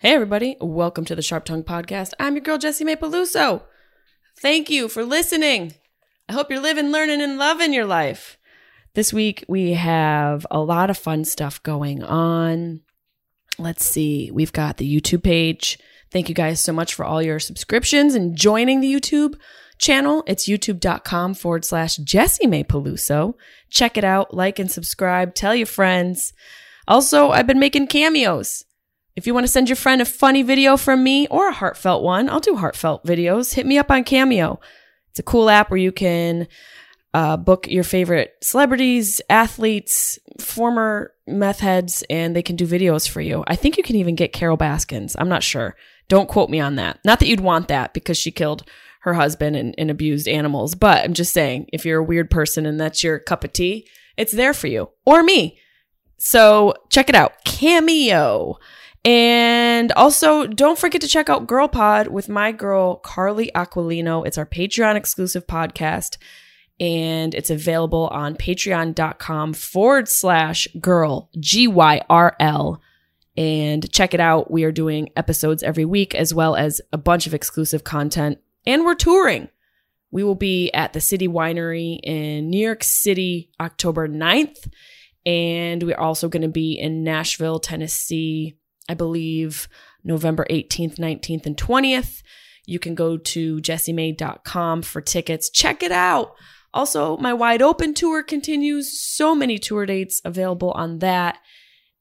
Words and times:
Hey, 0.00 0.14
everybody. 0.14 0.56
Welcome 0.60 1.04
to 1.06 1.16
the 1.16 1.22
Sharp 1.22 1.44
Tongue 1.44 1.64
Podcast. 1.64 2.12
I'm 2.20 2.36
your 2.36 2.42
girl, 2.42 2.56
Jessimae 2.56 2.94
Peluso. 2.94 3.62
Thank 4.40 4.70
you 4.70 4.86
for 4.86 5.04
listening. 5.04 5.74
I 6.28 6.34
hope 6.34 6.52
you're 6.52 6.60
living, 6.60 6.92
learning, 6.92 7.20
and 7.20 7.36
loving 7.36 7.72
your 7.72 7.84
life. 7.84 8.38
This 8.94 9.12
week, 9.12 9.44
we 9.48 9.72
have 9.72 10.46
a 10.52 10.60
lot 10.60 10.88
of 10.88 10.96
fun 10.96 11.24
stuff 11.24 11.60
going 11.64 12.04
on. 12.04 12.82
Let's 13.58 13.84
see. 13.84 14.30
We've 14.30 14.52
got 14.52 14.76
the 14.76 14.88
YouTube 14.88 15.24
page. 15.24 15.80
Thank 16.12 16.28
you 16.28 16.34
guys 16.36 16.62
so 16.62 16.72
much 16.72 16.94
for 16.94 17.04
all 17.04 17.20
your 17.20 17.40
subscriptions 17.40 18.14
and 18.14 18.36
joining 18.36 18.80
the 18.80 18.94
YouTube 18.94 19.34
channel. 19.78 20.22
It's 20.28 20.48
youtube.com 20.48 21.34
forward 21.34 21.64
slash 21.64 21.98
Jessimae 21.98 22.68
Peluso. 22.68 23.34
Check 23.68 23.98
it 23.98 24.04
out, 24.04 24.32
like 24.32 24.60
and 24.60 24.70
subscribe, 24.70 25.34
tell 25.34 25.56
your 25.56 25.66
friends. 25.66 26.32
Also, 26.86 27.30
I've 27.30 27.48
been 27.48 27.58
making 27.58 27.88
cameos. 27.88 28.62
If 29.18 29.26
you 29.26 29.34
want 29.34 29.42
to 29.44 29.52
send 29.52 29.68
your 29.68 29.74
friend 29.74 30.00
a 30.00 30.04
funny 30.04 30.44
video 30.44 30.76
from 30.76 31.02
me 31.02 31.26
or 31.26 31.48
a 31.48 31.52
heartfelt 31.52 32.04
one, 32.04 32.30
I'll 32.30 32.38
do 32.38 32.54
heartfelt 32.54 33.04
videos. 33.04 33.52
Hit 33.52 33.66
me 33.66 33.76
up 33.76 33.90
on 33.90 34.04
Cameo. 34.04 34.60
It's 35.10 35.18
a 35.18 35.24
cool 35.24 35.50
app 35.50 35.72
where 35.72 35.78
you 35.78 35.90
can 35.90 36.46
uh, 37.12 37.36
book 37.36 37.66
your 37.66 37.82
favorite 37.82 38.36
celebrities, 38.42 39.20
athletes, 39.28 40.20
former 40.38 41.14
meth 41.26 41.58
heads, 41.58 42.04
and 42.08 42.36
they 42.36 42.42
can 42.42 42.54
do 42.54 42.64
videos 42.64 43.08
for 43.08 43.20
you. 43.20 43.42
I 43.48 43.56
think 43.56 43.76
you 43.76 43.82
can 43.82 43.96
even 43.96 44.14
get 44.14 44.32
Carole 44.32 44.56
Baskins. 44.56 45.16
I'm 45.18 45.28
not 45.28 45.42
sure. 45.42 45.74
Don't 46.06 46.28
quote 46.28 46.48
me 46.48 46.60
on 46.60 46.76
that. 46.76 47.00
Not 47.04 47.18
that 47.18 47.26
you'd 47.26 47.40
want 47.40 47.66
that 47.66 47.94
because 47.94 48.16
she 48.16 48.30
killed 48.30 48.62
her 49.00 49.14
husband 49.14 49.56
and, 49.56 49.74
and 49.78 49.90
abused 49.90 50.28
animals, 50.28 50.76
but 50.76 51.04
I'm 51.04 51.14
just 51.14 51.32
saying 51.32 51.70
if 51.72 51.84
you're 51.84 51.98
a 51.98 52.04
weird 52.04 52.30
person 52.30 52.66
and 52.66 52.78
that's 52.78 53.02
your 53.02 53.18
cup 53.18 53.42
of 53.42 53.52
tea, 53.52 53.88
it's 54.16 54.30
there 54.30 54.54
for 54.54 54.68
you 54.68 54.90
or 55.04 55.24
me. 55.24 55.58
So 56.18 56.74
check 56.88 57.08
it 57.08 57.16
out. 57.16 57.32
Cameo. 57.44 58.60
And 59.04 59.92
also, 59.92 60.46
don't 60.46 60.78
forget 60.78 61.00
to 61.02 61.08
check 61.08 61.30
out 61.30 61.46
Girl 61.46 61.68
Pod 61.68 62.08
with 62.08 62.28
my 62.28 62.52
girl, 62.52 62.96
Carly 62.96 63.50
Aquilino. 63.54 64.26
It's 64.26 64.38
our 64.38 64.46
Patreon 64.46 64.96
exclusive 64.96 65.46
podcast, 65.46 66.18
and 66.80 67.34
it's 67.34 67.50
available 67.50 68.08
on 68.08 68.36
patreon.com 68.36 69.54
forward 69.54 70.08
slash 70.08 70.66
girl, 70.80 71.30
G 71.38 71.68
Y 71.68 72.00
R 72.10 72.36
L. 72.40 72.82
And 73.36 73.90
check 73.92 74.14
it 74.14 74.20
out. 74.20 74.50
We 74.50 74.64
are 74.64 74.72
doing 74.72 75.10
episodes 75.14 75.62
every 75.62 75.84
week, 75.84 76.12
as 76.14 76.34
well 76.34 76.56
as 76.56 76.80
a 76.92 76.98
bunch 76.98 77.28
of 77.28 77.34
exclusive 77.34 77.84
content. 77.84 78.38
And 78.66 78.84
we're 78.84 78.96
touring. 78.96 79.48
We 80.10 80.24
will 80.24 80.34
be 80.34 80.72
at 80.72 80.92
the 80.92 81.00
City 81.00 81.28
Winery 81.28 82.00
in 82.02 82.50
New 82.50 82.58
York 82.58 82.82
City, 82.82 83.50
October 83.60 84.08
9th. 84.08 84.68
And 85.24 85.82
we're 85.84 85.98
also 85.98 86.28
going 86.28 86.42
to 86.42 86.48
be 86.48 86.72
in 86.72 87.04
Nashville, 87.04 87.60
Tennessee, 87.60 88.57
I 88.88 88.94
believe 88.94 89.68
November 90.04 90.46
18th, 90.50 90.96
19th, 90.96 91.46
and 91.46 91.56
20th. 91.56 92.22
You 92.66 92.78
can 92.78 92.94
go 92.94 93.16
to 93.16 93.58
jessimae.com 93.58 94.82
for 94.82 95.00
tickets. 95.00 95.50
Check 95.50 95.82
it 95.82 95.92
out. 95.92 96.34
Also, 96.74 97.16
my 97.16 97.32
wide 97.32 97.62
open 97.62 97.94
tour 97.94 98.22
continues. 98.22 99.00
So 99.00 99.34
many 99.34 99.58
tour 99.58 99.86
dates 99.86 100.20
available 100.24 100.72
on 100.72 100.98
that. 100.98 101.38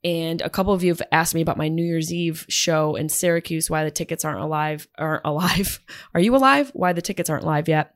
And 0.03 0.41
a 0.41 0.49
couple 0.49 0.73
of 0.73 0.83
you 0.83 0.91
have 0.91 1.01
asked 1.11 1.33
me 1.35 1.41
about 1.41 1.57
my 1.57 1.69
New 1.69 1.83
Year's 1.83 2.13
Eve 2.13 2.45
show 2.49 2.95
in 2.95 3.09
Syracuse, 3.09 3.69
why 3.69 3.83
the 3.83 3.91
tickets 3.91 4.23
aren't 4.23 4.41
alive, 4.41 4.87
aren't 4.97 5.25
alive. 5.25 5.79
Are 6.13 6.21
you 6.21 6.35
alive? 6.35 6.71
Why 6.73 6.93
the 6.93 7.01
tickets 7.01 7.29
aren't 7.29 7.45
live 7.45 7.67
yet? 7.67 7.93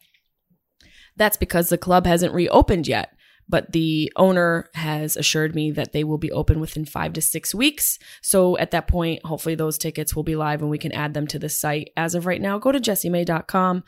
That's 1.18 1.38
because 1.38 1.70
the 1.70 1.78
club 1.78 2.06
hasn't 2.06 2.34
reopened 2.34 2.88
yet 2.88 3.12
but 3.52 3.74
the 3.74 4.12
owner 4.16 4.70
has 4.74 5.18
assured 5.18 5.54
me 5.54 5.72
that 5.72 5.92
they 5.92 6.06
will 6.06 6.18
be 6.18 6.32
open 6.32 6.62
within 6.62 6.86
five 6.86 7.12
to 7.14 7.22
six 7.22 7.54
weeks. 7.54 8.00
So 8.22 8.58
at 8.58 8.72
that 8.72 8.88
point, 8.88 9.26
hopefully 9.26 9.56
those 9.56 9.78
tickets 9.78 10.16
will 10.16 10.24
be 10.24 10.38
live 10.38 10.62
and 10.62 10.72
we 10.72 10.78
can 10.78 10.94
add 10.94 11.14
them 11.14 11.28
to 11.28 11.38
the 11.38 11.50
site. 11.50 11.92
As 11.98 12.16
of 12.16 12.26
right 12.26 12.42
now, 12.42 12.58
go 12.58 12.72
to 12.72 12.80
jessimae.com, 12.80 13.84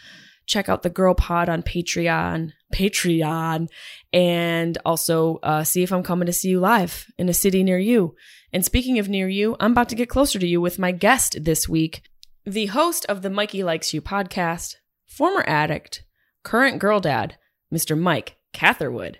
check 0.46 0.68
out 0.68 0.84
the 0.84 0.90
Girl 0.90 1.16
Pod 1.16 1.48
on 1.48 1.64
Patreon, 1.64 2.52
Patreon, 2.76 3.70
and 4.12 4.78
also 4.86 5.40
uh, 5.44 5.64
see 5.64 5.82
if 5.82 5.94
I'm 5.94 6.04
coming 6.04 6.26
to 6.26 6.34
see 6.34 6.50
you 6.50 6.60
live 6.60 7.08
in 7.18 7.30
a 7.30 7.34
city 7.34 7.64
near 7.64 7.80
you. 7.80 8.16
And 8.52 8.66
speaking 8.66 9.00
of 9.00 9.08
near 9.08 9.30
you, 9.30 9.56
I'm 9.62 9.72
about 9.72 9.88
to 9.90 9.96
get 9.96 10.10
closer 10.10 10.40
to 10.40 10.48
you 10.48 10.60
with 10.60 10.78
my 10.78 10.92
guest 10.92 11.38
this 11.42 11.70
week, 11.70 12.04
the 12.46 12.66
host 12.66 13.06
of 13.06 13.22
the 13.22 13.30
Mikey 13.30 13.64
Likes 13.64 13.94
You 13.94 14.02
podcast, 14.02 14.76
former 15.08 15.46
addict, 15.48 16.04
current 16.44 16.80
girl 16.80 17.00
dad, 17.00 17.38
Mr. 17.74 17.98
Mike 17.98 18.36
Catherwood. 18.52 19.20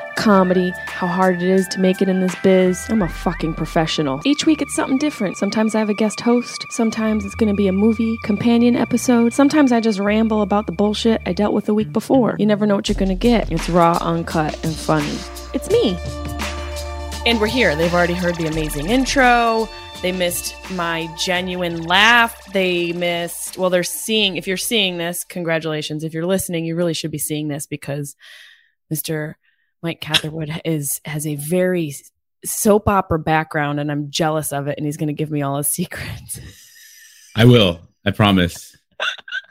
comedy, 0.15 0.71
how 0.85 1.07
hard 1.07 1.41
it 1.41 1.49
is 1.49 1.67
to 1.69 1.79
make 1.79 2.01
it 2.01 2.09
in 2.09 2.21
this 2.21 2.35
biz. 2.43 2.85
I'm 2.89 3.01
a 3.01 3.09
fucking 3.09 3.53
professional. 3.55 4.21
Each 4.25 4.45
week 4.45 4.61
it's 4.61 4.75
something 4.75 4.97
different. 4.97 5.37
Sometimes 5.37 5.75
I 5.75 5.79
have 5.79 5.89
a 5.89 5.93
guest 5.93 6.21
host, 6.21 6.65
sometimes 6.69 7.25
it's 7.25 7.35
gonna 7.35 7.53
be 7.53 7.67
a 7.67 7.71
movie, 7.71 8.17
companion 8.23 8.75
episode, 8.75 9.33
sometimes 9.33 9.71
I 9.71 9.79
just 9.79 9.99
ramble 9.99 10.41
about 10.41 10.65
the 10.65 10.71
bullshit 10.71 11.21
I 11.25 11.33
dealt 11.33 11.53
with 11.53 11.65
the 11.65 11.73
week 11.73 11.91
before. 11.91 12.35
You 12.39 12.45
never 12.45 12.65
know 12.65 12.75
what 12.75 12.89
you're 12.89 12.95
gonna 12.95 13.15
get. 13.15 13.51
It's 13.51 13.69
raw, 13.69 13.97
uncut, 14.01 14.53
and 14.63 14.75
funny. 14.75 15.17
It's 15.53 15.69
me. 15.69 15.97
And 17.25 17.39
we're 17.39 17.47
here. 17.47 17.75
They've 17.75 17.93
already 17.93 18.13
heard 18.13 18.35
the 18.35 18.47
amazing 18.47 18.89
intro. 18.89 19.69
They 20.01 20.11
missed 20.11 20.55
my 20.71 21.07
genuine 21.15 21.83
laugh. 21.83 22.51
They 22.53 22.91
missed, 22.91 23.59
well, 23.59 23.69
they're 23.69 23.83
seeing, 23.83 24.37
if 24.37 24.47
you're 24.47 24.57
seeing 24.57 24.97
this, 24.97 25.23
congratulations. 25.23 26.03
If 26.03 26.15
you're 26.15 26.25
listening, 26.25 26.65
you 26.65 26.75
really 26.75 26.95
should 26.95 27.11
be 27.11 27.19
seeing 27.19 27.49
this 27.49 27.67
because 27.67 28.15
Mr. 28.91 29.35
Mike 29.83 30.01
Catherwood 30.01 30.61
is, 30.65 31.01
has 31.05 31.25
a 31.25 31.35
very 31.35 31.95
soap 32.45 32.87
opera 32.87 33.19
background 33.19 33.79
and 33.79 33.91
I'm 33.91 34.11
jealous 34.11 34.51
of 34.51 34.67
it. 34.67 34.77
And 34.77 34.85
he's 34.85 34.97
going 34.97 35.07
to 35.07 35.13
give 35.13 35.31
me 35.31 35.41
all 35.41 35.57
his 35.57 35.67
secrets. 35.71 36.39
I 37.35 37.45
will. 37.45 37.79
I 38.05 38.11
promise. 38.11 38.75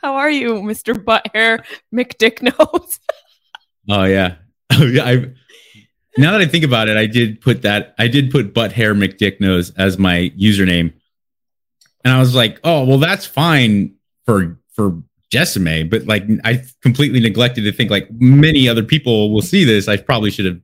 How 0.02 0.14
are 0.14 0.30
you, 0.30 0.54
Mr. 0.54 0.94
Butthair 0.94 1.64
McDicknose? 1.94 2.98
oh, 3.88 4.04
yeah. 4.04 4.36
I, 4.70 5.32
now 6.16 6.32
that 6.32 6.40
I 6.40 6.46
think 6.46 6.64
about 6.64 6.88
it, 6.88 6.96
I 6.96 7.06
did 7.06 7.40
put 7.40 7.62
that 7.62 7.94
I 7.98 8.08
did 8.08 8.30
put 8.30 8.52
butt 8.52 8.72
hair 8.72 8.94
McDicknose 8.94 9.72
as 9.76 9.98
my 9.98 10.32
username. 10.38 10.92
And 12.04 12.14
I 12.14 12.18
was 12.18 12.34
like, 12.34 12.60
oh 12.64 12.84
well 12.84 12.98
that's 12.98 13.26
fine 13.26 13.94
for 14.24 14.58
for 14.74 15.02
Jessimae, 15.32 15.88
but 15.88 16.06
like 16.06 16.24
I 16.44 16.64
completely 16.82 17.20
neglected 17.20 17.62
to 17.62 17.72
think 17.72 17.90
like 17.90 18.08
many 18.12 18.68
other 18.68 18.82
people 18.82 19.32
will 19.32 19.42
see 19.42 19.64
this. 19.64 19.88
I 19.88 19.96
probably 19.96 20.30
should 20.30 20.46
have 20.46 20.60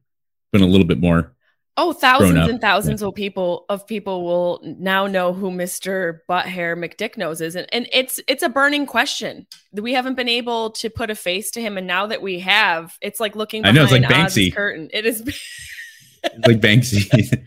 been 0.53 0.63
a 0.63 0.67
little 0.67 0.87
bit 0.87 0.99
more 0.99 1.33
Oh, 1.79 1.93
thousands 1.93 2.49
and 2.49 2.59
thousands 2.59 3.03
yeah. 3.03 3.09
of 3.09 3.15
people 3.15 3.67
of 3.69 3.87
people 3.87 4.25
will 4.25 4.61
now 4.65 5.07
know 5.07 5.35
who 5.35 5.51
Mr. 5.51 6.21
Butt 6.27 6.47
Hair 6.47 6.75
McDicknose 6.75 7.43
is. 7.43 7.55
And, 7.55 7.67
and 7.71 7.87
it's 7.93 8.19
it's 8.27 8.43
a 8.43 8.49
burning 8.49 8.87
question. 8.87 9.47
We 9.73 9.93
haven't 9.93 10.15
been 10.15 10.29
able 10.29 10.71
to 10.71 10.89
put 10.89 11.11
a 11.11 11.15
face 11.15 11.51
to 11.51 11.61
him. 11.61 11.77
And 11.77 11.87
now 11.87 12.07
that 12.07 12.23
we 12.23 12.41
have, 12.41 12.97
it's 13.03 13.21
like 13.21 13.37
looking 13.37 13.61
behind 13.61 13.77
I 13.77 13.81
know, 13.81 13.85
it's 13.85 13.93
like 13.93 14.05
Banksy. 14.05 14.55
curtain. 14.55 14.89
It 14.91 15.05
is 15.05 15.21
like 16.47 16.61
Banksy. 16.61 17.39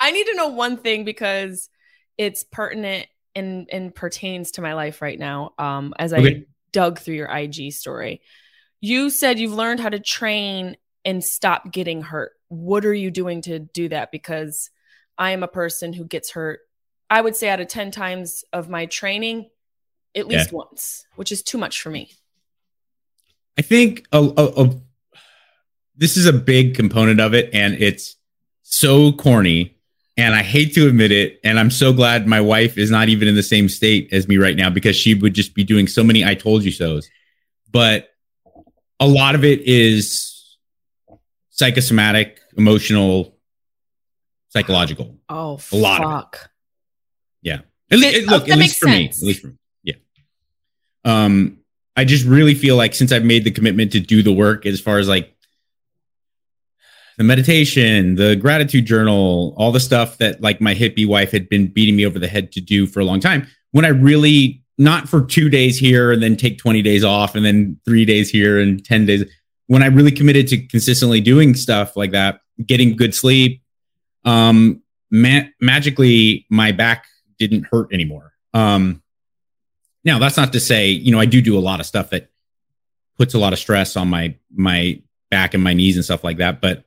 I 0.00 0.10
need 0.10 0.26
to 0.26 0.34
know 0.34 0.48
one 0.48 0.78
thing 0.78 1.04
because 1.04 1.68
it's 2.16 2.42
pertinent 2.42 3.06
and 3.38 3.68
and 3.70 3.94
pertains 3.94 4.52
to 4.52 4.62
my 4.62 4.74
life 4.74 5.00
right 5.00 5.18
now. 5.18 5.54
Um, 5.58 5.94
as 5.98 6.12
I 6.12 6.18
okay. 6.18 6.46
dug 6.72 6.98
through 6.98 7.14
your 7.14 7.28
IG 7.28 7.72
story. 7.72 8.20
You 8.80 9.10
said 9.10 9.38
you've 9.38 9.54
learned 9.54 9.80
how 9.80 9.88
to 9.88 9.98
train 9.98 10.76
and 11.04 11.24
stop 11.24 11.72
getting 11.72 12.02
hurt 12.02 12.32
what 12.48 12.84
are 12.84 12.94
you 12.94 13.10
doing 13.10 13.42
to 13.42 13.58
do 13.58 13.88
that? 13.90 14.10
Because 14.10 14.70
I 15.16 15.30
am 15.30 15.42
a 15.42 15.48
person 15.48 15.92
who 15.92 16.04
gets 16.04 16.30
hurt, 16.30 16.60
I 17.10 17.20
would 17.20 17.36
say 17.36 17.48
out 17.48 17.60
of 17.60 17.68
10 17.68 17.90
times 17.90 18.44
of 18.52 18.68
my 18.68 18.86
training, 18.86 19.50
at 20.14 20.26
least 20.26 20.50
yeah. 20.50 20.56
once, 20.56 21.06
which 21.16 21.32
is 21.32 21.42
too 21.42 21.58
much 21.58 21.80
for 21.80 21.90
me. 21.90 22.10
I 23.56 23.62
think 23.62 24.06
a, 24.12 24.18
a, 24.18 24.64
a, 24.64 24.80
this 25.96 26.16
is 26.16 26.26
a 26.26 26.32
big 26.32 26.74
component 26.74 27.20
of 27.20 27.34
it, 27.34 27.50
and 27.52 27.74
it's 27.74 28.16
so 28.62 29.12
corny. 29.12 29.76
And 30.18 30.34
I 30.34 30.42
hate 30.42 30.74
to 30.74 30.88
admit 30.88 31.12
it. 31.12 31.38
And 31.44 31.60
I'm 31.60 31.70
so 31.70 31.92
glad 31.92 32.26
my 32.26 32.40
wife 32.40 32.76
is 32.76 32.90
not 32.90 33.08
even 33.08 33.28
in 33.28 33.36
the 33.36 33.42
same 33.42 33.68
state 33.68 34.12
as 34.12 34.26
me 34.26 34.36
right 34.36 34.56
now 34.56 34.68
because 34.68 34.96
she 34.96 35.14
would 35.14 35.32
just 35.32 35.54
be 35.54 35.62
doing 35.62 35.86
so 35.86 36.02
many 36.02 36.24
I 36.24 36.34
told 36.34 36.64
you 36.64 36.72
so's. 36.72 37.08
But 37.70 38.10
a 38.98 39.06
lot 39.06 39.36
of 39.36 39.44
it 39.44 39.60
is 39.62 40.56
psychosomatic, 41.50 42.40
emotional, 42.56 43.36
psychological. 44.48 45.16
Oh, 45.28 45.60
a 45.72 45.76
lot 45.76 46.02
fuck. 46.02 46.34
of 46.36 46.42
it. 46.42 46.48
Yeah. 47.42 47.60
At, 47.90 48.00
it, 48.00 48.26
look, 48.26 48.48
at 48.48 48.58
least 48.58 48.78
for 48.78 48.88
sense. 48.88 49.22
me. 49.22 49.26
At 49.26 49.28
least 49.28 49.40
for 49.42 49.46
me. 49.48 49.54
Yeah. 49.84 49.94
Um, 51.04 51.58
I 51.96 52.04
just 52.04 52.26
really 52.26 52.54
feel 52.54 52.76
like 52.76 52.94
since 52.94 53.12
I've 53.12 53.24
made 53.24 53.44
the 53.44 53.50
commitment 53.52 53.92
to 53.92 54.00
do 54.00 54.22
the 54.22 54.32
work 54.32 54.66
as 54.66 54.80
far 54.80 54.98
as 54.98 55.08
like 55.08 55.34
the 57.18 57.24
meditation, 57.24 58.14
the 58.14 58.36
gratitude 58.36 58.86
journal, 58.86 59.52
all 59.56 59.72
the 59.72 59.80
stuff 59.80 60.18
that 60.18 60.40
like 60.40 60.60
my 60.60 60.74
hippie 60.74 61.06
wife 61.06 61.32
had 61.32 61.48
been 61.48 61.66
beating 61.66 61.96
me 61.96 62.06
over 62.06 62.18
the 62.18 62.28
head 62.28 62.52
to 62.52 62.60
do 62.60 62.86
for 62.86 63.00
a 63.00 63.04
long 63.04 63.18
time. 63.18 63.46
When 63.72 63.84
I 63.84 63.88
really 63.88 64.62
not 64.78 65.08
for 65.08 65.24
two 65.26 65.50
days 65.50 65.76
here 65.76 66.12
and 66.12 66.22
then 66.22 66.36
take 66.36 66.58
20 66.58 66.80
days 66.80 67.02
off 67.02 67.34
and 67.34 67.44
then 67.44 67.76
three 67.84 68.04
days 68.04 68.30
here 68.30 68.60
and 68.60 68.82
10 68.84 69.06
days 69.06 69.24
when 69.66 69.82
I 69.82 69.86
really 69.86 70.12
committed 70.12 70.46
to 70.48 70.66
consistently 70.66 71.20
doing 71.20 71.54
stuff 71.54 71.96
like 71.96 72.12
that, 72.12 72.40
getting 72.64 72.96
good 72.96 73.14
sleep, 73.14 73.62
um, 74.24 74.80
ma- 75.10 75.48
magically 75.60 76.46
my 76.48 76.70
back 76.70 77.04
didn't 77.36 77.66
hurt 77.70 77.92
anymore. 77.92 78.32
Um, 78.54 79.02
now 80.04 80.20
that's 80.20 80.36
not 80.36 80.52
to 80.52 80.60
say, 80.60 80.88
you 80.88 81.10
know, 81.10 81.18
I 81.18 81.26
do 81.26 81.42
do 81.42 81.58
a 81.58 81.60
lot 81.60 81.80
of 81.80 81.86
stuff 81.86 82.10
that 82.10 82.30
puts 83.18 83.34
a 83.34 83.38
lot 83.38 83.52
of 83.52 83.58
stress 83.58 83.96
on 83.96 84.08
my 84.08 84.36
my 84.54 85.02
back 85.30 85.52
and 85.52 85.62
my 85.62 85.74
knees 85.74 85.96
and 85.96 86.04
stuff 86.04 86.22
like 86.22 86.38
that. 86.38 86.60
But 86.60 86.84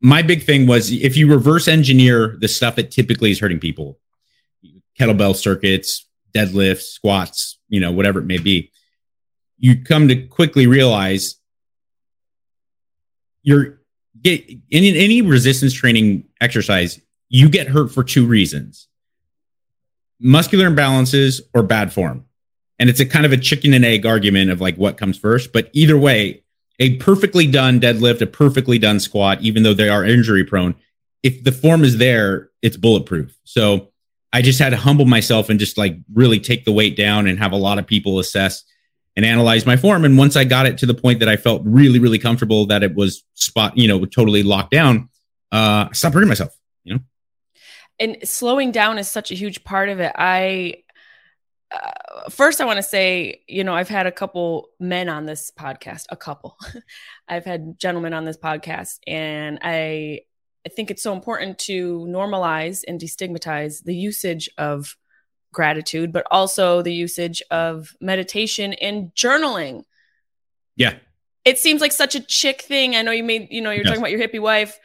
my 0.00 0.22
big 0.22 0.44
thing 0.44 0.66
was 0.66 0.92
if 0.92 1.16
you 1.16 1.30
reverse 1.30 1.68
engineer 1.68 2.36
the 2.40 2.48
stuff 2.48 2.76
that 2.76 2.90
typically 2.90 3.30
is 3.30 3.40
hurting 3.40 3.60
people, 3.60 3.98
kettlebell 4.98 5.34
circuits, 5.34 6.06
deadlifts, 6.34 6.82
squats, 6.82 7.58
you 7.68 7.80
know, 7.80 7.92
whatever 7.92 8.18
it 8.18 8.26
may 8.26 8.38
be, 8.38 8.70
you 9.58 9.82
come 9.82 10.08
to 10.08 10.26
quickly 10.26 10.66
realize 10.66 11.36
you're 13.42 13.80
get 14.20 14.48
in 14.48 14.96
any 14.96 15.22
resistance 15.22 15.72
training 15.72 16.24
exercise, 16.40 17.00
you 17.28 17.48
get 17.48 17.68
hurt 17.68 17.92
for 17.92 18.04
two 18.04 18.26
reasons 18.26 18.88
muscular 20.20 20.70
imbalances 20.70 21.40
or 21.54 21.62
bad 21.62 21.92
form. 21.92 22.24
And 22.78 22.90
it's 22.90 23.00
a 23.00 23.06
kind 23.06 23.26
of 23.26 23.32
a 23.32 23.36
chicken 23.36 23.74
and 23.74 23.84
egg 23.84 24.06
argument 24.06 24.50
of 24.50 24.60
like 24.60 24.76
what 24.76 24.96
comes 24.96 25.18
first. 25.18 25.52
But 25.52 25.70
either 25.72 25.96
way, 25.96 26.43
a 26.78 26.96
perfectly 26.96 27.46
done 27.46 27.80
deadlift, 27.80 28.20
a 28.20 28.26
perfectly 28.26 28.78
done 28.78 29.00
squat, 29.00 29.40
even 29.42 29.62
though 29.62 29.74
they 29.74 29.88
are 29.88 30.04
injury 30.04 30.44
prone, 30.44 30.74
if 31.22 31.42
the 31.44 31.52
form 31.52 31.84
is 31.84 31.98
there, 31.98 32.50
it's 32.62 32.76
bulletproof. 32.76 33.36
So 33.44 33.90
I 34.32 34.42
just 34.42 34.58
had 34.58 34.70
to 34.70 34.76
humble 34.76 35.04
myself 35.04 35.48
and 35.48 35.60
just 35.60 35.78
like 35.78 35.96
really 36.12 36.40
take 36.40 36.64
the 36.64 36.72
weight 36.72 36.96
down 36.96 37.26
and 37.26 37.38
have 37.38 37.52
a 37.52 37.56
lot 37.56 37.78
of 37.78 37.86
people 37.86 38.18
assess 38.18 38.64
and 39.16 39.24
analyze 39.24 39.64
my 39.64 39.76
form. 39.76 40.04
And 40.04 40.18
once 40.18 40.34
I 40.34 40.44
got 40.44 40.66
it 40.66 40.78
to 40.78 40.86
the 40.86 40.94
point 40.94 41.20
that 41.20 41.28
I 41.28 41.36
felt 41.36 41.62
really, 41.64 42.00
really 42.00 42.18
comfortable 42.18 42.66
that 42.66 42.82
it 42.82 42.94
was 42.94 43.22
spot, 43.34 43.78
you 43.78 43.86
know, 43.86 44.04
totally 44.04 44.42
locked 44.42 44.72
down, 44.72 45.08
uh, 45.52 45.86
I 45.88 45.90
stopped 45.92 46.14
hurting 46.14 46.28
myself, 46.28 46.56
you 46.82 46.94
know? 46.94 47.00
And 48.00 48.16
slowing 48.24 48.72
down 48.72 48.98
is 48.98 49.08
such 49.08 49.30
a 49.30 49.36
huge 49.36 49.62
part 49.62 49.88
of 49.88 50.00
it. 50.00 50.12
I, 50.16 50.82
uh, 51.74 52.30
first, 52.30 52.60
I 52.60 52.64
want 52.64 52.76
to 52.76 52.82
say, 52.82 53.42
you 53.48 53.64
know, 53.64 53.74
I've 53.74 53.88
had 53.88 54.06
a 54.06 54.12
couple 54.12 54.68
men 54.78 55.08
on 55.08 55.26
this 55.26 55.50
podcast, 55.50 56.06
a 56.10 56.16
couple. 56.16 56.56
I've 57.28 57.44
had 57.44 57.78
gentlemen 57.78 58.14
on 58.14 58.24
this 58.24 58.36
podcast, 58.36 58.98
and 59.06 59.58
I, 59.62 60.20
I 60.64 60.68
think 60.68 60.90
it's 60.90 61.02
so 61.02 61.12
important 61.12 61.58
to 61.60 62.06
normalize 62.08 62.84
and 62.86 63.00
destigmatize 63.00 63.82
the 63.82 63.94
usage 63.94 64.48
of 64.56 64.96
gratitude, 65.52 66.12
but 66.12 66.26
also 66.30 66.82
the 66.82 66.92
usage 66.92 67.42
of 67.50 67.94
meditation 68.00 68.74
and 68.74 69.12
journaling. 69.14 69.84
Yeah. 70.76 70.96
It 71.44 71.58
seems 71.58 71.80
like 71.80 71.92
such 71.92 72.14
a 72.14 72.20
chick 72.20 72.62
thing. 72.62 72.96
I 72.96 73.02
know 73.02 73.12
you 73.12 73.24
made, 73.24 73.48
you 73.50 73.60
know, 73.60 73.70
you're 73.70 73.84
yes. 73.84 73.88
talking 73.88 74.02
about 74.02 74.10
your 74.10 74.20
hippie 74.20 74.40
wife. 74.40 74.78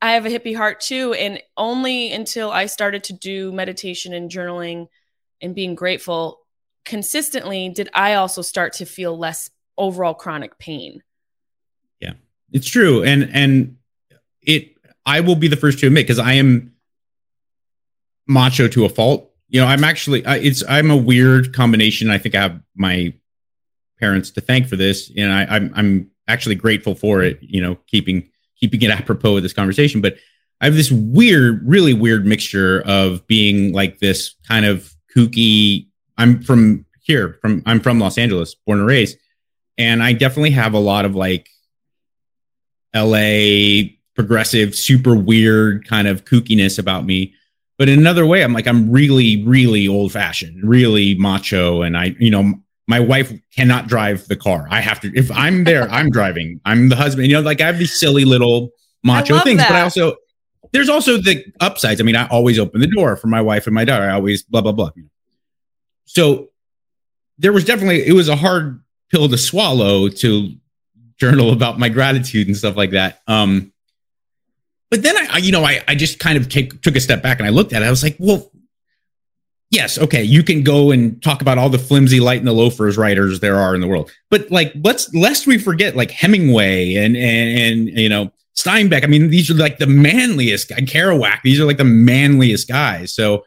I 0.00 0.12
have 0.12 0.26
a 0.26 0.30
hippie 0.30 0.56
heart 0.56 0.80
too. 0.80 1.12
And 1.14 1.40
only 1.56 2.12
until 2.12 2.50
I 2.50 2.66
started 2.66 3.04
to 3.04 3.12
do 3.12 3.52
meditation 3.52 4.12
and 4.12 4.30
journaling 4.30 4.88
and 5.44 5.54
being 5.54 5.74
grateful 5.74 6.40
consistently 6.84 7.68
did 7.68 7.88
I 7.94 8.14
also 8.14 8.42
start 8.42 8.74
to 8.74 8.84
feel 8.84 9.16
less 9.16 9.50
overall 9.78 10.14
chronic 10.14 10.58
pain. 10.58 11.02
Yeah, 12.00 12.14
it's 12.52 12.68
true. 12.68 13.02
And, 13.02 13.30
and 13.32 13.76
it, 14.42 14.74
I 15.06 15.20
will 15.20 15.36
be 15.36 15.48
the 15.48 15.56
first 15.56 15.78
to 15.80 15.86
admit 15.86 16.06
because 16.06 16.18
I 16.18 16.34
am 16.34 16.72
macho 18.26 18.68
to 18.68 18.84
a 18.84 18.88
fault 18.88 19.30
you 19.48 19.60
know, 19.60 19.66
I'm 19.66 19.84
actually 19.84 20.24
I, 20.26 20.38
it's 20.38 20.64
I'm 20.68 20.90
a 20.90 20.96
weird 20.96 21.54
combination. 21.54 22.10
I 22.10 22.18
think 22.18 22.34
I 22.34 22.42
have 22.42 22.60
my 22.74 23.12
parents 24.00 24.30
to 24.32 24.40
thank 24.40 24.66
for 24.66 24.76
this, 24.76 25.12
and 25.16 25.32
I, 25.32 25.44
I'm 25.44 25.72
I'm 25.76 26.10
actually 26.26 26.54
grateful 26.54 26.94
for 26.94 27.22
it. 27.22 27.38
You 27.40 27.60
know, 27.60 27.78
keeping 27.86 28.30
keeping 28.58 28.82
it 28.82 28.90
apropos 28.98 29.36
of 29.36 29.42
this 29.42 29.52
conversation, 29.52 30.00
but 30.00 30.16
I 30.60 30.66
have 30.66 30.74
this 30.74 30.90
weird, 30.90 31.62
really 31.66 31.94
weird 31.94 32.26
mixture 32.26 32.82
of 32.86 33.26
being 33.26 33.72
like 33.72 33.98
this 33.98 34.34
kind 34.48 34.64
of 34.64 34.93
kooky. 35.16 35.86
I'm 36.16 36.42
from 36.42 36.86
here, 37.02 37.38
from 37.40 37.62
I'm 37.66 37.80
from 37.80 37.98
Los 37.98 38.18
Angeles, 38.18 38.54
born 38.54 38.78
and 38.78 38.88
raised, 38.88 39.18
and 39.78 40.02
I 40.02 40.12
definitely 40.12 40.50
have 40.50 40.74
a 40.74 40.78
lot 40.78 41.04
of 41.04 41.14
like 41.14 41.48
LA 42.94 43.90
progressive, 44.14 44.74
super 44.74 45.14
weird 45.16 45.86
kind 45.88 46.06
of 46.06 46.24
kookiness 46.24 46.78
about 46.78 47.04
me 47.04 47.34
but 47.78 47.88
in 47.88 47.98
another 47.98 48.24
way, 48.24 48.44
I'm 48.44 48.52
like, 48.52 48.66
I'm 48.66 48.90
really, 48.90 49.44
really 49.44 49.88
old 49.88 50.12
fashioned, 50.12 50.62
really 50.62 51.14
macho. 51.14 51.82
And 51.82 51.96
I, 51.96 52.14
you 52.18 52.30
know, 52.30 52.54
my 52.86 53.00
wife 53.00 53.32
cannot 53.54 53.88
drive 53.88 54.26
the 54.28 54.36
car. 54.36 54.68
I 54.70 54.80
have 54.80 55.00
to, 55.00 55.12
if 55.14 55.30
I'm 55.32 55.64
there, 55.64 55.90
I'm 55.90 56.10
driving. 56.12 56.60
I'm 56.64 56.88
the 56.88 56.96
husband. 56.96 57.26
You 57.26 57.34
know, 57.34 57.40
like 57.40 57.60
I 57.60 57.66
have 57.66 57.78
these 57.78 57.98
silly 57.98 58.24
little 58.24 58.70
macho 59.02 59.40
things, 59.40 59.58
that. 59.58 59.68
but 59.68 59.76
I 59.76 59.80
also, 59.80 60.16
there's 60.74 60.88
also 60.88 61.18
the 61.18 61.44
upsides. 61.60 62.00
I 62.00 62.04
mean, 62.04 62.16
I 62.16 62.26
always 62.26 62.58
open 62.58 62.80
the 62.80 62.88
door 62.88 63.14
for 63.14 63.28
my 63.28 63.40
wife 63.40 63.68
and 63.68 63.74
my 63.74 63.84
daughter. 63.84 64.04
I 64.04 64.14
always 64.14 64.42
blah, 64.42 64.60
blah, 64.60 64.72
blah. 64.72 64.90
So 66.04 66.50
there 67.38 67.52
was 67.52 67.64
definitely, 67.64 68.04
it 68.04 68.12
was 68.12 68.28
a 68.28 68.34
hard 68.34 68.82
pill 69.08 69.28
to 69.28 69.38
swallow 69.38 70.08
to 70.08 70.52
journal 71.16 71.52
about 71.52 71.78
my 71.78 71.88
gratitude 71.88 72.48
and 72.48 72.56
stuff 72.56 72.76
like 72.76 72.90
that. 72.90 73.22
Um, 73.28 73.72
but 74.90 75.04
then 75.04 75.16
I, 75.16 75.38
you 75.38 75.52
know, 75.52 75.64
I, 75.64 75.80
I 75.86 75.94
just 75.94 76.18
kind 76.18 76.36
of 76.36 76.48
take, 76.48 76.82
took 76.82 76.96
a 76.96 77.00
step 77.00 77.22
back 77.22 77.38
and 77.38 77.46
I 77.46 77.50
looked 77.50 77.72
at 77.72 77.82
it. 77.82 77.86
I 77.86 77.90
was 77.90 78.02
like, 78.02 78.16
well, 78.18 78.50
yes, 79.70 79.96
okay, 79.96 80.24
you 80.24 80.42
can 80.42 80.64
go 80.64 80.90
and 80.90 81.22
talk 81.22 81.40
about 81.40 81.56
all 81.56 81.68
the 81.68 81.78
flimsy 81.78 82.18
light 82.18 82.38
and 82.38 82.48
the 82.48 82.52
loafers 82.52 82.98
writers 82.98 83.38
there 83.38 83.60
are 83.60 83.76
in 83.76 83.80
the 83.80 83.86
world, 83.86 84.10
but 84.28 84.50
like, 84.50 84.72
let's 84.82 85.14
lest 85.14 85.46
we 85.46 85.56
forget 85.56 85.94
like 85.94 86.10
Hemingway 86.10 86.96
and 86.96 87.16
and 87.16 87.58
and 87.58 87.98
you 87.98 88.08
know 88.08 88.32
Steinbeck. 88.56 89.04
I 89.04 89.06
mean, 89.06 89.30
these 89.30 89.50
are 89.50 89.54
like 89.54 89.78
the 89.78 89.86
manliest 89.86 90.68
guy. 90.68 90.76
Kerouac. 90.76 91.42
These 91.42 91.60
are 91.60 91.64
like 91.64 91.78
the 91.78 91.84
manliest 91.84 92.68
guys. 92.68 93.14
So 93.14 93.44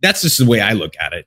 that's 0.00 0.22
just 0.22 0.38
the 0.38 0.46
way 0.46 0.60
I 0.60 0.72
look 0.72 0.94
at 0.98 1.12
it. 1.12 1.26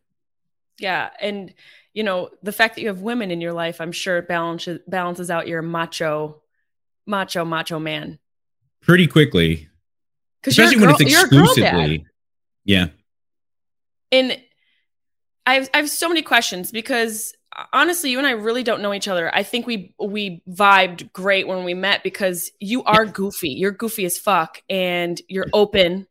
Yeah, 0.80 1.10
and 1.22 1.54
you 1.94 2.04
know 2.04 2.30
the 2.42 2.52
fact 2.52 2.76
that 2.76 2.82
you 2.82 2.88
have 2.88 3.02
women 3.02 3.32
in 3.32 3.40
your 3.40 3.54
life, 3.54 3.80
I'm 3.80 3.92
sure 3.92 4.18
it 4.18 4.28
balances 4.28 4.80
balances 4.88 5.30
out 5.30 5.48
your 5.48 5.62
macho, 5.62 6.42
macho, 7.06 7.46
macho 7.46 7.80
man 7.80 8.20
pretty 8.82 9.08
quickly. 9.08 9.70
Especially 10.46 10.76
girl, 10.76 10.94
when 10.94 11.02
it's 11.02 11.14
exclusively. 11.14 12.06
Yeah. 12.66 12.88
And 14.12 14.38
I 15.46 15.56
have, 15.56 15.70
I 15.74 15.78
have 15.78 15.90
so 15.90 16.08
many 16.08 16.22
questions 16.22 16.72
because 16.72 17.34
honestly, 17.72 18.12
you 18.12 18.18
and 18.18 18.28
I 18.28 18.32
really 18.32 18.64
don't 18.64 18.82
know 18.82 18.94
each 18.94 19.08
other. 19.08 19.34
I 19.34 19.44
think 19.44 19.68
we 19.68 19.94
we 20.00 20.42
vibed 20.50 21.12
great 21.14 21.48
when 21.48 21.64
we 21.64 21.74
met 21.74 22.04
because 22.04 22.52
you 22.60 22.84
are 22.84 23.06
goofy. 23.06 23.50
You're 23.50 23.72
goofy 23.72 24.06
as 24.06 24.18
fuck, 24.18 24.62
and 24.70 25.22
you're 25.28 25.48
open, 25.54 26.08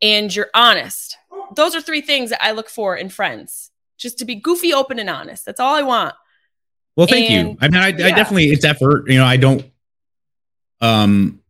and 0.00 0.34
you're 0.34 0.50
honest. 0.54 1.16
Those 1.54 1.74
are 1.74 1.80
three 1.80 2.00
things 2.00 2.30
that 2.30 2.44
I 2.44 2.52
look 2.52 2.68
for 2.68 2.96
in 2.96 3.08
friends. 3.08 3.70
Just 3.98 4.18
to 4.18 4.24
be 4.24 4.34
goofy, 4.34 4.72
open, 4.72 4.98
and 4.98 5.10
honest. 5.10 5.44
That's 5.44 5.60
all 5.60 5.74
I 5.74 5.82
want. 5.82 6.14
Well, 6.96 7.06
thank 7.06 7.30
and, 7.30 7.50
you. 7.50 7.58
I 7.60 7.68
mean, 7.68 7.80
I, 7.80 7.88
yeah. 7.88 8.06
I 8.06 8.10
definitely 8.10 8.50
it's 8.50 8.64
effort. 8.64 9.08
You 9.08 9.18
know, 9.18 9.26
I 9.26 9.36
don't. 9.36 9.64
Um. 10.80 11.40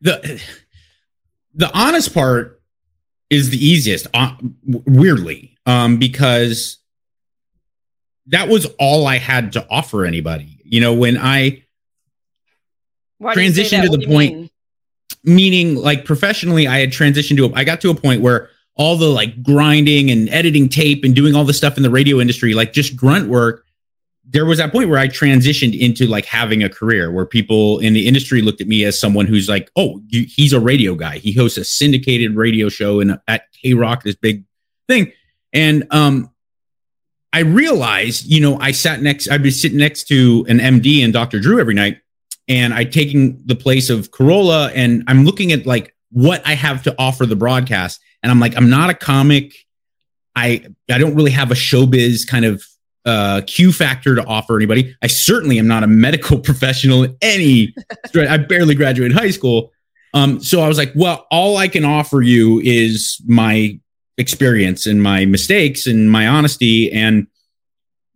The 0.00 0.40
the 1.54 1.70
honest 1.76 2.12
part 2.12 2.62
is 3.30 3.50
the 3.50 3.64
easiest, 3.64 4.06
uh, 4.14 4.36
weirdly, 4.66 5.56
um, 5.66 5.98
because 5.98 6.78
that 8.28 8.48
was 8.48 8.66
all 8.78 9.06
I 9.06 9.18
had 9.18 9.52
to 9.52 9.66
offer 9.70 10.04
anybody. 10.04 10.60
You 10.64 10.80
know, 10.80 10.94
when 10.94 11.16
I 11.18 11.64
Why 13.18 13.34
transitioned 13.34 13.82
to 13.82 13.96
the 13.96 14.06
point, 14.06 14.34
mean? 14.34 14.50
meaning 15.24 15.76
like 15.76 16.04
professionally, 16.04 16.66
I 16.66 16.78
had 16.78 16.90
transitioned 16.90 17.36
to, 17.36 17.46
a, 17.46 17.52
I 17.54 17.64
got 17.64 17.80
to 17.82 17.90
a 17.90 17.94
point 17.94 18.22
where 18.22 18.50
all 18.76 18.96
the 18.96 19.08
like 19.08 19.42
grinding 19.42 20.10
and 20.10 20.28
editing 20.30 20.68
tape 20.68 21.04
and 21.04 21.14
doing 21.14 21.34
all 21.34 21.44
the 21.44 21.52
stuff 21.52 21.76
in 21.76 21.82
the 21.82 21.90
radio 21.90 22.20
industry, 22.20 22.54
like 22.54 22.72
just 22.72 22.96
grunt 22.96 23.28
work, 23.28 23.64
there 24.26 24.46
was 24.46 24.58
that 24.58 24.72
point 24.72 24.88
where 24.88 24.98
I 24.98 25.06
transitioned 25.06 25.78
into 25.78 26.06
like 26.06 26.24
having 26.24 26.62
a 26.62 26.68
career 26.70 27.12
where 27.12 27.26
people 27.26 27.78
in 27.80 27.92
the 27.92 28.08
industry 28.08 28.40
looked 28.40 28.60
at 28.60 28.66
me 28.66 28.84
as 28.84 28.98
someone 28.98 29.26
who's 29.26 29.48
like, 29.48 29.70
oh, 29.76 30.00
you, 30.08 30.26
he's 30.26 30.52
a 30.52 30.60
radio 30.60 30.94
guy. 30.94 31.18
He 31.18 31.32
hosts 31.32 31.58
a 31.58 31.64
syndicated 31.64 32.34
radio 32.34 32.68
show 32.68 33.00
and 33.00 33.20
at 33.28 33.52
K 33.52 33.74
Rock, 33.74 34.02
this 34.02 34.16
big 34.16 34.44
thing. 34.88 35.12
And 35.52 35.86
um, 35.90 36.30
I 37.34 37.40
realized, 37.40 38.26
you 38.26 38.40
know, 38.40 38.60
I 38.60 38.70
sat 38.70 39.02
next, 39.02 39.28
I'd 39.28 39.42
be 39.42 39.50
sitting 39.50 39.76
next 39.76 40.04
to 40.04 40.46
an 40.48 40.60
MD 40.60 41.02
and 41.02 41.12
Dr. 41.12 41.40
Drew 41.40 41.58
every 41.58 41.74
night, 41.74 41.98
and 42.46 42.72
I'd 42.72 42.92
taking 42.92 43.42
the 43.44 43.56
place 43.56 43.90
of 43.90 44.12
Carolla, 44.12 44.70
and 44.72 45.02
I'm 45.08 45.24
looking 45.24 45.50
at 45.50 45.66
like 45.66 45.96
what 46.10 46.46
I 46.46 46.54
have 46.54 46.84
to 46.84 46.94
offer 46.96 47.26
the 47.26 47.34
broadcast, 47.34 48.00
and 48.22 48.30
I'm 48.30 48.38
like, 48.38 48.56
I'm 48.56 48.70
not 48.70 48.88
a 48.88 48.94
comic. 48.94 49.52
I 50.36 50.64
I 50.88 50.98
don't 50.98 51.16
really 51.16 51.32
have 51.32 51.50
a 51.50 51.54
showbiz 51.54 52.24
kind 52.24 52.44
of 52.44 52.62
uh, 53.04 53.40
Q 53.48 53.72
factor 53.72 54.14
to 54.14 54.24
offer 54.24 54.56
anybody. 54.56 54.96
I 55.02 55.08
certainly 55.08 55.58
am 55.58 55.66
not 55.66 55.82
a 55.82 55.88
medical 55.88 56.38
professional 56.48 57.02
in 57.02 57.16
any. 57.20 57.74
I 58.14 58.36
barely 58.36 58.76
graduated 58.76 59.16
high 59.16 59.30
school. 59.30 59.72
Um, 60.14 60.40
so 60.40 60.60
I 60.60 60.68
was 60.68 60.78
like, 60.78 60.92
well, 60.94 61.26
all 61.32 61.56
I 61.56 61.66
can 61.66 61.84
offer 61.84 62.22
you 62.22 62.60
is 62.60 63.20
my 63.26 63.80
experience 64.16 64.86
and 64.86 65.02
my 65.02 65.24
mistakes 65.24 65.86
and 65.86 66.10
my 66.10 66.26
honesty. 66.26 66.90
And 66.92 67.26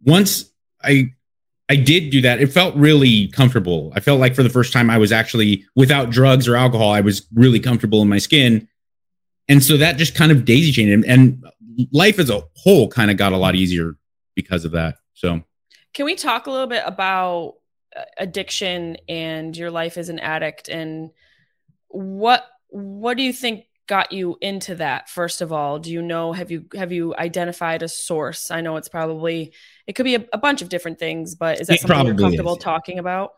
once 0.05 0.51
I 0.83 1.13
I 1.69 1.77
did 1.77 2.11
do 2.11 2.23
that, 2.23 2.41
it 2.41 2.47
felt 2.47 2.75
really 2.77 3.29
comfortable. 3.29 3.93
I 3.95 4.01
felt 4.01 4.21
like 4.21 4.35
for 4.35 4.43
the 4.43 4.49
first 4.49 4.73
time 4.73 4.89
I 4.89 4.97
was 4.97 5.13
actually 5.13 5.65
without 5.77 6.11
drugs 6.11 6.49
or 6.49 6.57
alcohol, 6.57 6.91
I 6.91 7.03
was 7.03 7.27
really 7.35 7.61
comfortable 7.61 8.01
in 8.01 8.09
my 8.09 8.19
skin. 8.19 8.69
And 9.49 9.63
so 9.63 9.77
that 9.77 9.99
just 9.99 10.15
kind 10.15 10.33
of 10.33 10.45
daisy 10.45 10.73
chained 10.73 11.05
and 11.05 11.45
life 11.93 12.19
as 12.19 12.31
a 12.31 12.43
whole 12.57 12.89
kind 12.89 13.11
of 13.11 13.17
got 13.17 13.33
a 13.33 13.37
lot 13.37 13.55
easier 13.55 13.97
because 14.35 14.65
of 14.65 14.73
that. 14.73 14.97
So, 15.15 15.43
can 15.95 16.05
we 16.05 16.15
talk 16.15 16.47
a 16.47 16.51
little 16.51 16.67
bit 16.67 16.83
about 16.87 17.55
uh, 17.97 18.03
addiction 18.19 18.97
and 19.09 19.57
your 19.57 19.71
life 19.71 19.97
as 19.97 20.09
an 20.09 20.19
addict 20.19 20.69
and 20.69 21.11
what 21.89 22.47
what 22.69 23.17
do 23.17 23.23
you 23.23 23.33
think 23.33 23.65
got 23.89 24.13
you 24.13 24.37
into 24.41 24.77
that 24.77 25.09
first 25.09 25.41
of 25.41 25.53
all 25.53 25.79
do 25.79 25.91
you 25.91 26.01
know 26.01 26.33
have 26.33 26.51
you 26.51 26.67
have 26.75 26.93
you 26.93 27.15
identified 27.17 27.83
a 27.83 27.89
source 27.89 28.51
i 28.51 28.61
know 28.61 28.77
it's 28.77 28.89
probably 28.89 29.53
it 29.87 29.95
could 29.95 30.05
be 30.05 30.15
a, 30.15 30.25
a 30.33 30.39
bunch 30.39 30.63
of 30.63 30.69
different 30.69 30.99
things 30.99 31.35
but 31.35 31.61
is 31.61 31.67
that 31.67 31.75
it 31.75 31.81
something 31.81 32.07
you're 32.07 32.15
comfortable 32.15 32.57
is. 32.57 32.63
talking 32.63 32.99
about 32.99 33.33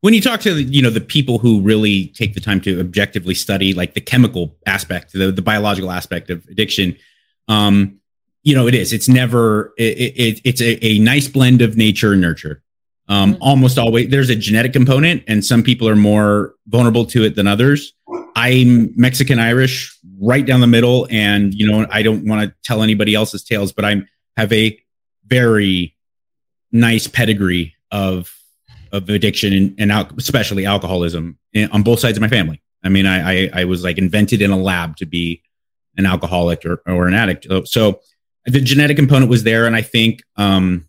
when 0.00 0.12
you 0.12 0.20
talk 0.20 0.40
to 0.40 0.54
the, 0.54 0.62
you 0.62 0.80
know 0.80 0.90
the 0.90 1.00
people 1.00 1.38
who 1.38 1.60
really 1.60 2.06
take 2.08 2.34
the 2.34 2.40
time 2.40 2.60
to 2.60 2.80
objectively 2.80 3.34
study 3.34 3.74
like 3.74 3.94
the 3.94 4.00
chemical 4.00 4.56
aspect 4.66 5.12
the, 5.12 5.30
the 5.30 5.42
biological 5.42 5.90
aspect 5.90 6.30
of 6.30 6.46
addiction 6.48 6.96
um 7.48 8.00
you 8.44 8.54
know, 8.54 8.68
it 8.68 8.74
is. 8.74 8.92
It's 8.92 9.08
never. 9.08 9.74
It, 9.76 10.12
it 10.16 10.40
it's 10.44 10.60
a, 10.60 10.84
a 10.84 10.98
nice 10.98 11.26
blend 11.26 11.62
of 11.62 11.76
nature 11.76 12.12
and 12.12 12.20
nurture. 12.20 12.62
Um, 13.08 13.32
mm-hmm. 13.32 13.42
Almost 13.42 13.78
always, 13.78 14.10
there's 14.10 14.30
a 14.30 14.36
genetic 14.36 14.72
component, 14.72 15.24
and 15.26 15.44
some 15.44 15.62
people 15.62 15.88
are 15.88 15.96
more 15.96 16.54
vulnerable 16.66 17.06
to 17.06 17.24
it 17.24 17.34
than 17.34 17.46
others. 17.46 17.94
I'm 18.34 18.92
Mexican 18.96 19.38
Irish, 19.38 19.96
right 20.20 20.44
down 20.44 20.60
the 20.60 20.66
middle, 20.66 21.06
and 21.10 21.54
you 21.54 21.70
know, 21.70 21.86
I 21.90 22.02
don't 22.02 22.26
want 22.26 22.48
to 22.48 22.54
tell 22.64 22.82
anybody 22.82 23.14
else's 23.14 23.44
tales, 23.44 23.72
but 23.72 23.84
I'm 23.84 24.08
have 24.36 24.52
a 24.52 24.78
very 25.26 25.96
nice 26.72 27.06
pedigree 27.06 27.74
of 27.90 28.34
of 28.92 29.08
addiction 29.08 29.52
and, 29.52 29.74
and 29.78 29.92
al- 29.92 30.10
especially 30.18 30.66
alcoholism 30.66 31.38
in, 31.52 31.70
on 31.70 31.82
both 31.82 32.00
sides 32.00 32.16
of 32.16 32.22
my 32.22 32.28
family. 32.28 32.62
I 32.84 32.88
mean, 32.90 33.06
I, 33.06 33.46
I, 33.46 33.50
I 33.54 33.64
was 33.64 33.82
like 33.82 33.98
invented 33.98 34.42
in 34.42 34.50
a 34.50 34.58
lab 34.58 34.96
to 34.98 35.06
be 35.06 35.42
an 35.96 36.06
alcoholic 36.06 36.64
or, 36.64 36.82
or 36.86 37.08
an 37.08 37.14
addict. 37.14 37.46
So 37.66 38.00
the 38.46 38.60
genetic 38.60 38.96
component 38.96 39.30
was 39.30 39.42
there, 39.42 39.66
and 39.66 39.74
I 39.74 39.82
think 39.82 40.22
um, 40.36 40.88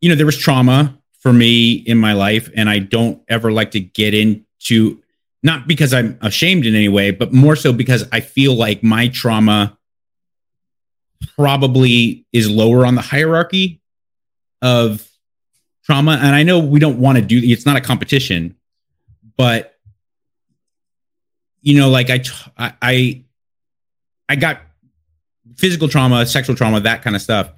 you 0.00 0.08
know 0.08 0.14
there 0.14 0.26
was 0.26 0.36
trauma 0.36 0.98
for 1.20 1.32
me 1.32 1.72
in 1.72 1.98
my 1.98 2.12
life, 2.14 2.50
and 2.56 2.68
I 2.68 2.80
don't 2.80 3.22
ever 3.28 3.52
like 3.52 3.72
to 3.72 3.80
get 3.80 4.14
into 4.14 5.01
not 5.42 5.66
because 5.66 5.92
I'm 5.92 6.18
ashamed 6.20 6.66
in 6.66 6.74
any 6.74 6.88
way, 6.88 7.10
but 7.10 7.32
more 7.32 7.56
so 7.56 7.72
because 7.72 8.08
I 8.12 8.20
feel 8.20 8.54
like 8.54 8.82
my 8.82 9.08
trauma 9.08 9.76
probably 11.36 12.26
is 12.32 12.48
lower 12.50 12.86
on 12.86 12.94
the 12.94 13.00
hierarchy 13.00 13.80
of 14.60 15.08
trauma. 15.84 16.12
And 16.12 16.34
I 16.34 16.42
know 16.42 16.60
we 16.60 16.78
don't 16.78 16.98
want 16.98 17.18
to 17.18 17.22
do 17.22 17.40
it's 17.42 17.66
not 17.66 17.76
a 17.76 17.80
competition, 17.80 18.56
but 19.36 19.74
you 21.60 21.78
know, 21.78 21.90
like 21.90 22.10
I, 22.10 22.22
I, 22.82 23.24
I 24.28 24.36
got 24.36 24.62
physical 25.56 25.88
trauma, 25.88 26.26
sexual 26.26 26.56
trauma, 26.56 26.80
that 26.80 27.02
kind 27.02 27.14
of 27.14 27.22
stuff. 27.22 27.52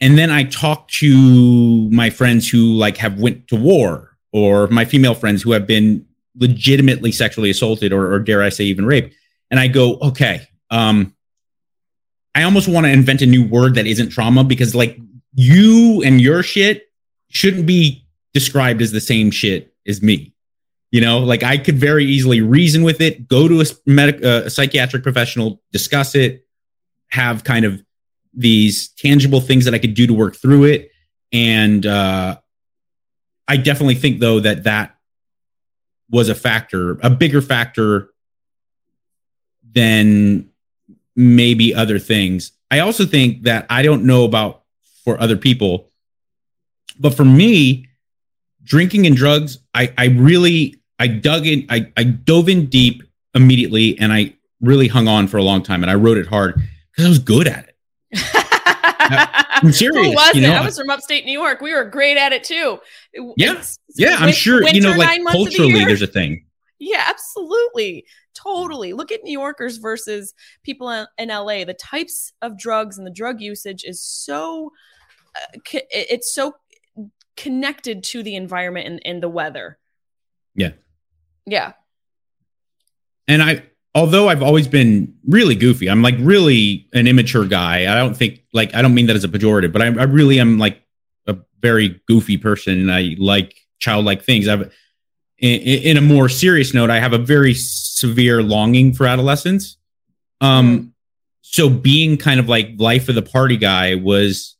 And 0.00 0.16
then 0.16 0.30
I 0.30 0.44
talk 0.44 0.88
to 0.88 1.90
my 1.90 2.10
friends 2.10 2.48
who 2.48 2.74
like 2.74 2.98
have 2.98 3.18
went 3.18 3.48
to 3.48 3.56
war 3.56 4.16
or 4.32 4.66
my 4.68 4.84
female 4.84 5.14
friends 5.14 5.42
who 5.42 5.52
have 5.52 5.66
been 5.66 6.06
legitimately 6.36 7.12
sexually 7.12 7.50
assaulted 7.50 7.92
or, 7.92 8.12
or 8.12 8.18
dare 8.18 8.42
I 8.42 8.48
say 8.48 8.64
even 8.64 8.86
raped. 8.86 9.14
And 9.50 9.58
I 9.58 9.68
go, 9.68 9.96
okay, 9.98 10.42
um, 10.70 11.14
I 12.34 12.42
almost 12.42 12.68
want 12.68 12.86
to 12.86 12.92
invent 12.92 13.22
a 13.22 13.26
new 13.26 13.44
word 13.44 13.74
that 13.76 13.86
isn't 13.86 14.10
trauma 14.10 14.44
because 14.44 14.74
like 14.74 14.98
you 15.34 16.02
and 16.04 16.20
your 16.20 16.42
shit 16.42 16.84
shouldn't 17.30 17.66
be 17.66 18.06
described 18.34 18.82
as 18.82 18.92
the 18.92 19.00
same 19.00 19.30
shit 19.30 19.74
as 19.86 20.02
me. 20.02 20.34
You 20.90 21.00
know, 21.00 21.18
like 21.18 21.42
I 21.42 21.58
could 21.58 21.76
very 21.76 22.04
easily 22.04 22.40
reason 22.40 22.82
with 22.82 23.00
it, 23.00 23.28
go 23.28 23.46
to 23.46 23.60
a 23.60 23.64
medic, 23.84 24.24
uh, 24.24 24.42
a 24.46 24.50
psychiatric 24.50 25.02
professional, 25.02 25.60
discuss 25.72 26.14
it, 26.14 26.46
have 27.08 27.44
kind 27.44 27.64
of 27.64 27.82
these 28.32 28.88
tangible 28.88 29.40
things 29.40 29.64
that 29.64 29.74
I 29.74 29.78
could 29.78 29.94
do 29.94 30.06
to 30.06 30.14
work 30.14 30.36
through 30.36 30.64
it. 30.64 30.90
And 31.32 31.84
uh, 31.84 32.38
I 33.46 33.56
definitely 33.56 33.96
think, 33.96 34.20
though, 34.20 34.40
that 34.40 34.64
that 34.64 34.97
was 36.10 36.28
a 36.28 36.34
factor, 36.34 36.98
a 37.02 37.10
bigger 37.10 37.42
factor 37.42 38.10
than 39.74 40.48
maybe 41.14 41.74
other 41.74 41.98
things. 41.98 42.52
I 42.70 42.80
also 42.80 43.04
think 43.04 43.42
that 43.42 43.66
I 43.70 43.82
don't 43.82 44.04
know 44.04 44.24
about 44.24 44.62
for 45.04 45.20
other 45.20 45.36
people, 45.36 45.90
but 46.98 47.14
for 47.14 47.24
me, 47.24 47.88
drinking 48.64 49.06
and 49.06 49.16
drugs, 49.16 49.58
I, 49.74 49.92
I 49.96 50.06
really, 50.06 50.76
I 50.98 51.06
dug 51.06 51.46
in, 51.46 51.66
I, 51.68 51.90
I 51.96 52.04
dove 52.04 52.48
in 52.48 52.66
deep 52.66 53.02
immediately 53.34 53.98
and 53.98 54.12
I 54.12 54.34
really 54.60 54.88
hung 54.88 55.08
on 55.08 55.28
for 55.28 55.36
a 55.38 55.42
long 55.42 55.62
time 55.62 55.82
and 55.82 55.90
I 55.90 55.94
wrote 55.94 56.18
it 56.18 56.26
hard 56.26 56.60
because 56.90 57.06
I 57.06 57.08
was 57.08 57.18
good 57.18 57.46
at 57.46 57.68
it. 57.68 57.74
I'm 59.10 59.72
serious. 59.72 60.06
Who 60.06 60.12
was 60.12 60.34
you 60.34 60.42
know, 60.42 60.52
it? 60.52 60.56
I 60.56 60.64
was 60.64 60.78
from 60.78 60.90
upstate 60.90 61.24
New 61.24 61.38
York. 61.38 61.60
We 61.60 61.74
were 61.74 61.84
great 61.84 62.16
at 62.16 62.32
it 62.32 62.44
too. 62.44 62.78
Yeah, 63.36 63.54
it's, 63.54 63.77
yeah. 63.94 64.16
I'm 64.18 64.32
sure 64.32 64.62
you 64.68 64.80
know, 64.80 64.92
like 64.92 65.22
culturally, 65.24 65.72
the 65.72 65.84
there's 65.84 66.02
a 66.02 66.06
thing. 66.06 66.44
Yeah, 66.78 67.04
absolutely, 67.08 68.04
totally. 68.34 68.92
Look 68.92 69.10
at 69.10 69.24
New 69.24 69.32
Yorkers 69.32 69.78
versus 69.78 70.34
people 70.62 70.90
in 70.90 71.28
LA. 71.28 71.64
The 71.64 71.74
types 71.74 72.32
of 72.40 72.58
drugs 72.58 72.98
and 72.98 73.06
the 73.06 73.10
drug 73.10 73.40
usage 73.40 73.84
is 73.84 74.02
so. 74.02 74.72
Uh, 75.36 75.58
it's 75.90 76.34
so 76.34 76.54
connected 77.38 78.02
to 78.02 78.22
the 78.22 78.34
environment 78.34 78.86
and, 78.86 79.00
and 79.04 79.22
the 79.22 79.28
weather. 79.28 79.78
Yeah. 80.54 80.72
Yeah. 81.46 81.72
And 83.28 83.42
I, 83.42 83.62
although 83.94 84.28
I've 84.28 84.42
always 84.42 84.66
been 84.66 85.14
really 85.26 85.54
goofy, 85.54 85.88
I'm 85.88 86.02
like 86.02 86.16
really 86.18 86.88
an 86.92 87.06
immature 87.06 87.46
guy. 87.46 87.90
I 87.90 87.96
don't 87.96 88.16
think 88.16 88.42
like 88.52 88.74
I 88.74 88.82
don't 88.82 88.92
mean 88.92 89.06
that 89.06 89.16
as 89.16 89.24
a 89.24 89.28
pejorative, 89.28 89.72
but 89.72 89.82
I, 89.82 89.86
I 89.86 90.04
really 90.04 90.40
am 90.40 90.58
like 90.58 90.82
a 91.26 91.36
very 91.60 92.00
goofy 92.08 92.36
person. 92.38 92.80
And 92.80 92.92
I 92.92 93.14
like 93.18 93.54
childlike 93.78 94.22
things. 94.22 94.48
I've 94.48 94.72
in, 95.38 95.60
in, 95.60 95.96
a 95.96 96.00
more 96.00 96.28
serious 96.28 96.74
note, 96.74 96.90
I 96.90 96.98
have 96.98 97.12
a 97.12 97.18
very 97.18 97.54
severe 97.54 98.42
longing 98.42 98.92
for 98.92 99.06
adolescence. 99.06 99.76
Um, 100.40 100.78
mm. 100.78 100.90
so 101.42 101.68
being 101.68 102.16
kind 102.16 102.40
of 102.40 102.48
like 102.48 102.70
life 102.78 103.08
of 103.08 103.14
the 103.14 103.22
party 103.22 103.56
guy 103.56 103.94
was 103.94 104.56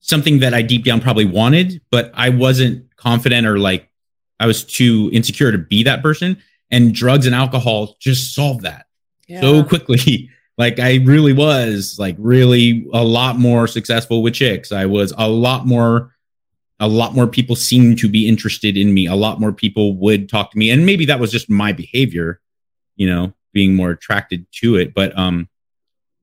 something 0.00 0.38
that 0.40 0.54
I 0.54 0.62
deep 0.62 0.84
down 0.84 1.00
probably 1.00 1.26
wanted, 1.26 1.82
but 1.90 2.10
I 2.14 2.30
wasn't 2.30 2.94
confident 2.96 3.46
or 3.46 3.58
like 3.58 3.90
I 4.40 4.46
was 4.46 4.64
too 4.64 5.10
insecure 5.12 5.52
to 5.52 5.58
be 5.58 5.82
that 5.84 6.02
person. 6.02 6.42
And 6.70 6.94
drugs 6.94 7.26
and 7.26 7.34
alcohol 7.34 7.96
just 7.98 8.34
solved 8.34 8.62
that 8.62 8.86
yeah. 9.26 9.40
so 9.40 9.64
quickly. 9.64 10.30
like 10.58 10.78
I 10.78 10.96
really 10.96 11.32
was 11.32 11.96
like 11.98 12.16
really 12.18 12.86
a 12.92 13.02
lot 13.04 13.38
more 13.38 13.66
successful 13.66 14.22
with 14.22 14.34
chicks. 14.34 14.72
I 14.72 14.86
was 14.86 15.12
a 15.16 15.28
lot 15.28 15.66
more 15.66 16.14
a 16.80 16.88
lot 16.88 17.14
more 17.14 17.26
people 17.26 17.56
seemed 17.56 17.98
to 17.98 18.08
be 18.08 18.28
interested 18.28 18.76
in 18.76 18.94
me. 18.94 19.06
A 19.06 19.14
lot 19.14 19.40
more 19.40 19.52
people 19.52 19.96
would 19.96 20.28
talk 20.28 20.52
to 20.52 20.58
me. 20.58 20.70
And 20.70 20.86
maybe 20.86 21.06
that 21.06 21.20
was 21.20 21.32
just 21.32 21.50
my 21.50 21.72
behavior, 21.72 22.40
you 22.96 23.08
know, 23.08 23.32
being 23.52 23.74
more 23.74 23.90
attracted 23.90 24.46
to 24.52 24.76
it. 24.76 24.94
But 24.94 25.16
um, 25.18 25.48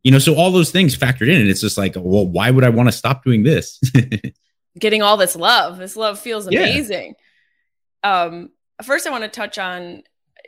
you 0.03 0.11
know, 0.11 0.19
so 0.19 0.35
all 0.35 0.51
those 0.51 0.71
things 0.71 0.95
factored 0.95 1.29
in, 1.29 1.41
and 1.41 1.49
it's 1.49 1.61
just 1.61 1.77
like, 1.77 1.95
well, 1.95 2.27
why 2.27 2.51
would 2.51 2.63
I 2.63 2.69
want 2.69 2.87
to 2.87 2.93
stop 2.93 3.23
doing 3.23 3.43
this? 3.43 3.81
Getting 4.79 5.01
all 5.01 5.17
this 5.17 5.35
love, 5.35 5.77
this 5.77 5.95
love 5.95 6.19
feels 6.19 6.47
amazing. 6.47 7.15
Yeah. 8.03 8.23
Um, 8.23 8.51
first, 8.83 9.07
I 9.07 9.09
want 9.09 9.23
to 9.23 9.29
touch 9.29 9.57
on 9.57 10.03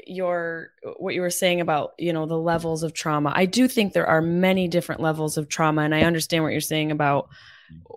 your 0.05 0.71
what 0.97 1.15
you 1.15 1.21
were 1.21 1.29
saying 1.29 1.59
about 1.59 1.93
you 1.97 2.13
know 2.13 2.25
the 2.25 2.37
levels 2.37 2.83
of 2.83 2.93
trauma. 2.93 3.31
I 3.35 3.45
do 3.45 3.67
think 3.67 3.93
there 3.93 4.05
are 4.05 4.21
many 4.21 4.67
different 4.67 5.01
levels 5.01 5.37
of 5.37 5.49
trauma, 5.49 5.81
and 5.81 5.95
I 5.95 6.01
understand 6.01 6.43
what 6.43 6.51
you're 6.51 6.61
saying 6.61 6.91
about 6.91 7.29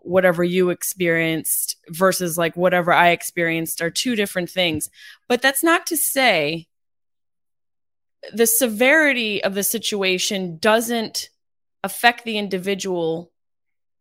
whatever 0.02 0.42
you 0.44 0.70
experienced 0.70 1.76
versus 1.88 2.36
like 2.38 2.56
whatever 2.56 2.92
I 2.92 3.10
experienced 3.10 3.82
are 3.82 3.90
two 3.90 4.16
different 4.16 4.50
things. 4.50 4.90
But 5.28 5.42
that's 5.42 5.62
not 5.62 5.86
to 5.86 5.96
say 5.96 6.68
the 8.32 8.46
severity 8.46 9.42
of 9.42 9.54
the 9.54 9.62
situation 9.62 10.58
doesn't 10.58 11.30
affect 11.82 12.24
the 12.24 12.38
individual 12.38 13.32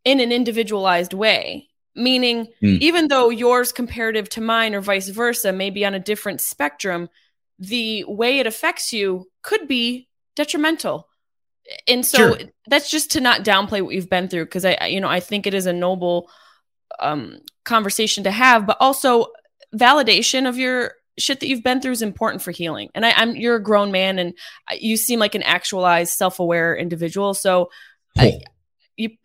in 0.04 0.20
an 0.20 0.32
individualized 0.32 1.12
way 1.12 1.70
meaning 1.94 2.46
mm. 2.62 2.78
even 2.80 3.08
though 3.08 3.30
yours 3.30 3.72
comparative 3.72 4.28
to 4.28 4.40
mine 4.40 4.74
or 4.74 4.80
vice 4.80 5.08
versa 5.08 5.52
may 5.52 5.70
be 5.70 5.84
on 5.84 5.94
a 5.94 6.00
different 6.00 6.40
spectrum 6.40 7.08
the 7.58 8.04
way 8.06 8.38
it 8.38 8.46
affects 8.46 8.92
you 8.92 9.26
could 9.42 9.66
be 9.66 10.08
detrimental 10.36 11.08
and 11.86 12.04
so 12.04 12.34
sure. 12.34 12.38
that's 12.66 12.90
just 12.90 13.12
to 13.12 13.20
not 13.20 13.44
downplay 13.44 13.82
what 13.82 13.94
you've 13.94 14.10
been 14.10 14.28
through 14.28 14.44
because 14.44 14.64
i 14.64 14.86
you 14.86 15.00
know 15.00 15.08
i 15.08 15.20
think 15.20 15.46
it 15.46 15.54
is 15.54 15.66
a 15.66 15.72
noble 15.72 16.28
um, 16.98 17.38
conversation 17.64 18.24
to 18.24 18.30
have 18.30 18.66
but 18.66 18.76
also 18.80 19.26
validation 19.74 20.48
of 20.48 20.58
your 20.58 20.94
shit 21.20 21.40
that 21.40 21.46
you've 21.46 21.62
been 21.62 21.80
through 21.80 21.92
is 21.92 22.02
important 22.02 22.42
for 22.42 22.50
healing. 22.50 22.88
And 22.94 23.04
I, 23.04 23.22
am 23.22 23.36
you're 23.36 23.56
a 23.56 23.62
grown 23.62 23.92
man, 23.92 24.18
and 24.18 24.34
you 24.78 24.96
seem 24.96 25.18
like 25.18 25.34
an 25.34 25.42
actualized, 25.42 26.14
self 26.14 26.40
aware 26.40 26.76
individual. 26.76 27.34
So, 27.34 27.70
oh. 28.18 28.22
I, 28.22 28.40
you. 28.96 29.10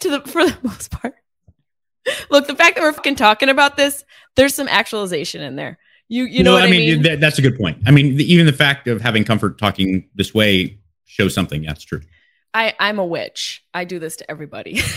to 0.00 0.10
the 0.10 0.20
for 0.26 0.46
the 0.46 0.56
most 0.62 0.90
part. 0.90 1.14
Look, 2.30 2.46
the 2.46 2.56
fact 2.56 2.76
that 2.76 2.82
we're 2.82 2.92
fucking 2.92 3.16
talking 3.16 3.48
about 3.48 3.76
this, 3.76 4.04
there's 4.34 4.54
some 4.54 4.68
actualization 4.68 5.42
in 5.42 5.56
there. 5.56 5.78
You 6.10 6.24
you 6.24 6.42
know 6.42 6.58
no, 6.58 6.62
I 6.62 6.68
mean, 6.68 7.06
I 7.06 7.08
mean? 7.08 7.20
that's 7.20 7.38
a 7.38 7.42
good 7.42 7.56
point. 7.56 7.78
I 7.86 7.92
mean, 7.92 8.20
even 8.20 8.44
the 8.44 8.52
fact 8.52 8.88
of 8.88 9.00
having 9.00 9.22
comfort 9.22 9.58
talking 9.58 10.08
this 10.16 10.34
way 10.34 10.76
shows 11.04 11.32
something. 11.32 11.62
That's 11.62 11.84
true. 11.84 12.00
I 12.52 12.74
I'm 12.80 12.98
a 12.98 13.06
witch. 13.06 13.64
I 13.72 13.84
do 13.84 14.00
this 14.00 14.16
to 14.16 14.28
everybody. 14.28 14.80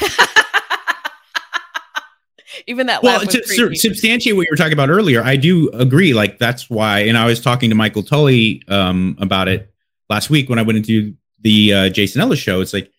Even 2.68 2.88
that. 2.88 3.04
Well, 3.04 3.20
to 3.20 3.44
su- 3.46 3.76
substantiate 3.76 4.36
what 4.36 4.44
you 4.44 4.48
were 4.52 4.58
talking 4.58 4.74
about 4.74 4.90
earlier, 4.90 5.24
I 5.24 5.36
do 5.36 5.70
agree. 5.70 6.16
Like 6.16 6.40
that's 6.40 6.68
why, 6.68 7.02
and 7.02 7.16
I 7.16 7.26
was 7.26 7.40
talking 7.42 7.70
to 7.70 7.76
Michael 7.76 8.02
Tully 8.04 8.64
um, 8.68 9.16
about 9.20 9.48
it 9.48 9.72
last 10.10 10.32
week 10.32 10.50
when 10.50 10.58
I 10.58 10.64
went 10.64 10.78
into 10.78 11.16
the 11.42 11.74
uh, 11.74 11.90
Jason 11.90 12.22
Ellis 12.22 12.40
show. 12.40 12.62
It's 12.62 12.74
like 12.74 12.92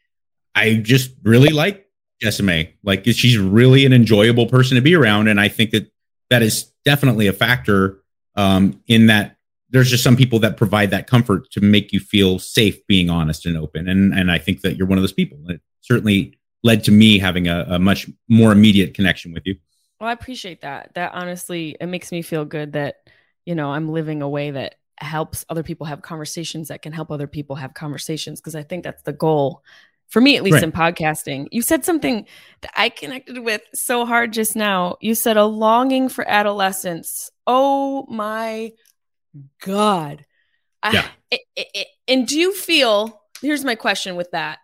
I 0.55 0.75
just 0.75 1.11
really 1.25 1.51
like 1.51 1.89
Jessimae. 2.23 2.75
Like 2.85 3.05
she's 3.07 3.39
really 3.39 3.87
an 3.87 3.93
enjoyable 3.93 4.47
person 4.47 4.77
to 4.77 4.83
be 4.83 4.95
around, 4.95 5.27
and 5.27 5.41
I 5.41 5.49
think 5.49 5.73
that 5.73 5.91
that 6.31 6.43
is 6.43 6.71
definitely 6.85 7.27
a 7.27 7.33
factor 7.33 8.04
um, 8.37 8.81
in 8.87 9.07
that. 9.07 9.37
There's 9.71 9.91
just 9.91 10.05
some 10.05 10.17
people 10.17 10.39
that 10.41 10.57
provide 10.57 10.91
that 10.91 11.09
comfort 11.09 11.51
to 11.51 11.61
make 11.61 11.93
you 11.93 11.99
feel 11.99 12.39
safe 12.39 12.87
being 12.87 13.11
honest 13.11 13.45
and 13.45 13.57
open, 13.57 13.89
and 13.89 14.15
and 14.15 14.31
I 14.31 14.39
think 14.39 14.61
that 14.61 14.77
you're 14.77 14.87
one 14.87 14.99
of 14.99 15.03
those 15.03 15.13
people. 15.13 15.39
It 15.49 15.61
certainly 15.81 16.39
led 16.65 16.83
to 16.85 16.91
me 16.91 17.19
having 17.19 17.47
a, 17.47 17.65
a 17.69 17.79
much 17.79 18.09
more 18.29 18.51
immediate 18.51 18.95
connection 18.95 19.33
with 19.33 19.45
you. 19.47 19.57
Well, 20.01 20.09
I 20.09 20.13
appreciate 20.13 20.63
that. 20.63 20.93
That 20.95 21.13
honestly, 21.15 21.77
it 21.81 21.87
makes 21.87 22.11
me 22.11 22.23
feel 22.23 22.45
good 22.45 22.73
that, 22.73 22.97
you 23.45 23.55
know, 23.55 23.71
I'm 23.71 23.93
living 23.93 24.23
a 24.23 24.29
way 24.29 24.51
that 24.51 24.77
helps 24.97 25.45
other 25.49 25.63
people 25.63 25.87
have 25.87 26.03
conversations 26.03 26.69
that 26.69 26.83
can 26.83 26.93
help 26.93 27.11
other 27.11 27.27
people 27.27 27.57
have 27.57 27.75
conversations. 27.75 28.41
Cause 28.41 28.55
I 28.55 28.63
think 28.63 28.85
that's 28.85 29.03
the 29.03 29.13
goal 29.13 29.63
for 30.09 30.21
me, 30.21 30.37
at 30.37 30.43
least 30.43 30.55
right. 30.55 30.63
in 30.63 30.73
podcasting. 30.73 31.49
You 31.51 31.63
said 31.63 31.85
something 31.85 32.27
that 32.61 32.73
I 32.77 32.89
connected 32.89 33.39
with 33.41 33.63
so 33.75 34.05
hard 34.07 34.33
just 34.33 34.55
now. 34.57 34.97
You 35.01 35.15
said 35.15 35.37
a 35.37 35.45
longing 35.45 36.09
for 36.09 36.29
adolescence. 36.29 37.31
Oh 37.47 38.07
my 38.09 38.73
God. 39.61 40.25
Yeah. 40.85 41.09
I, 41.33 41.39
it, 41.57 41.67
it, 41.75 41.87
and 42.07 42.27
do 42.27 42.39
you 42.39 42.55
feel, 42.55 43.23
here's 43.41 43.65
my 43.65 43.75
question 43.75 44.17
with 44.17 44.31
that 44.33 44.59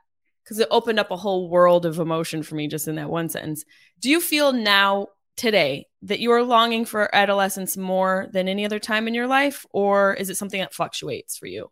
because 0.45 0.59
it 0.59 0.69
opened 0.71 0.99
up 0.99 1.11
a 1.11 1.17
whole 1.17 1.49
world 1.49 1.87
of 1.87 1.99
emotion 1.99 2.43
for 2.43 2.57
me 2.57 2.69
just 2.69 2.89
in 2.89 2.97
that 2.97 3.09
one 3.09 3.29
sentence. 3.29 3.65
Do 4.01 4.11
you 4.11 4.21
feel 4.21 4.53
now 4.53 5.09
today 5.37 5.87
that 6.03 6.21
you 6.21 6.33
are 6.33 6.43
longing 6.43 6.85
for 6.85 7.15
adolescence 7.15 7.77
more 7.77 8.29
than 8.33 8.49
any 8.49 8.65
other 8.65 8.79
time 8.79 9.07
in 9.09 9.15
your 9.15 9.27
life, 9.27 9.65
or 9.73 10.15
is 10.15 10.29
it 10.29 10.37
something 10.37 10.61
that 10.61 10.75
fluctuates 10.75 11.39
for 11.39 11.47
you? 11.47 11.71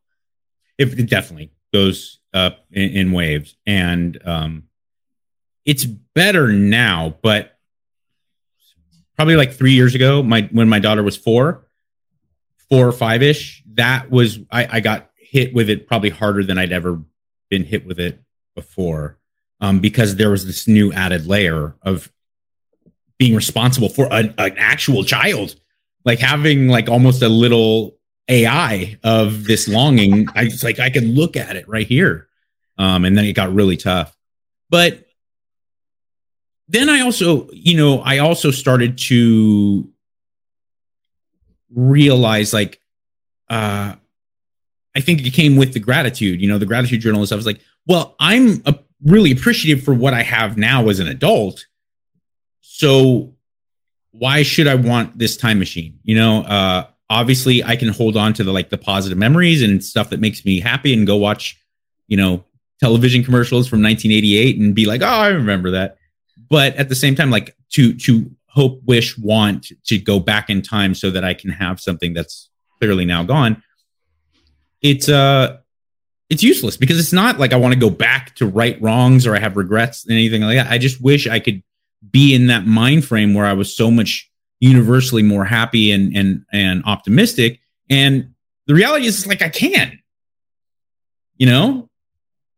It, 0.79 1.09
definitely 1.09 1.51
goes 1.73 2.21
up 2.35 2.65
in, 2.71 2.91
in 2.91 3.13
waves, 3.13 3.57
and 3.67 4.21
um, 4.25 4.65
it's 5.65 5.85
better 5.85 6.49
now. 6.49 7.17
But 7.23 7.59
probably 9.17 9.37
like 9.37 9.53
three 9.53 9.73
years 9.73 9.95
ago, 9.95 10.23
my 10.23 10.49
when 10.53 10.69
my 10.69 10.79
daughter 10.79 11.03
was 11.03 11.17
four, 11.17 11.67
four 12.71 12.87
or 12.87 12.93
five 12.93 13.23
ish, 13.23 13.63
that 13.75 14.11
was 14.11 14.39
I, 14.51 14.77
I 14.77 14.81
got 14.81 15.11
hit 15.17 15.53
with 15.55 15.69
it 15.69 15.87
probably 15.87 16.11
harder 16.11 16.43
than 16.43 16.59
I'd 16.59 16.73
ever 16.73 17.01
been 17.51 17.65
hit 17.65 17.87
with 17.87 17.99
it 18.01 18.23
before 18.55 19.19
um, 19.61 19.81
because 19.81 20.17
there 20.17 20.31
was 20.31 20.47
this 20.47 20.69
new 20.69 20.93
added 20.93 21.27
layer 21.27 21.77
of 21.83 22.11
being 23.19 23.35
responsible 23.35 23.89
for 23.89 24.07
a, 24.07 24.33
an 24.39 24.55
actual 24.57 25.05
child, 25.05 25.57
like 26.05 26.19
having 26.19 26.69
like 26.69 26.89
almost 26.89 27.23
a 27.23 27.29
little 27.29 27.98
AI 28.29 28.99
of 29.03 29.45
this 29.45 29.69
longing. 29.69 30.29
I 30.35 30.45
just 30.45 30.65
like 30.65 30.79
I 30.79 30.91
could 30.91 31.05
look 31.05 31.37
at 31.37 31.57
it 31.57 31.69
right 31.69 31.87
here, 31.87 32.29
um, 32.77 33.05
and 33.05 33.17
then 33.17 33.25
it 33.25 33.33
got 33.33 33.55
really 33.55 33.77
tough. 33.77 34.17
But 34.71 35.07
then 36.69 36.91
I 36.91 37.01
also, 37.01 37.49
you 37.53 37.77
know, 37.77 38.01
I 38.01 38.19
also 38.19 38.51
started 38.51 38.99
to 38.99 39.89
realize 41.75 42.53
like 42.53 42.81
uh 43.51 43.95
I 44.95 45.01
think 45.01 45.25
it 45.25 45.31
came 45.33 45.57
with 45.57 45.75
the 45.75 45.81
gratitude, 45.81 46.41
you 46.41 46.49
know, 46.49 46.59
the 46.59 46.67
gratitude 46.67 47.01
journal 47.01 47.21
and 47.21 47.29
stuff. 47.29 47.37
I 47.37 47.39
was 47.39 47.47
like, 47.47 47.61
well, 47.87 48.17
I'm 48.19 48.63
a, 48.67 48.75
really 49.05 49.31
appreciative 49.31 49.85
for 49.85 49.95
what 49.95 50.13
I 50.13 50.23
have 50.23 50.57
now 50.57 50.89
as 50.89 50.99
an 50.99 51.07
adult. 51.07 51.67
So 52.61 53.35
why 54.11 54.43
should 54.43 54.67
I 54.67 54.75
want 54.75 55.19
this 55.19 55.37
time 55.37 55.59
machine? 55.59 56.01
You 56.03 56.17
know, 56.17 56.43
uh, 56.43 56.87
obviously 57.11 57.65
I 57.65 57.77
can 57.77 57.89
hold 57.89 58.17
on 58.17 58.33
to 58.35 58.45
the 58.45 58.53
like 58.53 58.71
the 58.71 58.79
positive 58.79 59.19
memories 59.19 59.63
and 59.63 59.83
stuff 59.83 60.11
that 60.11 60.21
makes 60.21 60.45
me 60.45 60.61
happy 60.61 60.93
and 60.93 61.07
go 61.07 61.17
watch, 61.17 61.61
you 62.07 62.17
know, 62.17 62.45
television 62.81 63.25
commercials 63.25 63.69
from 63.69 63.83
1988 63.83 64.59
and 64.59 64.75
be 64.75 64.87
like, 64.87 65.03
oh, 65.03 65.07
I 65.07 65.29
remember 65.29 65.73
that. 65.73 65.97
But 66.49 66.77
at 66.77 66.89
the 66.89 66.95
same 66.95 67.15
time, 67.15 67.31
like 67.31 67.57
to 67.71 67.95
to 67.95 68.31
hope, 68.47 68.83
wish, 68.85 69.17
want 69.19 69.73
to 69.85 69.99
go 69.99 70.19
back 70.19 70.51
in 70.51 70.63
time 70.63 70.95
so 70.95 71.11
that 71.11 71.25
I 71.25 71.35
can 71.35 71.51
have 71.51 71.81
something 71.81 72.15
that's 72.15 72.51
clearly 72.79 73.05
now 73.05 73.23
gone. 73.23 73.63
It's 74.83 75.09
uh 75.09 75.59
it's 76.31 76.43
useless 76.43 76.77
because 76.77 76.99
it's 76.99 77.13
not 77.13 77.39
like 77.39 77.53
I 77.53 77.57
want 77.57 77.73
to 77.75 77.81
go 77.81 77.91
back 77.91 78.35
to 78.37 78.47
right 78.47 78.81
wrongs 78.83 79.27
or 79.27 79.35
I 79.35 79.41
have 79.41 79.57
regrets 79.57 80.05
and 80.05 80.13
anything 80.13 80.43
like 80.43 80.57
that. 80.57 80.71
I 80.71 80.77
just 80.79 81.01
wish 81.01 81.27
I 81.27 81.41
could 81.41 81.63
be 82.11 82.35
in 82.35 82.49
that 82.49 82.67
mind 82.67 83.05
frame 83.05 83.35
where 83.35 83.47
I 83.47 83.55
was 83.55 83.75
so 83.75 83.91
much 83.91 84.28
universally 84.61 85.23
more 85.23 85.45
happy 85.45 85.93
and 85.93 86.17
and 86.17 86.45
and 86.53 86.83
optimistic. 86.85 87.61
And 87.91 88.35
the 88.67 88.75
reality 88.75 89.07
is 89.07 89.27
like 89.27 89.43
I 89.43 89.49
can. 89.49 89.99
You 91.37 91.47
know, 91.47 91.89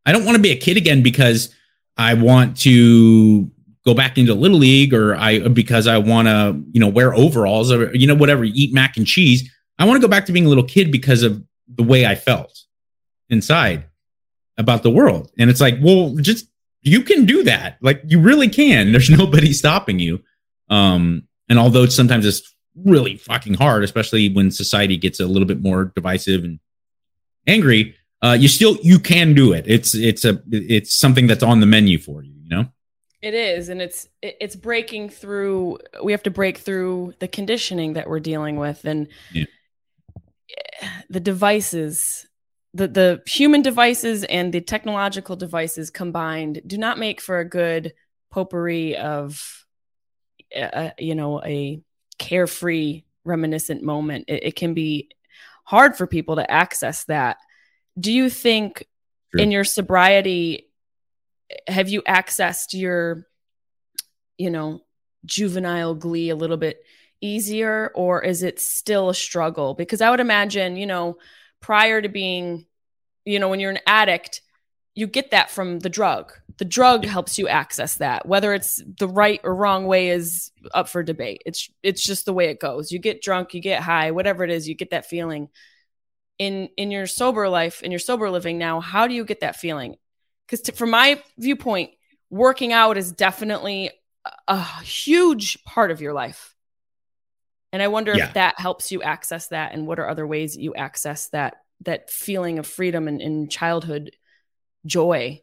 I 0.06 0.12
don't 0.12 0.24
want 0.24 0.36
to 0.36 0.42
be 0.42 0.50
a 0.50 0.56
kid 0.56 0.76
again 0.76 1.02
because 1.02 1.54
I 1.96 2.14
want 2.14 2.56
to 2.60 3.50
go 3.84 3.94
back 3.94 4.18
into 4.18 4.34
little 4.34 4.58
league 4.58 4.94
or 4.94 5.14
I 5.16 5.48
because 5.48 5.86
I 5.86 5.98
want 5.98 6.28
to, 6.28 6.62
you 6.72 6.80
know, 6.80 6.88
wear 6.88 7.14
overalls 7.14 7.70
or 7.70 7.94
you 7.94 8.06
know 8.06 8.14
whatever, 8.14 8.44
eat 8.44 8.72
mac 8.72 8.96
and 8.96 9.06
cheese. 9.06 9.50
I 9.78 9.84
want 9.84 10.00
to 10.00 10.06
go 10.06 10.10
back 10.10 10.26
to 10.26 10.32
being 10.32 10.46
a 10.46 10.48
little 10.48 10.64
kid 10.64 10.90
because 10.90 11.22
of 11.22 11.42
the 11.68 11.82
way 11.82 12.06
I 12.06 12.14
felt 12.14 12.58
inside 13.28 13.84
about 14.58 14.82
the 14.82 14.90
world. 14.90 15.30
And 15.38 15.48
it's 15.48 15.60
like, 15.60 15.78
well, 15.80 16.14
just 16.16 16.46
you 16.82 17.02
can 17.02 17.24
do 17.24 17.44
that. 17.44 17.78
Like 17.80 18.02
you 18.06 18.20
really 18.20 18.48
can. 18.48 18.92
There's 18.92 19.10
nobody 19.18 19.52
stopping 19.52 19.98
you. 19.98 20.22
Um, 20.68 21.24
and 21.50 21.58
although 21.58 21.84
sometimes 21.86 22.24
it's 22.24 22.54
really 22.74 23.16
fucking 23.16 23.54
hard, 23.54 23.84
especially 23.84 24.32
when 24.32 24.50
society 24.50 24.96
gets 24.96 25.20
a 25.20 25.26
little 25.26 25.46
bit 25.46 25.60
more 25.60 25.92
divisive 25.94 26.44
and 26.44 26.60
angry, 27.46 27.96
uh, 28.22 28.36
you 28.38 28.48
still 28.48 28.78
you 28.82 28.98
can 28.98 29.34
do 29.34 29.52
it. 29.52 29.64
It's 29.66 29.94
it's 29.94 30.24
a 30.24 30.40
it's 30.50 30.98
something 30.98 31.26
that's 31.26 31.42
on 31.42 31.60
the 31.60 31.66
menu 31.66 31.98
for 31.98 32.22
you. 32.22 32.32
You 32.42 32.48
know. 32.48 32.66
It 33.20 33.34
is, 33.34 33.68
and 33.68 33.82
it's 33.82 34.08
it's 34.22 34.56
breaking 34.56 35.10
through. 35.10 35.78
We 36.02 36.12
have 36.12 36.22
to 36.22 36.30
break 36.30 36.58
through 36.58 37.14
the 37.18 37.28
conditioning 37.28 37.94
that 37.94 38.08
we're 38.08 38.20
dealing 38.20 38.56
with, 38.56 38.84
and 38.84 39.08
yeah. 39.32 39.44
the 41.10 41.20
devices 41.20 42.26
the 42.72 42.86
the 42.86 43.22
human 43.26 43.62
devices 43.62 44.24
and 44.24 44.52
the 44.52 44.60
technological 44.60 45.36
devices 45.36 45.90
combined 45.90 46.62
do 46.66 46.78
not 46.78 46.98
make 46.98 47.20
for 47.20 47.40
a 47.40 47.48
good 47.48 47.92
potpourri 48.30 48.96
of 48.96 49.59
uh, 50.56 50.90
you 50.98 51.14
know 51.14 51.42
a 51.42 51.80
carefree 52.18 53.02
reminiscent 53.24 53.82
moment 53.82 54.24
it, 54.28 54.44
it, 54.44 54.56
can 54.56 54.74
be 54.74 55.08
hard 55.64 55.96
for 55.96 56.06
people 56.06 56.36
to 56.36 56.50
access 56.50 57.04
that 57.04 57.36
do 57.98 58.12
you 58.12 58.28
think 58.28 58.86
sure. 59.32 59.40
in 59.40 59.50
your 59.50 59.64
sobriety 59.64 60.68
have 61.66 61.88
you 61.88 62.02
accessed 62.02 62.78
your 62.78 63.26
you 64.38 64.50
know 64.50 64.80
juvenile 65.24 65.94
glee 65.94 66.30
a 66.30 66.36
little 66.36 66.56
bit 66.56 66.82
easier 67.20 67.92
or 67.94 68.22
is 68.22 68.42
it 68.42 68.58
still 68.58 69.10
a 69.10 69.14
struggle 69.14 69.74
because 69.74 70.00
i 70.00 70.10
would 70.10 70.20
imagine 70.20 70.76
you 70.76 70.86
know 70.86 71.16
prior 71.60 72.00
to 72.00 72.08
being, 72.08 72.66
you 73.24 73.38
know, 73.38 73.48
when 73.48 73.60
you're 73.60 73.70
an 73.70 73.78
addict, 73.86 74.42
you 74.94 75.06
get 75.06 75.30
that 75.30 75.50
from 75.50 75.78
the 75.78 75.88
drug. 75.88 76.32
The 76.60 76.66
drug 76.66 77.06
helps 77.06 77.38
you 77.38 77.48
access 77.48 77.94
that. 77.94 78.26
Whether 78.26 78.52
it's 78.52 78.82
the 78.98 79.08
right 79.08 79.40
or 79.42 79.54
wrong 79.54 79.86
way 79.86 80.10
is 80.10 80.52
up 80.74 80.90
for 80.90 81.02
debate. 81.02 81.40
It's 81.46 81.70
it's 81.82 82.04
just 82.04 82.26
the 82.26 82.34
way 82.34 82.50
it 82.50 82.60
goes. 82.60 82.92
You 82.92 82.98
get 82.98 83.22
drunk, 83.22 83.54
you 83.54 83.62
get 83.62 83.80
high, 83.82 84.10
whatever 84.10 84.44
it 84.44 84.50
is, 84.50 84.68
you 84.68 84.74
get 84.74 84.90
that 84.90 85.06
feeling. 85.06 85.48
In 86.38 86.68
in 86.76 86.90
your 86.90 87.06
sober 87.06 87.48
life, 87.48 87.82
in 87.82 87.90
your 87.90 87.98
sober 87.98 88.28
living 88.28 88.58
now, 88.58 88.80
how 88.80 89.06
do 89.06 89.14
you 89.14 89.24
get 89.24 89.40
that 89.40 89.56
feeling? 89.56 89.96
Because 90.46 90.68
from 90.76 90.90
my 90.90 91.22
viewpoint, 91.38 91.92
working 92.28 92.74
out 92.74 92.98
is 92.98 93.10
definitely 93.10 93.90
a 94.46 94.62
huge 94.82 95.64
part 95.64 95.90
of 95.90 96.02
your 96.02 96.12
life. 96.12 96.54
And 97.72 97.80
I 97.82 97.88
wonder 97.88 98.14
yeah. 98.14 98.26
if 98.26 98.34
that 98.34 98.60
helps 98.60 98.92
you 98.92 99.02
access 99.02 99.46
that 99.46 99.72
and 99.72 99.86
what 99.86 99.98
are 99.98 100.10
other 100.10 100.26
ways 100.26 100.56
that 100.56 100.60
you 100.60 100.74
access 100.74 101.30
that 101.30 101.54
that 101.86 102.10
feeling 102.10 102.58
of 102.58 102.66
freedom 102.66 103.08
and, 103.08 103.22
and 103.22 103.50
childhood 103.50 104.10
joy. 104.84 105.40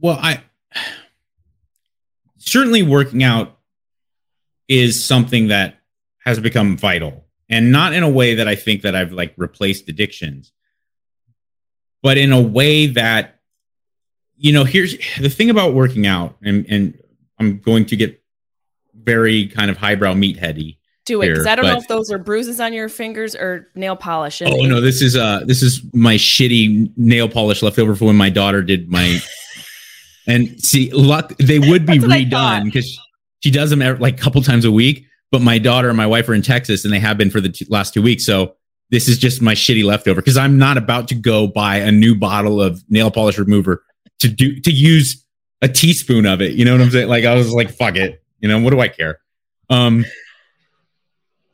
Well, 0.00 0.18
I 0.20 0.42
certainly 2.38 2.82
working 2.82 3.22
out 3.22 3.58
is 4.68 5.04
something 5.04 5.48
that 5.48 5.78
has 6.24 6.38
become 6.40 6.76
vital 6.76 7.24
and 7.48 7.70
not 7.70 7.92
in 7.92 8.02
a 8.02 8.10
way 8.10 8.36
that 8.36 8.48
I 8.48 8.56
think 8.56 8.82
that 8.82 8.94
I've 8.94 9.12
like 9.12 9.34
replaced 9.36 9.88
addictions, 9.88 10.52
but 12.02 12.18
in 12.18 12.32
a 12.32 12.40
way 12.40 12.86
that, 12.88 13.40
you 14.36 14.52
know, 14.52 14.64
here's 14.64 14.96
the 15.18 15.30
thing 15.30 15.50
about 15.50 15.74
working 15.74 16.06
out 16.06 16.36
and, 16.42 16.66
and 16.68 16.98
I'm 17.38 17.58
going 17.58 17.86
to 17.86 17.96
get 17.96 18.22
very 18.94 19.46
kind 19.46 19.70
of 19.70 19.76
highbrow 19.76 20.14
meatheady. 20.14 20.78
Do 21.04 21.22
it 21.22 21.28
because 21.28 21.46
I 21.46 21.54
don't 21.54 21.64
but, 21.64 21.72
know 21.72 21.78
if 21.78 21.86
those 21.86 22.10
are 22.10 22.18
bruises 22.18 22.58
on 22.58 22.72
your 22.72 22.88
fingers 22.88 23.36
or 23.36 23.68
nail 23.76 23.94
polish. 23.94 24.42
Oh 24.42 24.62
no, 24.62 24.80
this 24.80 25.00
is 25.00 25.16
uh 25.16 25.42
this 25.46 25.62
is 25.62 25.80
my 25.92 26.16
shitty 26.16 26.90
nail 26.96 27.28
polish 27.28 27.62
left 27.62 27.78
over 27.78 27.94
for 27.94 28.06
when 28.06 28.16
my 28.16 28.28
daughter 28.28 28.60
did 28.60 28.90
my. 28.90 29.20
And 30.26 30.62
see, 30.62 30.90
luck 30.92 31.36
they 31.38 31.58
would 31.58 31.86
be 31.86 31.98
redone 31.98 32.64
because 32.64 32.98
she 33.40 33.50
does 33.50 33.70
them 33.70 33.82
every, 33.82 33.98
like 33.98 34.18
a 34.18 34.22
couple 34.22 34.42
times 34.42 34.64
a 34.64 34.72
week. 34.72 35.06
But 35.32 35.42
my 35.42 35.58
daughter 35.58 35.88
and 35.88 35.96
my 35.96 36.06
wife 36.06 36.28
are 36.28 36.34
in 36.34 36.42
Texas, 36.42 36.84
and 36.84 36.92
they 36.92 37.00
have 37.00 37.18
been 37.18 37.30
for 37.30 37.40
the 37.40 37.48
t- 37.48 37.66
last 37.68 37.94
two 37.94 38.02
weeks. 38.02 38.24
So 38.24 38.54
this 38.90 39.08
is 39.08 39.18
just 39.18 39.42
my 39.42 39.54
shitty 39.54 39.84
leftover 39.84 40.20
because 40.20 40.36
I'm 40.36 40.58
not 40.58 40.76
about 40.76 41.08
to 41.08 41.14
go 41.14 41.46
buy 41.46 41.76
a 41.76 41.90
new 41.90 42.14
bottle 42.14 42.60
of 42.60 42.82
nail 42.88 43.10
polish 43.10 43.38
remover 43.38 43.84
to 44.20 44.28
do 44.28 44.60
to 44.60 44.70
use 44.70 45.24
a 45.62 45.68
teaspoon 45.68 46.26
of 46.26 46.40
it. 46.40 46.52
You 46.52 46.64
know 46.64 46.72
what 46.72 46.80
I'm 46.80 46.90
saying? 46.90 47.08
Like 47.08 47.24
I 47.24 47.34
was 47.34 47.52
like, 47.52 47.70
fuck 47.70 47.96
it. 47.96 48.22
You 48.40 48.48
know, 48.48 48.60
what 48.60 48.70
do 48.70 48.80
I 48.80 48.88
care? 48.88 49.18
Um, 49.70 50.04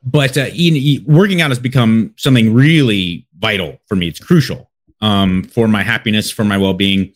but 0.04 0.36
uh, 0.36 0.46
working 1.06 1.40
out 1.40 1.50
has 1.50 1.58
become 1.58 2.14
something 2.18 2.52
really 2.52 3.26
vital 3.38 3.78
for 3.86 3.94
me. 3.94 4.08
It's 4.08 4.18
crucial 4.18 4.70
um, 5.00 5.44
for 5.44 5.68
my 5.68 5.82
happiness, 5.82 6.30
for 6.30 6.44
my 6.44 6.58
well 6.58 6.74
being. 6.74 7.00
And 7.00 7.14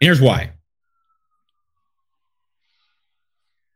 here's 0.00 0.20
why. 0.20 0.52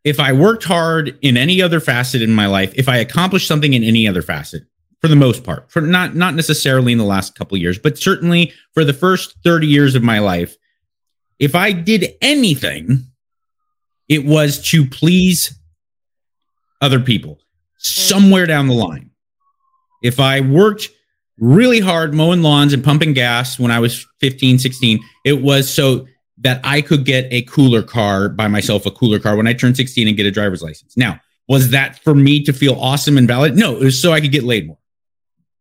If 0.04 0.20
I 0.20 0.32
worked 0.32 0.64
hard 0.64 1.18
in 1.22 1.37
any 1.37 1.61
other 1.61 1.80
facet 1.80 2.22
in 2.22 2.32
my 2.32 2.46
life, 2.46 2.72
if 2.76 2.88
I 2.88 2.98
accomplished 2.98 3.48
something 3.48 3.72
in 3.72 3.82
any 3.82 4.06
other 4.08 4.22
facet, 4.22 4.62
for 5.00 5.08
the 5.08 5.16
most 5.16 5.44
part, 5.44 5.70
for 5.70 5.80
not 5.80 6.16
not 6.16 6.34
necessarily 6.34 6.92
in 6.92 6.98
the 6.98 7.04
last 7.04 7.34
couple 7.37 7.56
years, 7.56 7.78
but 7.78 7.98
certainly 7.98 8.52
for 8.74 8.84
the 8.84 8.92
first 8.92 9.37
30 9.44 9.66
years 9.66 9.94
of 9.94 10.02
my 10.02 10.18
life, 10.18 10.56
if 11.38 11.54
I 11.54 11.72
did 11.72 12.14
anything 12.20 13.08
it 14.08 14.24
was 14.24 14.62
to 14.70 14.87
please 14.87 15.58
other 16.80 17.00
people 17.00 17.38
somewhere 17.76 18.46
down 18.46 18.66
the 18.66 18.74
line. 18.74 19.11
If 20.02 20.18
I 20.18 20.40
worked 20.40 20.88
really 21.38 21.80
hard 21.80 22.14
mowing 22.14 22.42
lawns 22.42 22.72
and 22.72 22.82
pumping 22.82 23.12
gas 23.12 23.58
when 23.58 23.70
I 23.70 23.78
was 23.78 24.06
15, 24.20 24.58
16, 24.58 25.00
it 25.24 25.42
was 25.42 25.72
so 25.72 26.06
that 26.40 26.61
I 26.64 26.81
could 26.81 27.05
get 27.05 27.27
a 27.33 27.42
cooler 27.42 27.83
car 27.83 28.29
by 28.29 28.48
myself, 28.48 28.87
a 28.87 28.90
cooler 28.90 29.18
car 29.18 29.37
when 29.37 29.46
I 29.46 29.53
turned 29.53 29.77
16 29.77 30.07
and 30.07 30.16
get 30.16 30.27
a 30.27 30.31
driver's 30.31 30.62
license. 30.62 30.96
Now, 30.96 31.20
was 31.48 31.70
that 31.70 31.98
for 32.05 32.14
me 32.14 32.42
to 32.44 32.53
feel 32.53 32.74
awesome 32.74 33.16
and 33.18 33.27
valid? 33.27 33.57
No, 33.57 33.77
it 33.77 33.85
was 33.85 34.01
so 34.01 34.12
I 34.12 34.20
could 34.20 34.33
get 34.33 34.44
laid 34.44 34.66
more. 34.66 34.79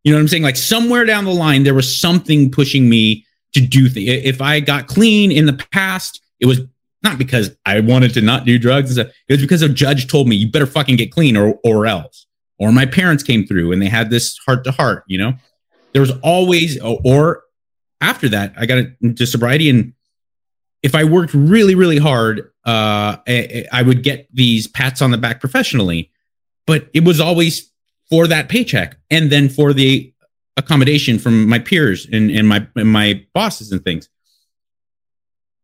You 0.04 0.12
know 0.12 0.18
what 0.18 0.22
I'm 0.22 0.28
saying? 0.28 0.44
Like 0.44 0.58
somewhere 0.58 1.06
down 1.06 1.26
the 1.26 1.34
line, 1.34 1.64
there 1.64 1.74
was 1.74 1.98
something 1.98 2.52
pushing 2.52 2.90
me 2.90 3.26
to 3.54 3.62
do 3.62 3.90
things. 3.90 4.08
If 4.10 4.42
I 4.42 4.60
got 4.60 4.88
clean 4.88 5.32
in 5.32 5.46
the 5.46 5.66
past, 5.72 6.22
it 6.40 6.46
was 6.46 6.62
not 7.04 7.18
because 7.18 7.56
I 7.66 7.80
wanted 7.80 8.14
to 8.16 8.22
not 8.22 8.46
do 8.46 8.60
drugs. 8.60 8.98
It 8.98 9.12
was 9.30 9.42
because 9.42 9.62
a 9.62 9.70
judge 9.70 10.08
told 10.08 10.28
me 10.28 10.36
you 10.36 10.50
better 10.52 10.66
fucking 10.66 10.98
get 10.98 11.12
clean 11.12 11.38
or 11.38 11.60
or 11.64 11.86
else. 11.86 12.26
Or 12.60 12.72
my 12.72 12.86
parents 12.86 13.24
came 13.24 13.46
through 13.46 13.72
and 13.72 13.82
they 13.82 13.88
had 13.88 14.10
this 14.10 14.38
heart 14.46 14.64
to 14.66 14.72
heart. 14.72 15.04
You 15.08 15.18
know, 15.20 15.34
there 15.94 16.02
was 16.02 16.12
always 16.24 16.80
or 16.82 17.44
after 18.02 18.30
that 18.30 18.54
I 18.58 18.66
got 18.66 18.86
into 19.02 19.26
sobriety 19.26 19.70
and 19.70 19.94
if 20.88 20.96
I 20.96 21.04
worked 21.04 21.34
really 21.34 21.76
really 21.76 21.98
hard, 21.98 22.50
uh, 22.66 23.18
I, 23.28 23.84
would 23.86 24.04
get 24.04 24.30
these 24.34 24.68
pats 24.68 25.02
on 25.02 25.12
the 25.12 25.18
back 25.18 25.42
professionally, 25.42 26.12
but 26.66 26.88
it 26.94 27.04
was 27.04 27.20
always 27.20 27.70
for 28.10 28.26
that 28.28 28.48
paycheck 28.48 28.98
and 29.12 29.30
then 29.30 29.50
for 29.50 29.74
the 29.74 30.14
accommodation 30.56 31.20
from 31.20 31.50
my 31.50 31.60
peers 31.60 32.08
and, 32.10 32.32
and 32.32 32.48
my 32.48 32.66
and 32.78 32.90
my 32.90 33.26
bosses 33.34 33.74
and 33.74 33.84
things. 33.84 34.08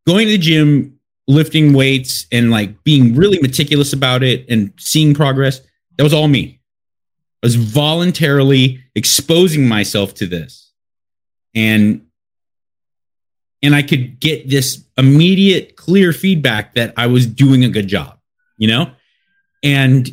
Going 0.05 0.27
to 0.27 0.33
the 0.33 0.38
gym 0.38 0.99
lifting 1.25 1.71
weights 1.71 2.27
and 2.29 2.51
like 2.51 2.83
being 2.83 3.15
really 3.15 3.39
meticulous 3.41 3.93
about 3.93 4.23
it 4.23 4.45
and 4.49 4.73
seeing 4.77 5.13
progress, 5.13 5.62
that 5.95 6.03
was 6.03 6.13
all 6.13 6.27
me. 6.27 6.59
I 7.41 7.45
was 7.45 7.55
voluntarily 7.55 8.83
exposing 8.93 9.69
myself 9.69 10.15
to 10.15 10.27
this. 10.27 10.73
And 11.55 12.07
and 13.63 13.73
I 13.73 13.82
could 13.82 14.19
get 14.19 14.49
this 14.49 14.84
immediate 14.97 15.78
clear 15.78 16.12
feedback 16.12 16.76
that 16.76 16.93
I 16.97 17.08
was 17.08 17.26
doing 17.26 17.63
a 17.63 17.69
good 17.69 17.88
job, 17.88 18.19
you 18.58 18.67
know? 18.67 18.91
And 19.63 20.12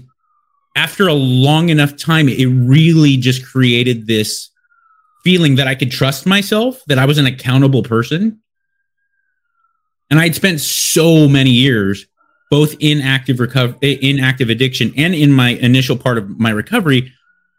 after 0.77 1.09
a 1.09 1.13
long 1.13 1.69
enough 1.69 1.97
time, 1.97 2.29
it 2.29 2.47
really 2.47 3.17
just 3.17 3.45
created 3.45 4.07
this 4.07 4.49
feeling 5.25 5.57
that 5.57 5.67
I 5.67 5.75
could 5.75 5.91
trust 5.91 6.27
myself, 6.27 6.81
that 6.87 6.99
I 6.99 7.05
was 7.05 7.19
an 7.19 7.27
accountable 7.27 7.83
person, 7.83 8.41
and 10.11 10.19
I'd 10.19 10.35
spent 10.35 10.61
so 10.61 11.29
many 11.29 11.51
years 11.51 12.07
both 12.51 12.75
in 12.81 13.01
active 13.01 13.39
recovery, 13.39 13.93
in 13.93 14.19
active 14.19 14.49
addiction, 14.49 14.93
and 14.97 15.15
in 15.15 15.33
my 15.33 15.51
initial 15.51 15.97
part 15.97 16.19
of 16.19 16.39
my 16.39 16.51
recovery, 16.51 17.13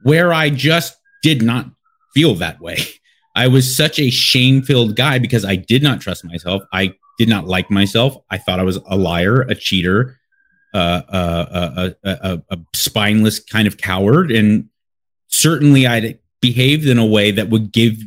where 0.03 0.33
I 0.33 0.49
just 0.49 0.97
did 1.21 1.41
not 1.41 1.65
feel 2.13 2.35
that 2.35 2.59
way. 2.59 2.77
I 3.35 3.47
was 3.47 3.75
such 3.75 3.99
a 3.99 4.09
shame 4.09 4.61
filled 4.61 4.95
guy 4.95 5.19
because 5.19 5.45
I 5.45 5.55
did 5.55 5.81
not 5.83 6.01
trust 6.01 6.25
myself. 6.25 6.63
I 6.73 6.93
did 7.17 7.29
not 7.29 7.47
like 7.47 7.69
myself. 7.69 8.17
I 8.29 8.37
thought 8.37 8.59
I 8.59 8.63
was 8.63 8.77
a 8.85 8.97
liar, 8.97 9.41
a 9.41 9.55
cheater, 9.55 10.19
uh, 10.73 11.01
uh, 11.09 11.89
a, 12.03 12.09
a, 12.09 12.41
a, 12.49 12.59
spineless 12.73 13.39
kind 13.39 13.67
of 13.67 13.77
coward. 13.77 14.31
And 14.31 14.69
certainly 15.27 15.85
I'd 15.85 16.19
behaved 16.41 16.87
in 16.87 16.97
a 16.97 17.05
way 17.05 17.31
that 17.31 17.49
would 17.49 17.71
give, 17.71 17.97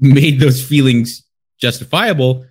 made 0.00 0.40
those 0.40 0.64
feelings 0.64 1.24
justifiable. 1.60 2.44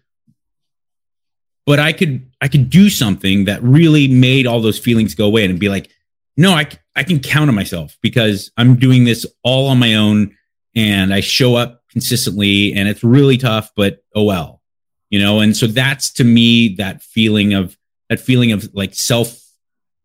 But 1.66 1.80
I 1.80 1.94
could, 1.94 2.30
I 2.42 2.48
could 2.48 2.70
do 2.70 2.90
something 2.90 3.46
that 3.46 3.62
really 3.62 4.08
made 4.08 4.48
all 4.48 4.62
those 4.62 4.80
feelings 4.80 5.14
go 5.14 5.26
away 5.26 5.46
and 5.46 5.60
be 5.60 5.70
like, 5.70 5.92
no, 6.36 6.54
I, 6.54 6.68
I 6.96 7.04
can 7.04 7.20
count 7.20 7.50
on 7.50 7.56
myself 7.56 7.98
because 8.02 8.52
I'm 8.58 8.76
doing 8.76 9.04
this 9.04 9.26
all 9.44 9.68
on 9.68 9.78
my 9.78 9.96
own 9.96 10.36
and 10.76 11.14
I 11.14 11.20
show 11.20 11.56
up 11.56 11.79
consistently 11.90 12.74
and 12.74 12.88
it's 12.88 13.04
really 13.04 13.38
tough, 13.38 13.72
but 13.76 14.04
oh 14.16 14.24
well, 14.24 14.62
you 15.10 15.20
know? 15.20 15.40
And 15.40 15.56
so 15.56 15.68
that's 15.68 16.12
to 16.14 16.24
me, 16.24 16.76
that 16.76 17.02
feeling 17.02 17.54
of, 17.54 17.78
that 18.10 18.20
feeling 18.20 18.52
of 18.52 18.74
like 18.74 18.94
self 18.94 19.40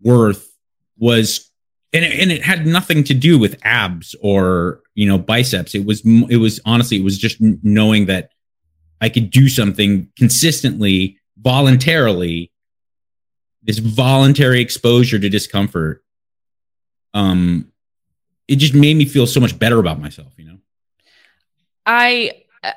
worth 0.02 0.50
was, 0.98 1.50
and 1.92 2.04
it, 2.04 2.20
and 2.20 2.32
it 2.32 2.42
had 2.42 2.66
nothing 2.66 3.04
to 3.04 3.14
do 3.14 3.38
with 3.38 3.58
abs 3.62 4.14
or, 4.20 4.80
you 4.94 5.06
know, 5.06 5.18
biceps. 5.18 5.74
It 5.74 5.84
was, 5.84 6.02
it 6.04 6.38
was 6.38 6.60
honestly, 6.64 6.98
it 6.98 7.04
was 7.04 7.18
just 7.18 7.36
knowing 7.40 8.06
that 8.06 8.30
I 9.00 9.08
could 9.08 9.30
do 9.30 9.48
something 9.48 10.08
consistently, 10.16 11.18
voluntarily, 11.38 12.50
this 13.62 13.78
voluntary 13.78 14.60
exposure 14.60 15.18
to 15.18 15.28
discomfort. 15.28 16.04
Um, 17.12 17.72
it 18.48 18.56
just 18.56 18.74
made 18.74 18.96
me 18.96 19.04
feel 19.04 19.26
so 19.26 19.40
much 19.40 19.58
better 19.58 19.78
about 19.78 20.00
myself, 20.00 20.32
you 20.36 20.44
know? 20.44 20.58
I 21.86 22.44
uh, 22.62 22.72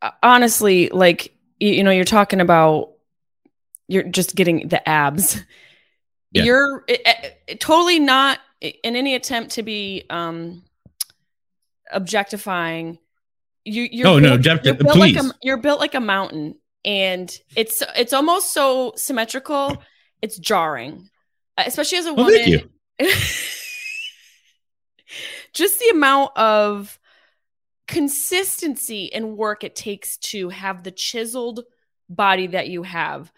uh, 0.00 0.10
honestly 0.22 0.88
like 0.90 1.34
you, 1.58 1.70
you, 1.70 1.84
know 1.84 1.90
you're 1.90 2.04
talking 2.04 2.40
about 2.40 2.92
you're 3.88 4.02
just 4.04 4.34
getting 4.34 4.68
the 4.68 4.86
abs. 4.88 5.42
Yeah. 6.30 6.44
You're 6.44 6.84
it, 6.88 7.36
it, 7.46 7.60
totally 7.60 7.98
not 7.98 8.38
in 8.60 8.96
any 8.96 9.14
attempt 9.14 9.52
to 9.52 9.62
be 9.62 10.04
um 10.08 10.62
objectifying. 11.90 12.98
You 13.64 13.88
you're 13.90 14.08
oh 14.08 14.18
built, 14.18 14.22
no, 14.22 14.38
Jeff, 14.38 14.64
you're 14.64 14.74
built 14.74 14.94
please. 14.94 15.16
like 15.16 15.24
a, 15.24 15.34
you're 15.42 15.58
built 15.58 15.78
like 15.78 15.94
a 15.94 16.00
mountain, 16.00 16.56
and 16.84 17.30
it's 17.54 17.82
it's 17.96 18.12
almost 18.12 18.52
so 18.52 18.92
symmetrical. 18.96 19.82
It's 20.20 20.38
jarring, 20.38 21.10
especially 21.58 21.98
as 21.98 22.06
a 22.06 22.14
well, 22.14 22.26
woman. 22.26 22.70
just 25.52 25.78
the 25.78 25.90
amount 25.90 26.36
of 26.36 26.98
consistency 27.92 29.12
and 29.12 29.36
work 29.36 29.64
it 29.64 29.76
takes 29.76 30.16
to 30.16 30.48
have 30.48 30.82
the 30.82 30.90
chiseled 30.90 31.60
body 32.08 32.46
that 32.46 32.68
you 32.68 32.82
have. 32.84 33.30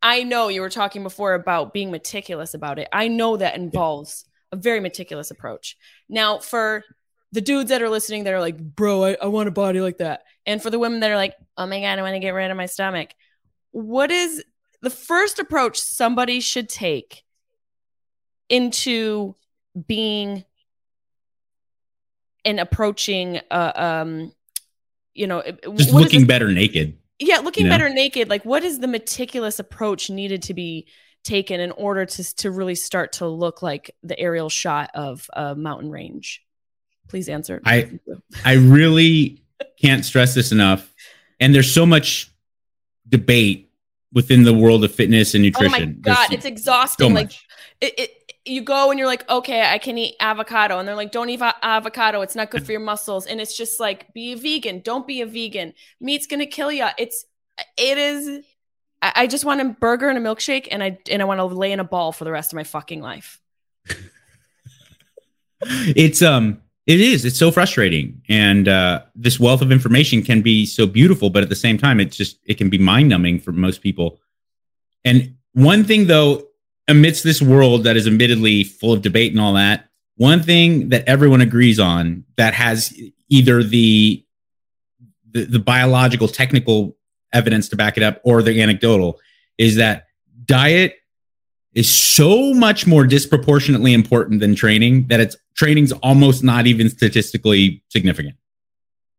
I 0.00 0.22
know 0.22 0.46
you 0.46 0.60
were 0.60 0.70
talking 0.70 1.02
before 1.02 1.34
about 1.34 1.74
being 1.74 1.90
meticulous 1.90 2.54
about 2.54 2.78
it. 2.78 2.86
I 2.92 3.08
know 3.08 3.36
that 3.36 3.56
involves 3.56 4.24
a 4.52 4.56
very 4.56 4.78
meticulous 4.78 5.32
approach. 5.32 5.76
Now, 6.08 6.38
for 6.38 6.84
the 7.32 7.40
dudes 7.40 7.70
that 7.70 7.82
are 7.82 7.88
listening 7.88 8.22
that 8.22 8.32
are 8.32 8.40
like, 8.40 8.56
bro, 8.56 9.04
I, 9.04 9.16
I 9.20 9.26
want 9.26 9.48
a 9.48 9.50
body 9.52 9.80
like 9.80 9.98
that. 9.98 10.22
And 10.46 10.62
for 10.62 10.70
the 10.70 10.78
women 10.78 11.00
that 11.00 11.10
are 11.10 11.16
like, 11.16 11.34
oh 11.56 11.66
my 11.66 11.80
God, 11.80 11.98
I 11.98 12.02
want 12.02 12.14
to 12.14 12.20
get 12.20 12.30
rid 12.30 12.52
of 12.52 12.56
my 12.56 12.66
stomach. 12.66 13.10
What 13.72 14.12
is 14.12 14.44
the 14.80 14.90
first 14.90 15.40
approach 15.40 15.76
somebody 15.76 16.38
should 16.38 16.68
take 16.68 17.24
into 18.48 19.34
being 19.88 20.44
and 22.44 22.60
approaching 22.60 23.40
uh, 23.50 23.72
um 23.74 24.32
you 25.14 25.26
know 25.26 25.42
just 25.74 25.92
looking 25.92 26.26
better 26.26 26.50
naked. 26.52 26.96
Yeah 27.18 27.38
looking 27.38 27.64
you 27.64 27.70
know? 27.70 27.74
better 27.74 27.88
naked. 27.88 28.28
Like 28.28 28.44
what 28.44 28.62
is 28.62 28.78
the 28.78 28.88
meticulous 28.88 29.58
approach 29.58 30.10
needed 30.10 30.42
to 30.42 30.54
be 30.54 30.86
taken 31.24 31.60
in 31.60 31.72
order 31.72 32.06
to 32.06 32.36
to 32.36 32.50
really 32.50 32.74
start 32.74 33.12
to 33.14 33.26
look 33.26 33.62
like 33.62 33.94
the 34.02 34.18
aerial 34.18 34.48
shot 34.48 34.90
of 34.94 35.28
a 35.34 35.54
mountain 35.54 35.90
range? 35.90 36.44
Please 37.08 37.28
answer. 37.28 37.60
I 37.64 37.98
i 38.44 38.54
really 38.54 39.42
can't 39.80 40.04
stress 40.04 40.34
this 40.34 40.52
enough. 40.52 40.94
And 41.40 41.54
there's 41.54 41.72
so 41.72 41.86
much 41.86 42.32
debate 43.08 43.70
within 44.12 44.42
the 44.42 44.54
world 44.54 44.84
of 44.84 44.94
fitness 44.94 45.34
and 45.34 45.42
nutrition 45.42 45.82
oh 45.82 45.86
my 45.86 45.92
god 45.92 46.16
there's 46.16 46.30
it's 46.32 46.44
exhausting. 46.44 47.08
so 47.08 47.14
like 47.14 47.32
it, 47.80 47.98
it 47.98 48.10
you 48.48 48.62
go 48.62 48.90
and 48.90 48.98
you're 48.98 49.08
like, 49.08 49.28
okay, 49.28 49.62
I 49.62 49.78
can 49.78 49.98
eat 49.98 50.16
avocado. 50.20 50.78
And 50.78 50.86
they're 50.88 50.96
like, 50.96 51.12
don't 51.12 51.28
eat 51.28 51.40
avocado. 51.62 52.20
It's 52.22 52.34
not 52.34 52.50
good 52.50 52.64
for 52.64 52.72
your 52.72 52.80
muscles. 52.80 53.26
And 53.26 53.40
it's 53.40 53.56
just 53.56 53.80
like, 53.80 54.12
be 54.12 54.32
a 54.32 54.36
vegan. 54.36 54.80
Don't 54.80 55.06
be 55.06 55.20
a 55.20 55.26
vegan. 55.26 55.74
Meat's 56.00 56.26
going 56.26 56.40
to 56.40 56.46
kill 56.46 56.72
you. 56.72 56.86
It's, 56.98 57.24
it 57.76 57.98
is, 57.98 58.44
I, 59.00 59.26
just 59.26 59.44
want 59.44 59.60
a 59.60 59.64
burger 59.66 60.08
and 60.08 60.18
a 60.18 60.20
milkshake 60.20 60.68
and 60.70 60.82
I, 60.82 60.98
and 61.10 61.22
I 61.22 61.24
want 61.24 61.38
to 61.38 61.44
lay 61.44 61.72
in 61.72 61.80
a 61.80 61.84
ball 61.84 62.12
for 62.12 62.24
the 62.24 62.32
rest 62.32 62.52
of 62.52 62.56
my 62.56 62.64
fucking 62.64 63.00
life. 63.00 63.40
it's, 65.60 66.22
um, 66.22 66.62
it 66.86 67.00
is. 67.00 67.24
It's 67.24 67.38
so 67.38 67.50
frustrating. 67.50 68.22
And 68.28 68.66
uh, 68.66 69.02
this 69.14 69.38
wealth 69.38 69.62
of 69.62 69.70
information 69.70 70.22
can 70.22 70.42
be 70.42 70.64
so 70.66 70.86
beautiful, 70.86 71.30
but 71.30 71.42
at 71.42 71.48
the 71.48 71.56
same 71.56 71.78
time, 71.78 72.00
it's 72.00 72.16
just, 72.16 72.38
it 72.46 72.54
can 72.54 72.70
be 72.70 72.78
mind 72.78 73.08
numbing 73.08 73.40
for 73.40 73.52
most 73.52 73.82
people. 73.82 74.20
And 75.04 75.36
one 75.52 75.84
thing, 75.84 76.06
though, 76.06 76.48
amidst 76.88 77.22
this 77.22 77.40
world 77.40 77.84
that 77.84 77.96
is 77.96 78.06
admittedly 78.06 78.64
full 78.64 78.92
of 78.92 79.02
debate 79.02 79.32
and 79.32 79.40
all 79.40 79.52
that, 79.54 79.88
one 80.16 80.42
thing 80.42 80.88
that 80.88 81.04
everyone 81.06 81.40
agrees 81.40 81.78
on 81.78 82.24
that 82.36 82.54
has 82.54 82.98
either 83.28 83.62
the 83.62 84.24
the, 85.30 85.44
the 85.44 85.58
biological 85.58 86.26
technical 86.26 86.96
evidence 87.32 87.68
to 87.68 87.76
back 87.76 87.98
it 87.98 88.02
up 88.02 88.20
or 88.24 88.42
the 88.42 88.62
anecdotal 88.62 89.20
is 89.58 89.76
that 89.76 90.06
diet 90.46 90.96
is 91.74 91.88
so 91.88 92.54
much 92.54 92.86
more 92.86 93.06
disproportionately 93.06 93.92
important 93.92 94.40
than 94.40 94.54
training 94.54 95.06
that 95.08 95.20
it's 95.20 95.36
training's 95.54 95.92
almost 95.92 96.42
not 96.42 96.66
even 96.66 96.88
statistically 96.88 97.82
significant. 97.88 98.34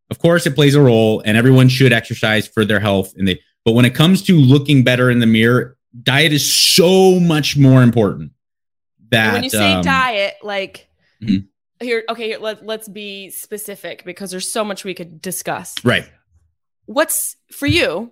Of 0.10 0.20
course, 0.20 0.48
it 0.48 0.56
plays 0.56 0.74
a 0.74 0.82
role, 0.82 1.22
and 1.24 1.38
everyone 1.38 1.70
should 1.70 1.94
exercise 1.94 2.48
for 2.48 2.66
their 2.66 2.80
health. 2.80 3.14
And 3.16 3.28
they, 3.28 3.40
but 3.64 3.74
when 3.74 3.86
it 3.86 3.94
comes 3.94 4.24
to 4.24 4.34
looking 4.34 4.84
better 4.84 5.12
in 5.12 5.20
the 5.20 5.28
mirror, 5.28 5.78
diet 6.04 6.34
is 6.34 6.76
so 6.76 7.20
much 7.20 7.58
more 7.58 7.84
important. 7.84 8.32
That 9.12 9.34
when 9.34 9.44
you 9.44 9.50
say 9.50 9.74
um, 9.74 9.84
diet, 9.84 10.36
like 10.44 10.88
mm-hmm. 11.22 11.46
here, 11.84 12.04
okay, 12.10 12.28
here, 12.28 12.40
let, 12.40 12.66
let's 12.66 12.88
be 12.88 13.32
specific 13.32 14.06
because 14.06 14.32
there's 14.32 14.52
so 14.52 14.64
much 14.64 14.84
we 14.84 14.94
could 14.94 15.22
discuss. 15.22 15.76
Right. 15.84 16.10
What's 16.86 17.36
for 17.52 17.66
you? 17.66 18.12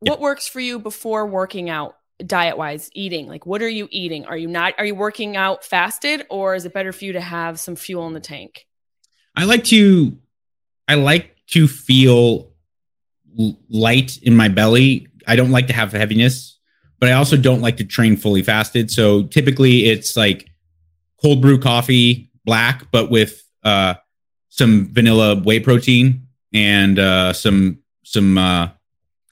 What 0.00 0.20
works 0.20 0.46
for 0.46 0.60
you 0.60 0.78
before 0.78 1.26
working 1.26 1.70
out? 1.70 1.96
diet 2.24 2.56
wise 2.56 2.88
eating 2.94 3.26
like 3.26 3.44
what 3.44 3.60
are 3.60 3.68
you 3.68 3.88
eating 3.90 4.24
are 4.24 4.38
you 4.38 4.48
not 4.48 4.72
are 4.78 4.86
you 4.86 4.94
working 4.94 5.36
out 5.36 5.62
fasted 5.62 6.24
or 6.30 6.54
is 6.54 6.64
it 6.64 6.72
better 6.72 6.92
for 6.92 7.04
you 7.04 7.12
to 7.12 7.20
have 7.20 7.60
some 7.60 7.76
fuel 7.76 8.06
in 8.06 8.14
the 8.14 8.20
tank 8.20 8.66
i 9.34 9.44
like 9.44 9.64
to 9.64 10.16
i 10.88 10.94
like 10.94 11.36
to 11.46 11.68
feel 11.68 12.50
light 13.68 14.18
in 14.22 14.34
my 14.34 14.48
belly 14.48 15.06
i 15.26 15.36
don't 15.36 15.50
like 15.50 15.66
to 15.66 15.74
have 15.74 15.92
heaviness 15.92 16.55
but 16.98 17.08
I 17.08 17.12
also 17.12 17.36
don't 17.36 17.60
like 17.60 17.76
to 17.78 17.84
train 17.84 18.16
fully 18.16 18.42
fasted. 18.42 18.90
So 18.90 19.24
typically 19.24 19.86
it's 19.86 20.16
like 20.16 20.48
cold 21.22 21.40
brew 21.40 21.58
coffee, 21.58 22.30
black, 22.44 22.90
but 22.90 23.10
with 23.10 23.42
uh, 23.64 23.94
some 24.48 24.92
vanilla 24.92 25.36
whey 25.36 25.60
protein 25.60 26.26
and 26.52 26.98
uh, 26.98 27.32
some 27.32 27.78
some 28.04 28.38
uh, 28.38 28.70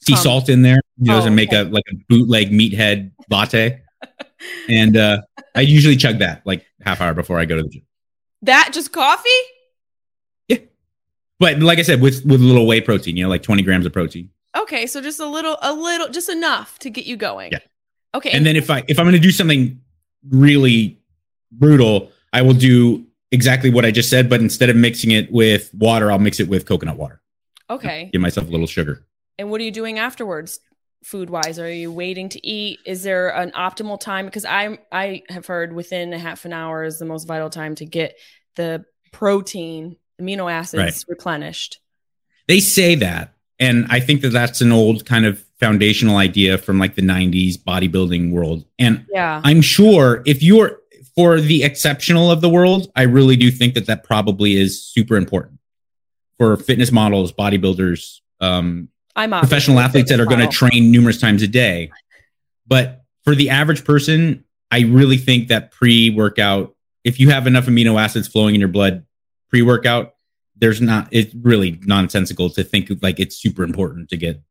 sea 0.01 0.13
um, 0.13 0.19
salt 0.19 0.49
in 0.49 0.61
there. 0.61 0.81
You 0.97 1.11
know, 1.11 1.21
oh, 1.21 1.25
to 1.25 1.31
make 1.31 1.49
okay. 1.49 1.61
a 1.61 1.63
like 1.65 1.83
a 1.91 1.95
bootleg 2.07 2.51
meathead 2.51 3.11
latte. 3.29 3.81
and 4.69 4.95
uh, 4.95 5.21
I 5.55 5.61
usually 5.61 5.95
chug 5.95 6.19
that 6.19 6.41
like 6.45 6.65
half 6.81 7.01
hour 7.01 7.13
before 7.13 7.39
I 7.39 7.45
go 7.45 7.57
to 7.57 7.63
the 7.63 7.69
gym. 7.69 7.83
That 8.43 8.69
just 8.71 8.91
coffee? 8.91 9.29
Yeah, 10.47 10.57
but 11.39 11.59
like 11.59 11.79
I 11.79 11.81
said, 11.81 12.01
with 12.01 12.25
with 12.25 12.41
a 12.41 12.43
little 12.43 12.67
whey 12.67 12.81
protein, 12.81 13.17
you 13.17 13.23
know, 13.23 13.29
like 13.29 13.43
twenty 13.43 13.63
grams 13.63 13.85
of 13.85 13.93
protein. 13.93 14.29
Okay, 14.65 14.87
so 14.87 14.99
just 14.99 15.19
a 15.19 15.27
little, 15.27 15.57
a 15.61 15.73
little, 15.73 16.09
just 16.09 16.27
enough 16.27 16.79
to 16.79 16.89
get 16.89 17.05
you 17.05 17.17
going. 17.17 17.51
Yeah. 17.51 17.59
Okay. 18.15 18.31
And 18.31 18.43
then 18.43 18.55
if 18.55 18.71
I 18.71 18.83
if 18.87 18.97
I'm 18.97 19.05
going 19.05 19.13
to 19.13 19.19
do 19.19 19.29
something 19.29 19.79
really 20.27 20.99
brutal, 21.51 22.11
I 22.33 22.41
will 22.41 22.55
do 22.55 23.05
exactly 23.31 23.69
what 23.69 23.85
I 23.85 23.91
just 23.91 24.09
said, 24.09 24.27
but 24.27 24.41
instead 24.41 24.71
of 24.71 24.75
mixing 24.75 25.11
it 25.11 25.31
with 25.31 25.71
water, 25.75 26.11
I'll 26.11 26.17
mix 26.17 26.39
it 26.39 26.47
with 26.47 26.65
coconut 26.65 26.97
water. 26.97 27.21
Okay. 27.69 28.09
Give 28.11 28.21
myself 28.21 28.47
a 28.47 28.51
little 28.51 28.65
sugar. 28.65 29.05
And 29.37 29.51
what 29.51 29.61
are 29.61 29.63
you 29.63 29.71
doing 29.71 29.99
afterwards? 29.99 30.59
food 31.05 31.29
wise 31.29 31.59
are 31.59 31.71
you 31.71 31.91
waiting 31.91 32.29
to 32.29 32.45
eat 32.45 32.79
is 32.83 33.03
there 33.03 33.29
an 33.29 33.51
optimal 33.51 33.99
time 33.99 34.25
because 34.25 34.43
i 34.43 34.75
i 34.91 35.21
have 35.29 35.45
heard 35.45 35.71
within 35.71 36.11
a 36.13 36.17
half 36.17 36.45
an 36.45 36.53
hour 36.53 36.83
is 36.83 36.97
the 36.97 37.05
most 37.05 37.27
vital 37.27 37.51
time 37.51 37.75
to 37.75 37.85
get 37.85 38.17
the 38.55 38.83
protein 39.11 39.95
amino 40.19 40.51
acids 40.51 40.81
right. 40.81 41.05
replenished 41.07 41.79
they 42.47 42.59
say 42.59 42.95
that 42.95 43.34
and 43.59 43.85
I 43.89 43.99
think 43.99 44.21
that 44.21 44.29
that's 44.29 44.61
an 44.61 44.71
old 44.71 45.05
kind 45.05 45.25
of 45.25 45.43
foundational 45.59 46.17
idea 46.17 46.57
from 46.57 46.77
like 46.79 46.95
the 46.95 47.01
90s 47.01 47.57
bodybuilding 47.57 48.31
world. 48.31 48.65
And 48.77 49.05
yeah. 49.11 49.41
I'm 49.43 49.61
sure 49.61 50.21
if 50.25 50.43
you're 50.43 50.79
for 51.15 51.39
the 51.39 51.63
exceptional 51.63 52.29
of 52.29 52.41
the 52.41 52.49
world, 52.49 52.91
I 52.95 53.03
really 53.03 53.37
do 53.37 53.49
think 53.49 53.73
that 53.75 53.85
that 53.85 54.03
probably 54.03 54.57
is 54.57 54.83
super 54.83 55.15
important. 55.15 55.59
for 56.37 56.57
fitness 56.57 56.91
models, 56.91 57.31
bodybuilders, 57.31 58.19
um, 58.41 58.89
I'm 59.15 59.31
professional 59.31 59.79
athletes 59.79 60.09
that 60.09 60.19
are 60.19 60.25
going 60.25 60.41
to 60.41 60.49
train 60.49 60.91
numerous 60.91 61.21
times 61.21 61.41
a 61.41 61.47
day. 61.47 61.91
But 62.67 63.03
for 63.23 63.35
the 63.35 63.49
average 63.49 63.85
person, 63.85 64.43
I 64.69 64.81
really 64.81 65.15
think 65.15 65.47
that 65.47 65.71
pre 65.71 66.09
workout, 66.09 66.75
if 67.05 67.21
you 67.21 67.29
have 67.29 67.47
enough 67.47 67.67
amino 67.67 67.97
acids 67.97 68.27
flowing 68.27 68.55
in 68.55 68.59
your 68.59 68.67
blood 68.67 69.05
pre 69.49 69.61
workout, 69.61 70.14
there's 70.57 70.81
not, 70.81 71.07
it's 71.11 71.33
really 71.35 71.79
nonsensical 71.83 72.49
to 72.51 72.63
think 72.63 72.89
like 73.01 73.19
it's 73.19 73.35
super 73.35 73.63
important 73.63 74.09
to 74.09 74.17
get 74.17 74.41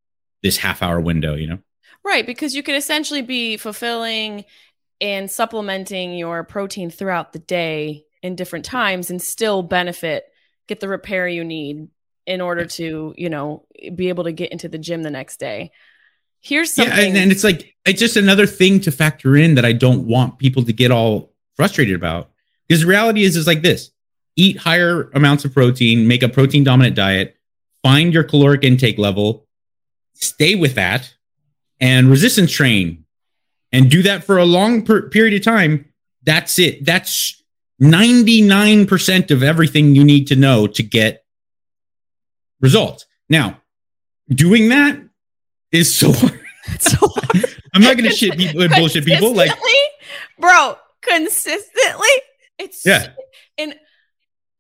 this 0.43 0.59
half 0.59 0.83
hour 0.83 1.01
window, 1.01 1.35
you 1.35 1.47
know? 1.47 1.59
Right. 2.05 2.27
Because 2.27 2.55
you 2.55 2.63
could 2.63 2.75
essentially 2.75 3.23
be 3.23 3.57
fulfilling 3.57 4.45
and 5.01 5.31
supplementing 5.31 6.15
your 6.15 6.45
protein 6.45 6.91
throughout 6.91 7.33
the 7.33 7.39
day 7.39 8.05
in 8.23 8.37
different 8.37 8.65
times 8.65 9.11
and 9.11 9.21
still 9.21 9.63
benefit, 9.63 10.25
get 10.67 10.81
the 10.81 10.89
repair 10.89 11.27
you 11.27 11.45
need 11.45 11.89
in 12.27 12.41
order 12.41 12.65
to, 12.65 13.15
you 13.17 13.29
know, 13.29 13.67
be 13.95 14.09
able 14.09 14.25
to 14.25 14.33
get 14.33 14.53
into 14.53 14.69
the 14.69 14.79
gym 14.79 15.03
the 15.03 15.11
next 15.11 15.39
day. 15.39 15.73
Here's 16.41 16.75
something. 16.75 16.95
Yeah, 16.95 17.05
and, 17.05 17.17
and 17.17 17.33
it's 17.33 17.45
like 17.45 17.75
it's 17.87 18.01
just 18.01 18.17
another 18.17 18.47
thing 18.47 18.81
to 18.81 18.91
factor 18.91 19.37
in 19.37 19.55
that 19.55 19.65
I 19.65 19.73
don't 19.73 20.07
want 20.07 20.39
people 20.39 20.63
to 20.65 20.73
get 20.73 20.91
all 20.91 21.33
frustrated 21.55 21.95
about. 21.95 22.31
Because 22.69 22.83
the 22.83 22.87
reality 22.87 23.25
is 23.25 23.37
is 23.37 23.47
like 23.47 23.63
this. 23.63 23.91
Eat 24.37 24.59
higher 24.59 25.11
amounts 25.15 25.45
of 25.45 25.53
protein, 25.55 26.09
make 26.09 26.23
a 26.23 26.29
protein 26.29 26.65
dominant 26.65 26.97
diet, 26.97 27.37
find 27.83 28.13
your 28.13 28.25
caloric 28.25 28.65
intake 28.65 28.99
level, 28.99 29.47
stay 30.15 30.55
with 30.55 30.75
that, 30.75 31.15
and 31.81 32.09
resistance 32.09 32.51
train 32.51 33.05
and 33.73 33.91
do 33.91 34.03
that 34.03 34.25
for 34.25 34.39
a 34.39 34.45
long 34.45 34.85
per- 34.85 35.09
period 35.09 35.35
of 35.35 35.43
time. 35.43 35.87
That's 36.23 36.59
it. 36.59 36.85
That's 36.85 37.43
99% 37.81 39.31
of 39.31 39.43
everything 39.43 39.95
you 39.95 40.05
need 40.05 40.29
to 40.29 40.37
know 40.37 40.67
to 40.69 40.83
get 40.83 41.25
results. 42.61 43.07
Now, 43.29 43.61
doing 44.29 44.69
that 44.71 45.01
is 45.73 45.95
so 45.95 46.13
hard. 46.13 46.41
so 46.79 46.97
hard. 47.01 47.45
I'm 47.75 47.83
not 47.83 47.97
going 47.97 48.09
to 48.09 48.17
shit 48.17 48.37
people 48.37 48.67
bullshit 48.77 49.05
people 49.05 49.35
like 49.35 49.51
bro, 50.39 50.77
consistently. 51.03 52.09
It's 52.59 52.87
yeah. 52.87 53.13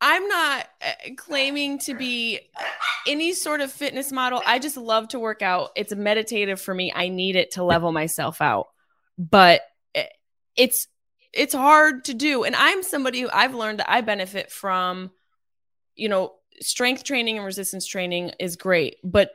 I'm 0.04 0.28
not 0.28 0.68
uh, 0.82 1.14
claiming 1.16 1.78
to 1.80 1.94
be 1.94 2.40
any 3.06 3.32
sort 3.32 3.60
of 3.60 3.72
fitness 3.72 4.12
model. 4.12 4.42
I 4.46 4.58
just 4.58 4.76
love 4.76 5.08
to 5.08 5.18
work 5.18 5.42
out. 5.42 5.70
It's 5.74 5.94
meditative 5.94 6.60
for 6.60 6.74
me. 6.74 6.92
I 6.94 7.08
need 7.08 7.36
it 7.36 7.52
to 7.52 7.64
level 7.64 7.90
myself 7.90 8.40
out. 8.42 8.68
But 9.18 9.62
uh, 9.96 10.02
it's 10.56 10.86
it's 11.32 11.54
hard 11.54 12.04
to 12.04 12.14
do. 12.14 12.44
And 12.44 12.54
I'm 12.54 12.82
somebody 12.82 13.22
who 13.22 13.30
I've 13.32 13.54
learned 13.54 13.80
that 13.80 13.90
I 13.90 14.02
benefit 14.02 14.52
from 14.52 15.10
you 15.96 16.08
know, 16.08 16.34
strength 16.60 17.04
training 17.04 17.36
and 17.36 17.46
resistance 17.46 17.86
training 17.86 18.32
is 18.38 18.56
great, 18.56 18.96
but 19.02 19.30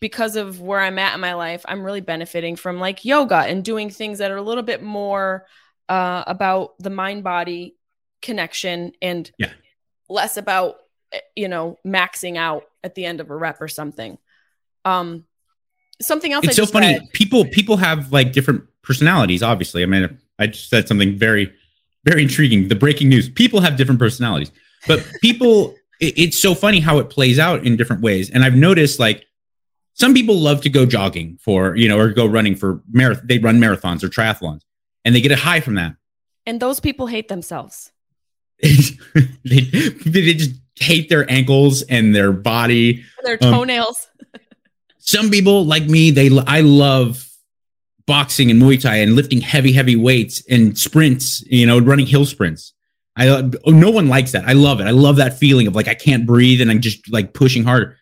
because 0.00 0.36
of 0.36 0.60
where 0.60 0.80
I'm 0.80 0.98
at 0.98 1.14
in 1.14 1.20
my 1.20 1.34
life, 1.34 1.64
I'm 1.66 1.82
really 1.82 2.00
benefiting 2.00 2.56
from 2.56 2.80
like 2.80 3.04
yoga 3.04 3.36
and 3.36 3.64
doing 3.64 3.90
things 3.90 4.18
that 4.18 4.30
are 4.30 4.36
a 4.36 4.42
little 4.42 4.62
bit 4.62 4.82
more 4.82 5.46
uh, 5.88 6.24
about 6.26 6.78
the 6.78 6.90
mind 6.90 7.24
body 7.24 7.76
connection 8.22 8.92
and 9.02 9.30
yeah. 9.38 9.50
Less 10.08 10.36
about 10.36 10.76
eh, 11.12 11.20
you 11.34 11.48
know 11.48 11.78
maxing 11.86 12.36
out 12.36 12.64
at 12.84 12.94
the 12.94 13.04
end 13.04 13.20
of 13.20 13.30
a 13.30 13.36
rep 13.36 13.60
or 13.60 13.68
something. 13.68 14.18
Um, 14.84 15.24
something 16.00 16.32
else. 16.32 16.44
It's 16.44 16.58
I 16.58 16.64
so 16.64 16.70
funny. 16.70 16.98
Read. 16.98 17.12
People 17.12 17.44
people 17.46 17.76
have 17.76 18.12
like 18.12 18.32
different 18.32 18.64
personalities. 18.82 19.42
Obviously, 19.42 19.82
I 19.82 19.86
mean, 19.86 20.18
I 20.38 20.48
just 20.48 20.70
said 20.70 20.88
something 20.88 21.16
very 21.16 21.52
very 22.04 22.22
intriguing. 22.22 22.68
The 22.68 22.76
breaking 22.76 23.08
news: 23.08 23.28
people 23.28 23.60
have 23.60 23.76
different 23.76 23.98
personalities, 23.98 24.52
but 24.86 25.04
people. 25.22 25.74
it, 26.00 26.18
it's 26.18 26.38
so 26.38 26.54
funny 26.54 26.80
how 26.80 26.98
it 26.98 27.08
plays 27.08 27.38
out 27.38 27.64
in 27.64 27.76
different 27.76 28.02
ways. 28.02 28.30
And 28.30 28.44
I've 28.44 28.54
noticed 28.54 28.98
like 28.98 29.26
some 29.94 30.12
people 30.12 30.38
love 30.38 30.60
to 30.60 30.68
go 30.68 30.84
jogging 30.84 31.38
for, 31.40 31.74
you 31.74 31.88
know, 31.88 31.98
or 31.98 32.10
go 32.10 32.26
running 32.26 32.54
for 32.54 32.82
marathon. 32.90 33.26
They 33.26 33.38
run 33.38 33.58
marathons 33.58 34.04
or 34.04 34.08
triathlons 34.08 34.60
and 35.06 35.14
they 35.14 35.22
get 35.22 35.32
a 35.32 35.36
high 35.36 35.60
from 35.60 35.76
that. 35.76 35.96
And 36.44 36.60
those 36.60 36.80
people 36.80 37.06
hate 37.06 37.28
themselves. 37.28 37.92
They, 38.62 39.60
they 39.60 40.34
just 40.34 40.52
hate 40.76 41.08
their 41.08 41.30
ankles 41.30 41.82
and 41.82 42.14
their 42.14 42.32
body, 42.32 43.04
their 43.24 43.38
um, 43.42 43.52
toenails. 43.52 44.08
Um, 44.34 44.40
some 44.98 45.30
people 45.30 45.64
like 45.64 45.84
me, 45.84 46.10
they 46.10 46.30
I 46.46 46.60
love 46.60 47.22
boxing 48.06 48.50
and 48.50 48.60
Muay 48.60 48.80
Thai 48.80 48.96
and 48.96 49.16
lifting 49.16 49.40
heavy, 49.40 49.72
heavy 49.72 49.96
weights 49.96 50.42
and 50.48 50.76
sprints. 50.78 51.42
You 51.46 51.66
know, 51.66 51.78
running 51.78 52.06
hill 52.06 52.26
sprints. 52.26 52.72
I 53.16 53.50
no 53.66 53.90
one 53.90 54.08
likes 54.08 54.32
that. 54.32 54.44
I 54.44 54.52
love 54.52 54.80
it. 54.80 54.84
I 54.84 54.90
love 54.90 55.16
that 55.16 55.38
feeling 55.38 55.66
of 55.66 55.74
like 55.74 55.88
I 55.88 55.94
can't 55.94 56.26
breathe 56.26 56.60
and 56.60 56.70
I'm 56.70 56.80
just 56.80 57.10
like 57.10 57.32
pushing 57.32 57.64
harder. 57.64 57.96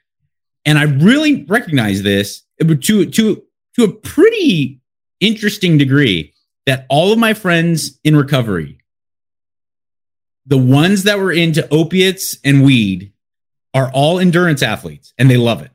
And 0.64 0.78
I 0.78 0.84
really 0.84 1.44
recognize 1.44 2.02
this 2.02 2.42
to 2.60 2.76
to 2.76 3.42
to 3.76 3.84
a 3.84 3.92
pretty 3.92 4.80
interesting 5.20 5.78
degree 5.78 6.32
that 6.66 6.86
all 6.88 7.12
of 7.12 7.18
my 7.18 7.34
friends 7.34 7.98
in 8.04 8.16
recovery, 8.16 8.78
the 10.46 10.58
ones 10.58 11.04
that 11.04 11.18
were 11.18 11.32
into 11.32 11.66
opiates 11.72 12.38
and 12.44 12.64
weed, 12.64 13.12
are 13.72 13.90
all 13.92 14.20
endurance 14.20 14.62
athletes 14.62 15.12
and 15.18 15.28
they 15.28 15.36
love 15.36 15.60
it. 15.60 15.70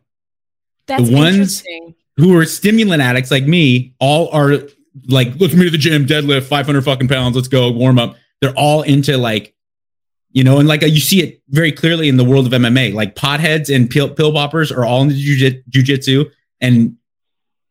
That's 0.88 1.10
the 1.10 1.16
ones 1.16 1.64
who 2.16 2.38
are 2.38 2.46
stimulant 2.46 3.02
addicts 3.02 3.30
like 3.30 3.46
me, 3.46 3.94
all 4.00 4.30
are 4.30 4.60
like, 5.08 5.34
let's 5.40 5.54
meet 5.54 5.68
at 5.68 5.72
the 5.74 5.78
gym, 5.78 6.06
deadlift, 6.06 6.44
500 6.44 6.82
fucking 6.84 7.08
pounds, 7.10 7.36
let's 7.36 7.48
go, 7.48 7.72
warm 7.72 8.00
up. 8.00 8.16
They're 8.42 8.58
all 8.58 8.84
into 8.84 9.18
like 9.18 9.54
you 10.32 10.44
know, 10.44 10.60
and 10.60 10.68
like 10.68 10.84
you 10.84 11.00
see 11.00 11.22
it 11.22 11.42
very 11.50 11.72
clearly 11.72 12.08
in 12.08 12.18
the 12.18 12.24
world 12.24 12.46
of 12.46 12.52
MMA. 12.52 12.94
Like 12.94 13.16
potheads 13.16 13.74
and 13.74 13.90
pill, 13.90 14.10
pill 14.10 14.32
boppers 14.32 14.76
are 14.76 14.86
all 14.86 15.02
into 15.02 15.16
jujitsu, 15.16 16.30
and 16.62 16.98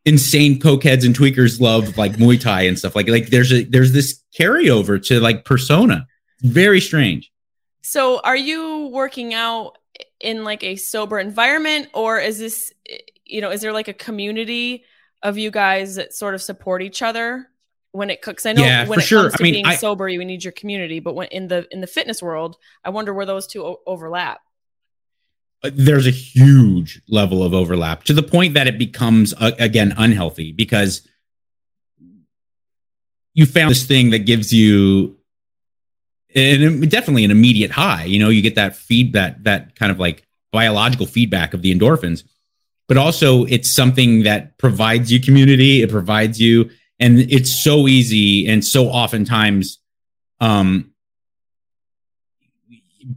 insane 0.04 0.58
cokeheads 0.58 1.06
and 1.06 1.14
tweakers 1.14 1.60
love 1.60 1.96
like 1.96 2.12
Muay 2.14 2.40
Thai 2.40 2.62
and 2.62 2.78
stuff. 2.78 2.96
Like 2.96 3.08
like 3.08 3.28
there's 3.28 3.52
a 3.52 3.62
there's 3.62 3.92
this 3.92 4.22
carryover 4.36 5.00
to 5.06 5.20
like 5.20 5.44
persona. 5.44 6.06
Very 6.40 6.80
strange. 6.80 7.32
So, 7.82 8.20
are 8.20 8.36
you 8.36 8.88
working 8.88 9.34
out 9.34 9.78
in 10.20 10.44
like 10.44 10.62
a 10.62 10.76
sober 10.76 11.18
environment, 11.18 11.88
or 11.94 12.18
is 12.18 12.38
this, 12.38 12.72
you 13.24 13.40
know, 13.40 13.50
is 13.50 13.60
there 13.60 13.72
like 13.72 13.88
a 13.88 13.94
community 13.94 14.84
of 15.22 15.38
you 15.38 15.50
guys 15.50 15.96
that 15.96 16.14
sort 16.14 16.34
of 16.34 16.42
support 16.42 16.82
each 16.82 17.02
other? 17.02 17.48
when 17.92 18.10
it 18.10 18.22
cooks. 18.22 18.46
I 18.46 18.52
know 18.52 18.64
yeah, 18.64 18.86
when 18.86 18.98
it 18.98 19.02
sure. 19.02 19.22
comes 19.22 19.34
to 19.34 19.42
I 19.42 19.44
mean, 19.44 19.54
being 19.54 19.66
I, 19.66 19.76
sober, 19.76 20.08
you 20.08 20.24
need 20.24 20.44
your 20.44 20.52
community, 20.52 21.00
but 21.00 21.14
when 21.14 21.28
in 21.28 21.48
the 21.48 21.66
in 21.70 21.80
the 21.80 21.86
fitness 21.86 22.22
world, 22.22 22.56
I 22.84 22.90
wonder 22.90 23.12
where 23.12 23.26
those 23.26 23.46
two 23.46 23.64
o- 23.64 23.80
overlap. 23.86 24.40
Uh, 25.62 25.70
there's 25.72 26.06
a 26.06 26.12
huge 26.12 27.02
level 27.08 27.42
of 27.42 27.52
overlap 27.52 28.04
to 28.04 28.12
the 28.12 28.22
point 28.22 28.54
that 28.54 28.66
it 28.66 28.78
becomes 28.78 29.34
uh, 29.34 29.52
again 29.58 29.94
unhealthy 29.96 30.52
because 30.52 31.06
you 33.34 33.46
found 33.46 33.70
this 33.70 33.84
thing 33.84 34.10
that 34.10 34.20
gives 34.20 34.52
you 34.52 35.17
and 36.34 36.90
definitely 36.90 37.24
an 37.24 37.30
immediate 37.30 37.70
high. 37.70 38.04
You 38.04 38.18
know, 38.18 38.28
you 38.28 38.42
get 38.42 38.54
that 38.56 38.76
feedback, 38.76 39.42
that 39.44 39.74
kind 39.76 39.90
of 39.92 39.98
like 39.98 40.26
biological 40.52 41.06
feedback 41.06 41.54
of 41.54 41.62
the 41.62 41.74
endorphins, 41.74 42.24
but 42.86 42.96
also 42.96 43.44
it's 43.44 43.70
something 43.70 44.22
that 44.24 44.58
provides 44.58 45.12
you 45.12 45.20
community. 45.20 45.82
It 45.82 45.90
provides 45.90 46.40
you 46.40 46.70
and 47.00 47.18
it's 47.18 47.50
so 47.50 47.86
easy 47.88 48.48
and 48.48 48.64
so 48.64 48.88
oftentimes 48.88 49.78
um 50.40 50.90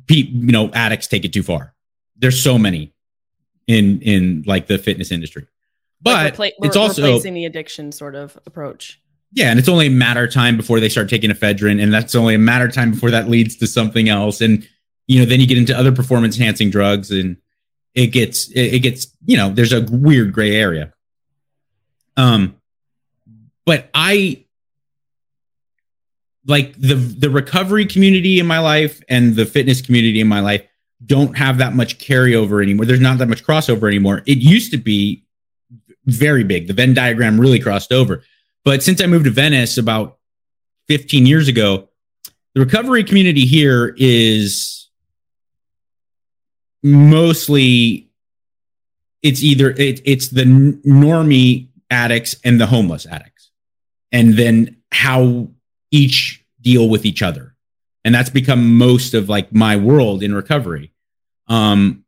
pe- 0.08 0.16
you 0.16 0.52
know 0.52 0.70
addicts 0.74 1.08
take 1.08 1.26
it 1.26 1.34
too 1.34 1.44
far 1.44 1.74
there's 2.18 2.42
so 2.42 2.58
many 2.58 2.94
in 3.68 4.02
in 4.02 4.44
like 4.46 4.68
the 4.68 4.78
fitness 4.78 5.12
industry 5.12 5.48
but 6.02 6.38
like 6.38 6.54
repla- 6.54 6.66
it's 6.66 6.76
also 6.76 7.04
replacing 7.04 7.34
the 7.34 7.46
addiction 7.46 7.92
sort 7.92 8.16
of 8.16 8.38
approach 8.46 9.00
yeah 9.32 9.50
and 9.50 9.60
it's 9.60 9.70
only 9.70 9.88
a 9.88 9.92
matter 9.92 10.24
of 10.26 10.34
time 10.34 10.58
before 10.58 10.80
they 10.80 10.90
start 10.90 11.10
taking 11.10 11.30
ephedrine 11.30 11.82
and 11.82 11.94
that's 11.94 12.16
only 12.16 12.36
a 12.36 12.40
matter 12.40 12.66
of 12.66 12.74
time 12.74 12.92
before 12.92 13.12
that 13.12 13.30
leads 13.30 13.56
to 13.56 13.68
something 13.68 14.10
else 14.10 14.42
and 14.42 14.68
you 15.08 15.20
know 15.20 15.26
then 15.26 15.40
you 15.40 15.48
get 15.48 15.58
into 15.58 15.78
other 15.78 15.92
performance 15.92 16.38
enhancing 16.38 16.70
drugs 16.70 17.12
and 17.12 17.38
it 17.94 18.08
gets 18.08 18.50
it, 18.52 18.76
it 18.76 18.80
gets 18.80 19.08
you 19.26 19.38
know 19.38 19.50
there's 19.50 19.74
a 19.74 19.82
weird 19.90 20.34
gray 20.34 20.56
area 20.56 20.94
um 22.18 22.56
but 23.66 23.90
I 23.94 24.44
like 26.46 26.74
the 26.80 26.96
the 26.96 27.30
recovery 27.30 27.86
community 27.86 28.40
in 28.40 28.48
my 28.48 28.60
life 28.60 29.02
and 29.08 29.36
the 29.36 29.46
fitness 29.46 29.82
community 29.82 30.20
in 30.20 30.28
my 30.28 30.40
life 30.40 30.66
don't 31.06 31.38
have 31.38 31.60
that 31.60 31.74
much 31.74 31.98
carryover 31.98 32.62
anymore. 32.62 32.86
There's 32.86 33.00
not 33.00 33.18
that 33.20 33.28
much 33.28 33.44
crossover 33.44 33.88
anymore. 33.88 34.24
It 34.26 34.38
used 34.40 34.72
to 34.72 34.78
be 34.78 35.24
very 36.06 36.44
big. 36.44 36.68
The 36.68 36.74
Venn 36.74 36.94
diagram 36.94 37.40
really 37.40 37.60
crossed 37.60 37.92
over. 37.92 38.24
But 38.64 38.84
since 38.84 39.02
I 39.02 39.08
moved 39.08 39.26
to 39.26 39.32
Venice 39.32 39.78
about 39.78 40.18
15 40.88 41.26
years 41.26 41.48
ago, 41.48 41.90
the 42.54 42.62
recovery 42.62 43.04
community 43.04 43.46
here 43.46 43.96
is 43.98 44.90
mostly 46.84 48.10
it's 49.22 49.44
either 49.44 49.70
it, 49.72 50.02
it's 50.04 50.30
the 50.30 50.44
normie 50.44 51.68
addicts 51.90 52.36
and 52.44 52.60
the 52.60 52.66
homeless 52.66 53.06
addicts 53.06 53.52
and 54.12 54.34
then 54.38 54.78
how 54.92 55.48
each 55.92 56.44
deal 56.62 56.90
with 56.90 57.06
each 57.06 57.22
other. 57.22 57.56
And 58.04 58.14
that's 58.14 58.30
become 58.30 58.78
most 58.78 59.14
of 59.14 59.30
like 59.30 59.54
my 59.54 59.76
world 59.76 60.24
in 60.24 60.34
recovery. 60.34 60.92
Um, 61.48 62.01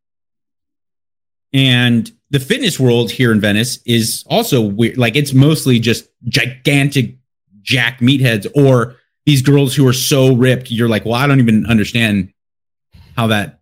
And 1.53 2.11
the 2.31 2.39
fitness 2.39 2.79
world 2.79 3.11
here 3.11 3.31
in 3.31 3.39
Venice 3.39 3.79
is 3.85 4.23
also 4.27 4.61
weird. 4.61 4.97
Like 4.97 5.15
it's 5.15 5.33
mostly 5.33 5.79
just 5.79 6.07
gigantic 6.27 7.15
jack 7.61 7.99
meatheads 7.99 8.47
or 8.55 8.95
these 9.25 9.41
girls 9.41 9.75
who 9.75 9.87
are 9.87 9.93
so 9.93 10.35
ripped. 10.35 10.71
You're 10.71 10.89
like, 10.89 11.05
well, 11.05 11.13
I 11.13 11.27
don't 11.27 11.39
even 11.39 11.65
understand 11.65 12.33
how 13.15 13.27
that 13.27 13.59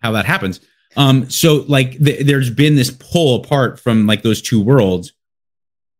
how 0.00 0.12
that 0.12 0.24
happens. 0.24 0.60
Um, 0.96 1.28
so 1.30 1.64
like 1.68 1.98
th- 1.98 2.26
there's 2.26 2.50
been 2.50 2.74
this 2.74 2.90
pull 2.90 3.36
apart 3.36 3.78
from 3.78 4.06
like 4.06 4.22
those 4.22 4.42
two 4.42 4.60
worlds, 4.60 5.12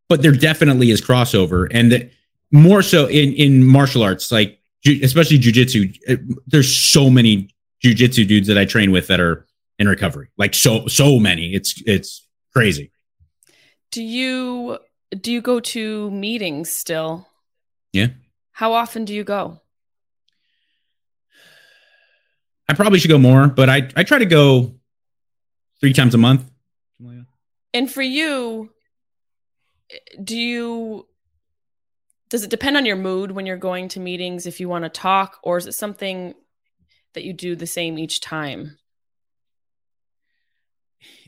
but 0.09 0.23
there 0.23 0.33
definitely 0.33 0.91
is 0.91 1.01
crossover, 1.01 1.69
and 1.71 1.93
the, 1.93 2.11
more 2.51 2.83
so 2.83 3.07
in 3.07 3.33
in 3.35 3.65
martial 3.65 4.03
arts, 4.03 4.33
like 4.33 4.59
especially 4.87 5.39
jujitsu. 5.39 5.97
There's 6.47 6.75
so 6.75 7.09
many 7.11 7.55
jujitsu 7.85 8.27
dudes 8.27 8.49
that 8.49 8.59
I 8.59 8.65
train 8.65 8.91
with 8.91 9.07
that 9.09 9.21
are 9.21 9.47
in 9.81 9.89
recovery, 9.89 10.29
like 10.37 10.55
so 10.55 10.87
so 10.87 11.19
many. 11.19 11.55
It's 11.55 11.83
it's 11.87 12.29
crazy. 12.53 12.93
Do 13.91 14.03
you 14.03 14.79
do 15.19 15.33
you 15.33 15.41
go 15.41 15.59
to 15.59 16.11
meetings 16.11 16.71
still? 16.71 17.27
Yeah. 17.93 18.09
How 18.53 18.75
often 18.75 19.07
do 19.07 19.15
you 19.15 19.25
go? 19.25 19.61
I 22.69 22.75
probably 22.75 23.01
should 23.01 23.11
go 23.11 23.19
more, 23.19 23.49
but 23.49 23.69
I 23.69 23.89
I 23.97 24.05
try 24.05 24.19
to 24.19 24.27
go 24.27 24.75
three 25.81 25.95
times 25.95 26.15
a 26.15 26.19
month. 26.19 26.45
And 27.73 27.91
for 27.91 28.03
you, 28.03 28.71
do 30.23 30.37
you 30.37 31.07
does 32.29 32.45
it 32.45 32.51
depend 32.51 32.77
on 32.77 32.85
your 32.85 32.97
mood 32.97 33.31
when 33.31 33.47
you're 33.47 33.57
going 33.57 33.89
to 33.89 34.01
meetings 34.01 34.47
if 34.47 34.61
you 34.61 34.69
want 34.69 34.85
to 34.85 34.91
talk 34.91 35.39
or 35.43 35.57
is 35.57 35.67
it 35.67 35.73
something 35.73 36.35
that 37.15 37.25
you 37.25 37.33
do 37.33 37.57
the 37.57 37.67
same 37.67 37.99
each 37.99 38.21
time 38.21 38.77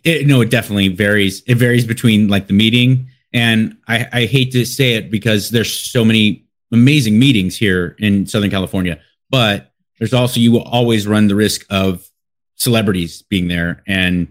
it, 0.05 0.27
no 0.27 0.41
it 0.41 0.51
definitely 0.51 0.89
varies 0.89 1.43
it 1.47 1.57
varies 1.57 1.87
between 1.87 2.29
like 2.29 2.47
the 2.47 2.53
meeting 2.53 3.09
and 3.35 3.77
I, 3.89 4.09
I 4.13 4.25
hate 4.27 4.53
to 4.53 4.65
say 4.65 4.95
it 4.95 5.11
because 5.11 5.51
there's 5.51 5.73
so 5.73 6.05
many 6.05 6.45
amazing 6.73 7.19
meetings 7.19 7.57
here 7.57 7.97
in 7.99 8.27
southern 8.27 8.51
california 8.51 9.01
but 9.31 9.73
there's 9.99 10.15
also 10.15 10.41
you 10.41 10.53
will 10.53 10.63
always 10.63 11.07
run 11.07 11.29
the 11.29 11.35
risk 11.35 11.65
of 11.71 12.09
celebrities 12.57 13.23
being 13.23 13.49
there 13.49 13.83
and 13.87 14.29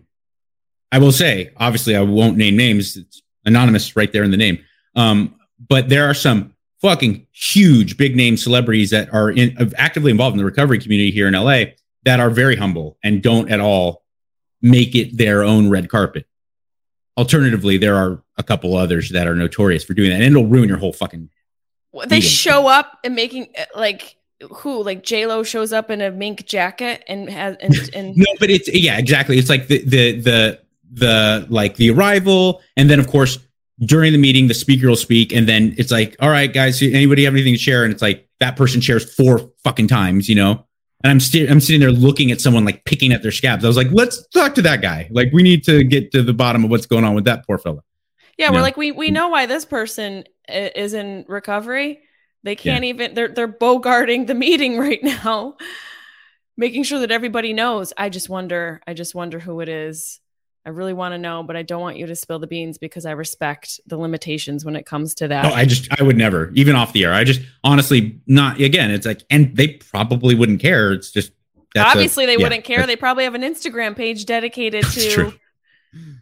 I 0.92 1.00
will 1.00 1.12
say, 1.12 1.52
obviously, 1.58 1.96
I 1.96 2.02
won't 2.02 2.38
name 2.38 2.58
names. 2.58 2.98
It's 2.98 3.22
anonymous 3.46 3.96
right 3.96 4.12
there 4.12 4.24
in 4.24 4.32
the 4.32 4.38
name. 4.38 4.60
Um, 4.96 5.36
but 5.70 5.90
there 5.90 6.10
are 6.10 6.14
some 6.14 6.54
fucking 6.82 7.28
huge, 7.32 7.98
big 7.98 8.16
name 8.16 8.36
celebrities 8.36 8.90
that 8.90 9.14
are 9.14 9.32
in, 9.32 9.56
actively 9.78 10.12
involved 10.12 10.34
in 10.34 10.40
the 10.40 10.46
recovery 10.46 10.80
community 10.80 11.12
here 11.12 11.28
in 11.28 11.34
LA 11.34 11.74
that 12.04 12.20
are 12.20 12.30
very 12.30 12.56
humble 12.56 12.98
and 13.04 13.22
don't 13.22 13.50
at 13.52 13.60
all 13.60 14.01
make 14.62 14.96
it 14.96 15.18
their 15.18 15.44
own 15.44 15.70
red 15.70 15.90
carpet. 15.90 16.26
Alternatively, 17.18 17.78
there 17.78 17.96
are 17.96 18.24
a 18.38 18.44
couple 18.44 18.76
others 18.76 19.10
that 19.10 19.28
are 19.28 19.36
notorious 19.36 19.84
for 19.84 19.94
doing 19.94 20.10
that, 20.10 20.22
and 20.22 20.36
it'll 20.36 20.48
ruin 20.48 20.70
your 20.70 20.78
whole 20.78 20.94
fucking. 20.94 21.30
They 21.94 22.18
meeting. 22.18 22.22
show 22.22 22.68
up 22.68 23.00
and 23.04 23.16
making 23.16 23.50
uh, 23.58 23.66
like 23.76 24.16
who 24.50 24.84
like 24.84 25.04
J 25.04 25.26
Lo 25.26 25.44
shows 25.44 25.74
up 25.74 25.92
in 25.92 26.02
a 26.02 26.10
mink 26.10 26.46
jacket 26.46 27.04
and 27.08 27.30
has 27.30 27.58
and, 27.58 27.76
and 27.94 28.16
no, 28.16 28.26
but 28.40 28.50
it's 28.50 28.70
yeah, 28.74 28.98
exactly. 28.98 29.38
It's 29.38 29.50
like 29.50 29.68
the 29.68 29.84
the 29.84 30.20
the 30.20 30.60
the 30.94 31.46
like 31.50 31.76
the 31.76 31.92
arrival, 31.92 32.62
and 32.78 32.90
then 32.90 33.00
of 33.00 33.08
course 33.08 33.40
during 33.84 34.12
the 34.12 34.18
meeting 34.18 34.48
the 34.48 34.54
speaker 34.54 34.88
will 34.88 34.96
speak, 34.96 35.34
and 35.34 35.48
then 35.48 35.74
it's 35.78 35.92
like, 35.92 36.16
all 36.20 36.30
right, 36.30 36.54
guys, 36.54 36.82
anybody 36.82 37.26
have 37.26 37.34
anything 37.34 37.54
to 37.54 37.60
share? 37.60 37.84
And 37.84 37.92
it's 37.92 38.02
like 38.02 38.28
that 38.40 38.56
person 38.56 38.80
shares 38.80 39.14
four 39.14 39.52
fucking 39.64 39.88
times, 39.88 40.30
you 40.30 40.36
know. 40.36 40.66
And 41.04 41.12
I'm 41.12 41.20
still 41.20 41.50
I'm 41.50 41.60
sitting 41.60 41.82
there 41.82 41.92
looking 41.92 42.32
at 42.32 42.42
someone 42.42 42.66
like 42.66 42.86
picking 42.86 43.12
at 43.12 43.24
their 43.24 43.32
scabs. 43.32 43.64
I 43.66 43.68
was 43.68 43.78
like, 43.78 43.92
let's 43.92 44.28
talk 44.30 44.56
to 44.56 44.62
that 44.64 44.82
guy. 44.82 45.08
Like 45.12 45.32
we 45.34 45.44
need 45.44 45.64
to 45.66 45.84
get 45.84 46.12
to 46.12 46.24
the 46.24 46.34
bottom 46.34 46.64
of 46.64 46.70
what's 46.70 46.86
going 46.86 47.04
on 47.04 47.16
with 47.16 47.26
that 47.26 47.46
poor 47.46 47.58
fella. 47.58 47.82
Yeah, 48.38 48.48
you 48.48 48.52
we're 48.54 48.58
know? 48.60 48.64
like 48.64 48.78
we 48.78 48.92
we 48.92 49.10
mm. 49.10 49.14
know 49.14 49.30
why 49.30 49.46
this 49.46 49.66
person 49.66 50.24
is 50.48 50.94
in 50.94 51.26
recovery. 51.28 52.00
They 52.44 52.56
can't 52.56 52.84
yeah. 52.84 52.90
even 52.90 53.14
they're 53.14 53.28
they're 53.28 53.48
bogarting 53.48 54.28
the 54.28 54.36
meeting 54.36 54.78
right 54.80 55.04
now, 55.04 55.58
making 56.58 56.84
sure 56.84 57.00
that 57.00 57.12
everybody 57.12 57.54
knows. 57.54 57.94
I 57.98 58.10
just 58.10 58.30
wonder, 58.30 58.82
I 58.88 58.94
just 58.94 59.14
wonder 59.14 59.40
who 59.40 59.60
it 59.60 59.70
is. 59.70 60.21
I 60.66 60.70
really 60.70 60.94
want 60.94 61.14
to 61.14 61.18
know, 61.18 61.42
but 61.42 61.56
I 61.56 61.64
don't 61.64 61.82
want 61.82 61.98
you 61.98 62.06
to 62.06 62.16
spill 62.16 62.38
the 62.38 62.48
beans 62.48 62.78
because 62.78 63.06
I 63.06 63.12
respect 63.12 63.80
the 63.88 63.98
limitations 63.98 64.64
when 64.64 64.76
it 64.76 64.86
comes 64.86 65.16
to 65.16 65.28
that. 65.28 65.46
Oh, 65.46 65.50
I 65.50 65.66
just 65.66 65.88
I 66.00 66.04
would 66.04 66.18
never, 66.18 66.52
even 66.54 66.76
off 66.76 66.94
the 66.94 67.06
air. 67.06 67.14
I 67.14 67.24
just 67.24 67.42
honestly 67.64 68.22
not 68.28 68.60
again, 68.60 68.92
it's 68.92 69.06
like 69.06 69.24
and 69.30 69.56
they 69.56 69.70
probably 69.70 70.36
wouldn't 70.36 70.60
care. 70.60 70.92
It's 70.92 71.12
just 71.12 71.32
obviously 71.76 72.26
a, 72.26 72.28
they 72.28 72.34
yeah, 72.34 72.44
wouldn't 72.44 72.64
care. 72.64 72.86
They 72.86 72.96
probably 72.96 73.24
have 73.24 73.34
an 73.34 73.42
Instagram 73.42 73.96
page 73.96 74.26
dedicated 74.26 74.86
to 74.92 75.10
true. 75.10 75.34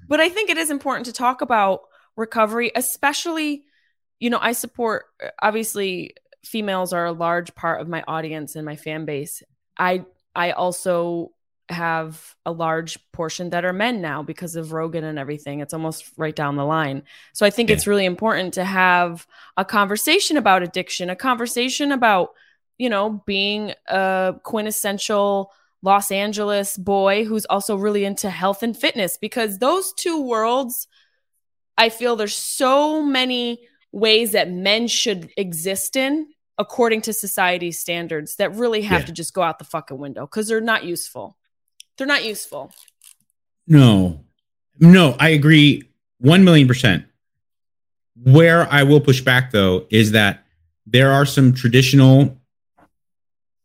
but 0.07 0.21
I 0.21 0.29
think 0.29 0.49
it 0.49 0.57
is 0.57 0.71
important 0.71 1.07
to 1.07 1.13
talk 1.13 1.41
about 1.41 1.81
recovery, 2.15 2.71
especially, 2.75 3.63
you 4.19 4.29
know, 4.29 4.39
I 4.41 4.53
support 4.53 5.05
obviously 5.41 6.15
females 6.45 6.93
are 6.93 7.05
a 7.05 7.11
large 7.11 7.53
part 7.55 7.81
of 7.81 7.89
my 7.89 8.03
audience 8.07 8.55
and 8.55 8.65
my 8.65 8.77
fan 8.77 9.03
base. 9.03 9.43
I 9.77 10.05
I 10.33 10.51
also 10.51 11.31
have 11.69 12.35
a 12.45 12.51
large 12.51 12.97
portion 13.11 13.51
that 13.51 13.65
are 13.65 13.73
men 13.73 14.01
now 14.01 14.23
because 14.23 14.55
of 14.55 14.73
Rogan 14.73 15.03
and 15.03 15.19
everything. 15.19 15.59
It's 15.59 15.73
almost 15.73 16.11
right 16.17 16.35
down 16.35 16.55
the 16.55 16.65
line. 16.65 17.03
So 17.33 17.45
I 17.45 17.49
think 17.49 17.69
yeah. 17.69 17.75
it's 17.75 17.87
really 17.87 18.05
important 18.05 18.55
to 18.55 18.63
have 18.63 19.27
a 19.55 19.63
conversation 19.63 20.37
about 20.37 20.63
addiction, 20.63 21.09
a 21.09 21.15
conversation 21.15 21.91
about, 21.91 22.29
you 22.77 22.89
know, 22.89 23.23
being 23.25 23.73
a 23.87 24.35
quintessential 24.43 25.51
Los 25.81 26.11
Angeles 26.11 26.75
boy 26.75 27.23
who's 27.23 27.45
also 27.45 27.75
really 27.75 28.03
into 28.03 28.29
health 28.29 28.63
and 28.63 28.75
fitness 28.75 29.17
because 29.17 29.59
those 29.59 29.93
two 29.93 30.21
worlds, 30.21 30.87
I 31.77 31.89
feel 31.89 32.15
there's 32.15 32.35
so 32.35 33.01
many 33.01 33.61
ways 33.91 34.33
that 34.33 34.51
men 34.51 34.87
should 34.87 35.31
exist 35.37 35.95
in 35.95 36.27
according 36.57 37.01
to 37.01 37.13
society's 37.13 37.79
standards 37.79 38.35
that 38.35 38.53
really 38.55 38.81
have 38.81 39.01
yeah. 39.01 39.05
to 39.05 39.11
just 39.13 39.33
go 39.33 39.41
out 39.41 39.59
the 39.59 39.65
fucking 39.65 39.97
window 39.97 40.25
because 40.25 40.47
they're 40.47 40.59
not 40.59 40.83
useful. 40.83 41.37
They're 41.99 42.07
not 42.07 42.23
useful. 42.23 42.71
No, 43.67 44.21
no, 44.79 45.17
I 45.19 45.29
agree 45.29 45.83
1 46.19 46.45
million 46.45 46.65
percent. 46.65 47.05
Where 48.23 48.71
I 48.71 48.83
will 48.83 49.01
push 49.01 49.19
back 49.19 49.51
though 49.51 49.85
is 49.89 50.11
that 50.11 50.45
there 50.87 51.11
are 51.11 51.25
some 51.25 51.53
traditional, 51.53 52.37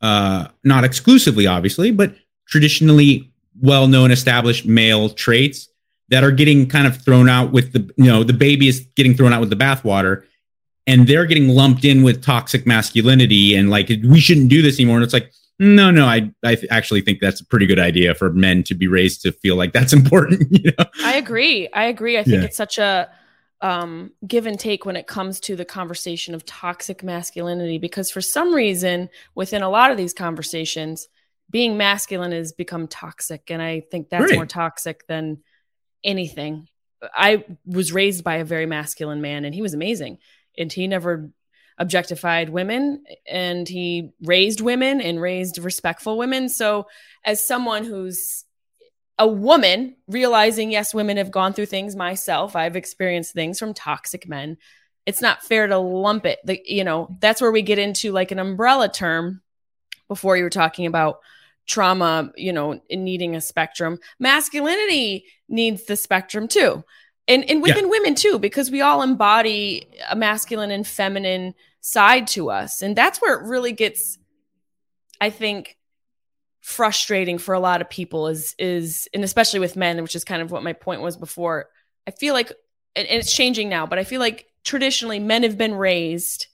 uh, 0.01 0.49
not 0.65 0.83
exclusively, 0.83 1.47
obviously, 1.47 1.93
but 1.93 2.17
traditionally 2.49 3.33
well 3.63 3.87
known 3.87 4.11
established 4.11 4.67
male 4.67 5.09
traits 5.11 5.69
that 6.09 6.25
are 6.25 6.33
getting 6.33 6.69
kind 6.69 6.89
of 6.89 7.01
thrown 7.01 7.29
out 7.29 7.53
with 7.53 7.73
the, 7.73 7.89
you 7.97 8.07
know, 8.07 8.25
the 8.25 8.33
baby 8.33 8.67
is 8.67 8.81
getting 8.97 9.15
thrown 9.15 9.33
out 9.33 9.41
with 9.41 9.51
the 9.51 9.57
bathwater 9.57 10.25
and 10.89 11.07
they're 11.07 11.25
getting 11.25 11.49
lumped 11.49 11.85
in 11.85 12.03
with 12.03 12.21
toxic 12.21 12.67
masculinity 12.67 13.55
and 13.55 13.71
like 13.71 13.89
we 14.03 14.19
shouldn't 14.19 14.49
do 14.49 14.61
this 14.61 14.81
anymore. 14.81 14.97
And 14.97 15.05
it's 15.05 15.15
like, 15.15 15.33
no, 15.59 15.91
no, 15.91 16.07
I 16.07 16.33
I 16.45 16.57
actually 16.71 17.01
think 17.03 17.21
that's 17.21 17.41
a 17.41 17.47
pretty 17.47 17.67
good 17.67 17.79
idea 17.79 18.15
for 18.15 18.31
men 18.31 18.63
to 18.65 18.75
be 18.75 18.89
raised 18.89 19.23
to 19.23 19.33
feel 19.33 19.57
like 19.57 19.73
that's 19.73 19.93
important. 20.01 20.49
You 20.51 20.73
know? 20.79 20.85
I 21.03 21.15
agree. 21.15 21.69
I 21.73 21.85
agree. 21.85 22.19
I 22.19 22.25
think 22.25 22.37
yeah. 22.37 22.45
it's 22.45 22.57
such 22.57 22.79
a 22.79 23.11
um, 23.61 24.11
give 24.27 24.47
and 24.47 24.59
take 24.59 24.85
when 24.85 24.97
it 24.97 25.07
comes 25.07 25.41
to 25.41 25.57
the 25.57 25.65
conversation 25.65 26.35
of 26.35 26.45
toxic 26.45 27.03
masculinity 27.03 27.79
because 27.79 28.11
for 28.11 28.21
some 28.21 28.53
reason 28.53 29.09
within 29.35 29.63
a 29.63 29.71
lot 29.71 29.91
of 29.91 29.97
these 29.97 30.13
conversations, 30.13 31.09
being 31.51 31.77
masculine 31.77 32.33
has 32.33 32.53
become 32.53 32.89
toxic, 32.89 33.51
and 33.51 33.63
I 33.63 33.81
think 33.81 34.09
that's 34.09 34.31
right. 34.31 34.35
more 34.35 34.47
toxic 34.47 35.07
than 35.07 35.43
anything. 36.03 36.69
I 37.15 37.45
was 37.65 37.93
raised 37.93 38.25
by 38.25 38.37
a 38.37 38.45
very 38.45 38.67
masculine 38.67 39.21
man, 39.21 39.45
and 39.45 39.55
he 39.55 39.63
was 39.63 39.75
amazing, 39.75 40.19
and 40.59 40.73
he 40.73 40.89
never 40.89 41.31
objectified 41.79 42.49
women 42.51 43.05
and 43.27 43.69
he 43.69 44.13
raised 44.23 44.61
women 44.61 45.01
and 45.01 45.21
raised 45.21 45.59
respectful 45.59 46.17
women. 46.17 46.49
So, 46.49 46.87
as 47.25 47.47
someone 47.47 47.85
who's 47.85 48.45
a 49.19 49.27
woman, 49.27 49.97
realizing 50.09 50.71
yes, 50.71 50.95
women 50.95 51.17
have 51.17 51.31
gone 51.31 51.53
through 51.53 51.67
things 51.67 51.97
myself, 51.97 52.57
I've 52.57 52.77
experienced 52.77 53.33
things 53.33 53.59
from 53.59 53.75
toxic 53.75 54.29
men. 54.29 54.57
It's 55.07 55.21
not 55.21 55.43
fair 55.43 55.67
to 55.67 55.79
lump 55.79 56.27
it. 56.27 56.39
The, 56.45 56.61
you 56.65 56.85
know, 56.85 57.17
that's 57.21 57.41
where 57.41 57.53
we 57.53 57.63
get 57.63 57.79
into 57.79 58.13
like 58.13 58.31
an 58.31 58.39
umbrella 58.39 58.89
term 58.89 59.43
before 60.09 60.37
you 60.37 60.45
were 60.45 60.51
talking 60.51 60.87
about 60.87 61.19
trauma, 61.67 62.33
you 62.37 62.53
know, 62.53 62.81
in 62.89 63.05
needing 63.05 63.37
a 63.37 63.41
spectrum. 63.41 63.99
Masculinity 64.19 65.27
needs 65.49 65.85
the 65.85 65.97
spectrum 65.97 66.49
too 66.49 66.85
and 67.29 67.49
and 67.49 67.63
within 67.63 67.85
yeah. 67.85 67.91
women 67.91 68.15
too 68.15 68.39
because 68.39 68.71
we 68.71 68.81
all 68.81 69.03
embody 69.03 69.87
a 70.11 70.17
masculine 70.17 70.71
and 70.71 70.87
feminine 70.87 71.55
side 71.81 72.27
to 72.29 72.51
us. 72.51 72.83
And 72.83 72.97
that's 72.97 73.21
where 73.21 73.35
it 73.35 73.47
really 73.47 73.73
gets 73.73 74.19
i 75.21 75.31
think 75.31 75.77
frustrating 76.61 77.39
for 77.39 77.55
a 77.55 77.61
lot 77.61 77.81
of 77.81 77.89
people 77.89 78.27
is 78.27 78.55
is 78.59 79.09
and 79.15 79.23
especially 79.23 79.61
with 79.61 79.77
men 79.77 80.03
which 80.03 80.17
is 80.17 80.25
kind 80.25 80.43
of 80.43 80.51
what 80.51 80.63
my 80.63 80.73
point 80.73 81.01
was 81.01 81.17
before. 81.17 81.67
I 82.07 82.11
feel 82.11 82.35
like 82.35 82.53
and, 82.97 83.07
and 83.09 83.21
it's 83.21 83.35
changing 83.35 83.69
now 83.69 83.87
but 83.87 83.99
i 83.99 84.05
feel 84.05 84.21
like 84.21 84.47
traditionally 84.65 85.19
men 85.21 85.43
have 85.43 85.57
been 85.57 85.75
raised 85.75 86.47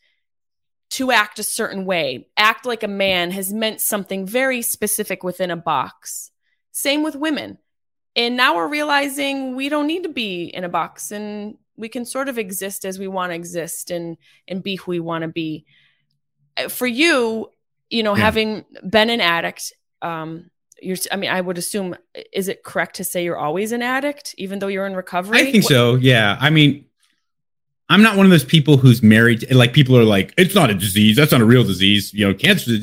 to 0.90 1.12
act 1.12 1.38
a 1.38 1.44
certain 1.44 1.84
way 1.84 2.26
act 2.36 2.66
like 2.66 2.82
a 2.82 2.88
man 2.88 3.30
has 3.30 3.52
meant 3.52 3.80
something 3.80 4.26
very 4.26 4.62
specific 4.62 5.22
within 5.22 5.50
a 5.50 5.56
box. 5.56 6.30
Same 6.72 7.02
with 7.02 7.16
women 7.16 7.58
and 8.16 8.36
now 8.36 8.56
we're 8.56 8.68
realizing 8.68 9.54
we 9.54 9.68
don't 9.68 9.86
need 9.86 10.02
to 10.02 10.08
be 10.08 10.44
in 10.44 10.64
a 10.64 10.68
box 10.68 11.10
and 11.10 11.56
we 11.76 11.88
can 11.88 12.04
sort 12.04 12.28
of 12.28 12.38
exist 12.38 12.84
as 12.84 12.98
we 12.98 13.08
want 13.08 13.30
to 13.30 13.34
exist 13.34 13.90
and 13.90 14.16
and 14.48 14.62
be 14.62 14.76
who 14.76 14.90
we 14.90 15.00
want 15.00 15.22
to 15.22 15.28
be. 15.28 15.64
Uh, 16.56 16.68
for 16.68 16.86
you 16.86 17.48
you 17.88 18.02
know 18.02 18.16
yeah. 18.16 18.22
having 18.22 18.64
been 18.88 19.10
an 19.10 19.20
addict 19.20 19.72
um 20.02 20.50
you're 20.82 20.96
i 21.12 21.16
mean 21.16 21.30
i 21.30 21.40
would 21.40 21.58
assume 21.58 21.94
is 22.32 22.48
it 22.48 22.62
correct 22.64 22.96
to 22.96 23.04
say 23.04 23.22
you're 23.22 23.36
always 23.36 23.72
an 23.72 23.82
addict 23.82 24.34
even 24.38 24.58
though 24.58 24.68
you're 24.68 24.86
in 24.86 24.94
recovery? 24.94 25.38
I 25.38 25.50
think 25.50 25.64
what- 25.64 25.70
so 25.70 25.94
yeah. 25.96 26.36
I 26.40 26.50
mean 26.50 26.86
i'm 27.88 28.02
not 28.02 28.16
one 28.16 28.26
of 28.26 28.30
those 28.30 28.44
people 28.44 28.76
who's 28.76 29.02
married 29.02 29.40
to, 29.40 29.56
like 29.56 29.72
people 29.72 29.96
are 29.96 30.04
like 30.04 30.32
it's 30.36 30.54
not 30.54 30.70
a 30.70 30.74
disease 30.74 31.16
that's 31.16 31.32
not 31.32 31.40
a 31.40 31.44
real 31.44 31.64
disease 31.64 32.14
you 32.14 32.26
know 32.26 32.34
cancer 32.34 32.76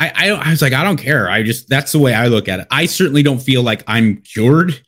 I, 0.00 0.12
I 0.14 0.28
I 0.30 0.50
was 0.50 0.62
like 0.62 0.72
I 0.72 0.84
don't 0.84 0.96
care 0.96 1.28
I 1.28 1.42
just 1.42 1.68
that's 1.68 1.92
the 1.92 1.98
way 1.98 2.14
I 2.14 2.28
look 2.28 2.48
at 2.48 2.60
it 2.60 2.66
I 2.70 2.86
certainly 2.86 3.22
don't 3.22 3.40
feel 3.40 3.62
like 3.62 3.82
I'm 3.86 4.18
cured 4.22 4.80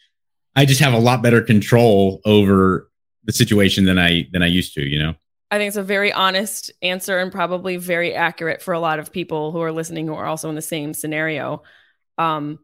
I 0.57 0.65
just 0.65 0.81
have 0.81 0.93
a 0.93 0.99
lot 0.99 1.23
better 1.23 1.41
control 1.41 2.21
over 2.25 2.91
the 3.25 3.33
situation 3.33 3.85
than 3.85 3.99
I 3.99 4.29
than 4.33 4.43
I 4.43 4.47
used 4.47 4.75
to, 4.75 4.83
you 4.83 4.99
know. 4.99 5.15
I 5.51 5.59
think 5.59 5.69
it's 5.69 5.77
a 5.77 5.83
very 5.83 6.13
honest 6.13 6.71
answer 6.81 7.19
and 7.19 7.33
probably 7.33 7.77
very 7.77 8.15
accurate 8.15 8.63
for 8.63 8.73
a 8.73 8.81
lot 8.81 8.99
of 8.99 9.13
people 9.13 9.53
who 9.53 9.61
are 9.61 9.73
listening 9.73 10.07
who 10.07 10.15
are 10.15 10.27
also 10.27 10.49
in 10.49 10.55
the 10.55 10.63
same 10.63 10.95
scenario. 10.95 11.63
Um, 12.19 12.61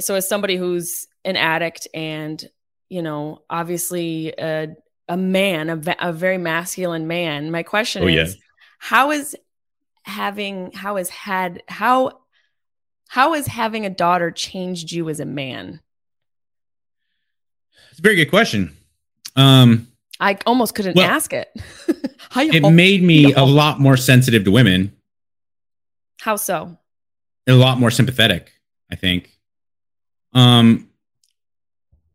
so 0.00 0.14
as 0.14 0.28
somebody 0.28 0.56
who's 0.56 1.06
an 1.24 1.36
addict 1.36 1.88
and 1.94 2.44
you 2.88 3.02
know 3.02 3.42
obviously 3.48 4.34
a, 4.38 4.68
a 5.08 5.16
man 5.16 5.70
a, 5.70 5.96
a 6.00 6.12
very 6.12 6.38
masculine 6.38 7.06
man 7.06 7.50
my 7.50 7.62
question 7.62 8.04
oh, 8.04 8.08
is 8.08 8.34
yeah. 8.34 8.40
how 8.78 9.10
is 9.10 9.36
having 10.04 10.70
how 10.72 10.96
has 10.96 11.08
had 11.08 11.62
how 11.68 12.20
how 13.08 13.34
has 13.34 13.46
having 13.46 13.84
a 13.84 13.90
daughter 13.90 14.30
changed 14.30 14.92
you 14.92 15.08
as 15.08 15.20
a 15.20 15.24
man 15.24 15.80
it's 17.90 17.98
a 17.98 18.02
very 18.02 18.16
good 18.16 18.30
question 18.30 18.76
um, 19.36 19.88
I 20.20 20.38
almost 20.46 20.74
couldn't 20.74 20.96
well, 20.96 21.10
ask 21.10 21.32
it. 21.32 21.50
it 22.36 22.70
made 22.70 23.02
me 23.02 23.32
a 23.32 23.44
lot 23.44 23.80
more 23.80 23.96
sensitive 23.96 24.44
to 24.44 24.50
women. 24.50 24.92
How 26.20 26.36
so? 26.36 26.78
A 27.46 27.52
lot 27.52 27.78
more 27.78 27.90
sympathetic, 27.90 28.52
I 28.90 28.96
think. 28.96 29.30
Um, 30.32 30.88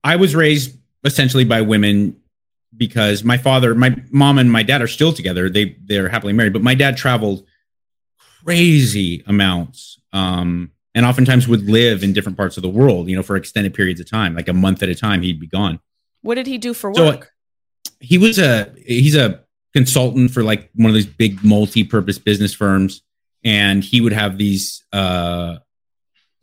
I 0.04 0.16
was 0.16 0.36
raised 0.36 0.78
essentially 1.04 1.46
by 1.46 1.62
women 1.62 2.20
because 2.76 3.24
my 3.24 3.38
father, 3.38 3.76
my 3.76 3.96
mom, 4.10 4.38
and 4.38 4.52
my 4.52 4.64
dad 4.64 4.82
are 4.82 4.88
still 4.88 5.14
together. 5.14 5.50
They 5.50 5.78
they're 5.84 6.10
happily 6.10 6.34
married, 6.34 6.54
but 6.54 6.62
my 6.62 6.76
dad 6.76 6.98
traveled 6.98 7.46
crazy 8.44 9.24
amounts, 9.28 10.00
um, 10.14 10.72
and 10.96 11.06
oftentimes 11.06 11.48
would 11.48 11.70
live 11.70 12.04
in 12.04 12.14
different 12.14 12.38
parts 12.38 12.58
of 12.58 12.64
the 12.64 12.70
world. 12.70 13.10
You 13.10 13.16
know, 13.16 13.24
for 13.24 13.36
extended 13.36 13.74
periods 13.74 14.00
of 14.00 14.10
time, 14.10 14.36
like 14.36 14.48
a 14.48 14.54
month 14.54 14.84
at 14.84 14.90
a 14.90 14.96
time, 14.96 15.22
he'd 15.22 15.40
be 15.40 15.48
gone. 15.48 15.80
What 16.22 16.36
did 16.36 16.48
he 16.48 16.58
do 16.58 16.74
for 16.74 16.92
work? 16.92 17.32
So, 17.86 17.94
he 18.00 18.18
was 18.18 18.40
a 18.40 18.74
he's 18.86 19.16
a 19.16 19.44
consultant 19.74 20.32
for 20.32 20.44
like 20.44 20.70
one 20.76 20.90
of 20.90 20.96
these 20.96 21.06
big 21.06 21.44
multi-purpose 21.44 22.18
business 22.18 22.54
firms, 22.54 23.02
and 23.44 23.84
he 23.84 24.02
would 24.02 24.14
have 24.14 24.38
these 24.38 24.84
uh, 24.92 25.58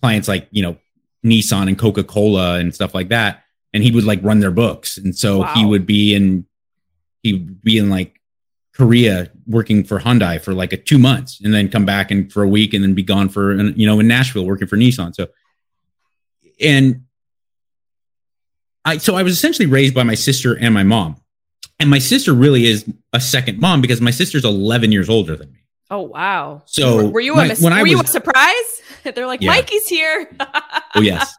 clients 0.01 0.29
like 0.29 0.49
you 0.51 0.63
know 0.63 0.77
Nissan 1.25 1.69
and 1.69 1.79
Coca 1.79 2.05
Cola 2.05 2.59
and 2.59 2.75
stuff 2.75 2.95
like 2.95 3.09
that, 3.09 3.45
and 3.73 3.83
he 3.83 3.91
would 3.91 4.05
like 4.05 4.23
run 4.23 4.41
their 4.41 4.51
books, 4.51 4.99
and 4.99 5.17
so 5.17 5.39
wow. 5.39 5.55
he 5.55 5.65
would 5.65 5.87
be 5.87 6.15
in 6.15 6.47
he 7.23 7.33
would 7.33 7.63
be 7.63 7.79
in 7.79 7.91
like 7.91 8.16
Korea 8.77 9.31
working 9.47 9.85
for 9.85 9.99
Hyundai 9.99 10.41
for 10.41 10.53
like 10.53 10.73
a 10.73 10.77
two 10.77 10.99
months, 10.99 11.41
and 11.43 11.55
then 11.55 11.69
come 11.69 11.87
back 11.87 12.11
and 12.11 12.31
for 12.31 12.43
a 12.43 12.49
week, 12.49 12.75
and 12.75 12.85
then 12.85 12.95
be 12.95 13.03
gone 13.03 13.29
for 13.29 13.55
you 13.55 13.87
know 13.87 13.99
in 14.01 14.07
Nashville 14.07 14.45
working 14.45 14.69
for 14.69 14.77
Nissan. 14.77 15.15
So, 15.15 15.29
and 16.61 17.05
I 18.85 18.99
so 18.99 19.17
I 19.17 19.23
was 19.23 19.33
essentially 19.33 19.67
raised 19.67 19.95
by 19.95 20.03
my 20.03 20.15
sister 20.15 20.57
and 20.59 20.75
my 20.75 20.83
mom. 20.83 21.17
And 21.79 21.91
my 21.91 21.99
sister 21.99 22.33
really 22.33 22.65
is 22.67 22.91
a 23.13 23.21
second 23.21 23.61
mom 23.61 23.83
because 23.83 24.01
my 24.01 24.11
sister's 24.11 24.47
11 24.47 24.93
years 24.93 25.11
older 25.11 25.37
than 25.37 25.53
me. 25.53 25.59
Oh 25.91 26.01
wow! 26.01 26.63
So 26.65 27.09
were 27.09 27.21
you 27.21 27.35
my, 27.35 27.45
a 27.45 27.49
mis- 27.49 27.61
when 27.61 27.73
were 27.73 27.83
was, 27.83 27.91
you 27.91 28.01
a 28.01 28.07
surprise? 28.07 28.83
They're 29.05 29.27
like 29.27 29.41
yeah. 29.41 29.51
Mikey's 29.51 29.87
here. 29.87 30.29
oh 30.95 31.01
yes, 31.01 31.35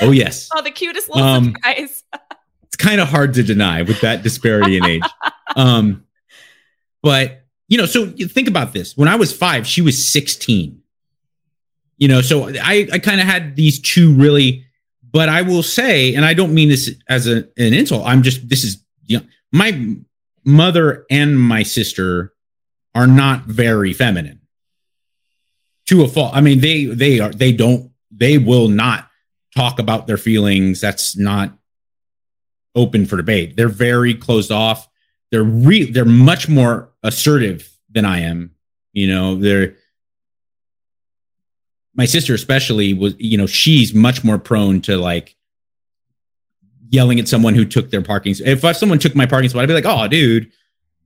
oh 0.00 0.10
yes. 0.10 0.48
Oh, 0.54 0.62
the 0.62 0.70
cutest 0.70 1.08
little 1.08 1.24
um, 1.24 1.44
surprise. 1.46 2.04
it's 2.62 2.76
kind 2.76 3.00
of 3.00 3.08
hard 3.08 3.34
to 3.34 3.42
deny 3.42 3.82
with 3.82 4.00
that 4.02 4.22
disparity 4.22 4.76
in 4.76 4.84
age. 4.84 5.02
Um, 5.56 6.04
but 7.02 7.44
you 7.68 7.76
know, 7.76 7.86
so 7.86 8.04
you 8.04 8.28
think 8.28 8.48
about 8.48 8.72
this. 8.72 8.96
When 8.96 9.08
I 9.08 9.16
was 9.16 9.36
five, 9.36 9.66
she 9.66 9.82
was 9.82 10.08
16. 10.08 10.80
You 11.98 12.08
know, 12.08 12.20
so 12.22 12.48
I 12.48 12.88
I 12.92 12.98
kind 12.98 13.20
of 13.20 13.26
had 13.26 13.56
these 13.56 13.80
two 13.80 14.14
really 14.14 14.64
but 15.10 15.28
I 15.28 15.42
will 15.42 15.62
say, 15.62 16.14
and 16.14 16.24
I 16.24 16.34
don't 16.34 16.54
mean 16.54 16.68
this 16.68 16.90
as 17.08 17.26
a, 17.26 17.38
an 17.56 17.74
insult. 17.74 18.06
I'm 18.06 18.22
just 18.22 18.48
this 18.48 18.64
is 18.64 18.82
you 19.06 19.18
know, 19.18 19.24
my 19.52 19.96
mother 20.44 21.06
and 21.10 21.38
my 21.38 21.62
sister 21.62 22.32
are 22.94 23.06
not 23.06 23.44
very 23.44 23.92
feminine 23.92 24.40
to 25.86 26.02
a 26.02 26.08
fault. 26.08 26.34
I 26.34 26.40
mean, 26.40 26.60
they 26.60 26.84
they 26.86 27.20
are 27.20 27.30
they 27.30 27.52
don't 27.52 27.90
they 28.10 28.38
will 28.38 28.68
not 28.68 29.08
talk 29.56 29.78
about 29.78 30.06
their 30.06 30.16
feelings. 30.16 30.80
That's 30.80 31.16
not 31.16 31.56
open 32.74 33.06
for 33.06 33.16
debate. 33.16 33.56
They're 33.56 33.68
very 33.68 34.14
closed 34.14 34.52
off. 34.52 34.87
They're 35.30 35.44
re 35.44 35.90
they're 35.90 36.04
much 36.04 36.48
more 36.48 36.90
assertive 37.02 37.70
than 37.90 38.04
I 38.04 38.20
am. 38.20 38.52
You 38.92 39.08
know, 39.08 39.34
they're 39.36 39.74
my 41.98 42.06
sister 42.06 42.32
especially 42.32 42.94
was 42.94 43.14
you 43.18 43.36
know 43.36 43.46
she's 43.46 43.92
much 43.92 44.24
more 44.24 44.38
prone 44.38 44.80
to 44.80 44.96
like 44.96 45.36
yelling 46.88 47.20
at 47.20 47.28
someone 47.28 47.54
who 47.54 47.66
took 47.66 47.90
their 47.90 48.00
parking 48.00 48.34
if 48.46 48.76
someone 48.76 48.98
took 48.98 49.14
my 49.14 49.26
parking 49.26 49.50
spot 49.50 49.62
i'd 49.62 49.66
be 49.66 49.74
like 49.74 49.84
oh 49.84 50.08
dude 50.08 50.50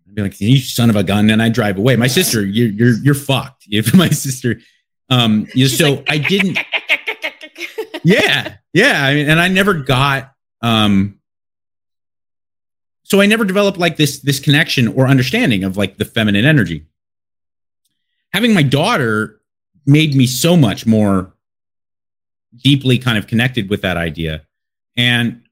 i'd 0.07 0.15
be 0.15 0.23
like 0.23 0.41
you 0.41 0.59
son 0.59 0.91
of 0.91 0.95
a 0.95 1.03
gun 1.03 1.31
and 1.31 1.43
i 1.43 1.49
drive 1.49 1.79
away 1.79 1.97
my 1.97 2.07
sister 2.07 2.45
you're 2.45 2.69
you're, 2.69 2.99
you're 3.03 3.15
fucked 3.15 3.65
if 3.71 3.93
my 3.97 4.09
sister 4.11 4.61
um 5.11 5.49
you 5.55 5.67
so 5.67 5.95
like, 5.95 6.11
i 6.11 6.19
didn't 6.19 6.59
yeah 8.05 8.57
yeah 8.73 9.05
i 9.05 9.15
mean 9.15 9.29
and 9.29 9.41
i 9.41 9.49
never 9.49 9.75
got 9.75 10.33
um 10.61 11.19
so 13.13 13.21
i 13.21 13.27
never 13.27 13.45
developed 13.45 13.79
like 13.79 13.97
this 13.97 14.21
this 14.21 14.41
connection 14.41 14.89
or 14.89 15.07
understanding 15.07 15.65
of 15.65 15.77
like 15.77 15.97
the 15.99 16.05
feminine 16.05 16.45
energy 16.45 16.87
having 18.33 18.55
my 18.55 18.63
daughter 18.63 19.41
made 19.87 20.15
me 20.15 20.27
so 20.27 20.57
much 20.57 20.87
more 20.87 21.35
deeply 22.57 22.99
kind 22.99 23.19
of 23.19 23.27
connected 23.27 23.71
with 23.71 23.83
that 23.83 23.97
idea. 23.97 24.43
And 24.97 25.43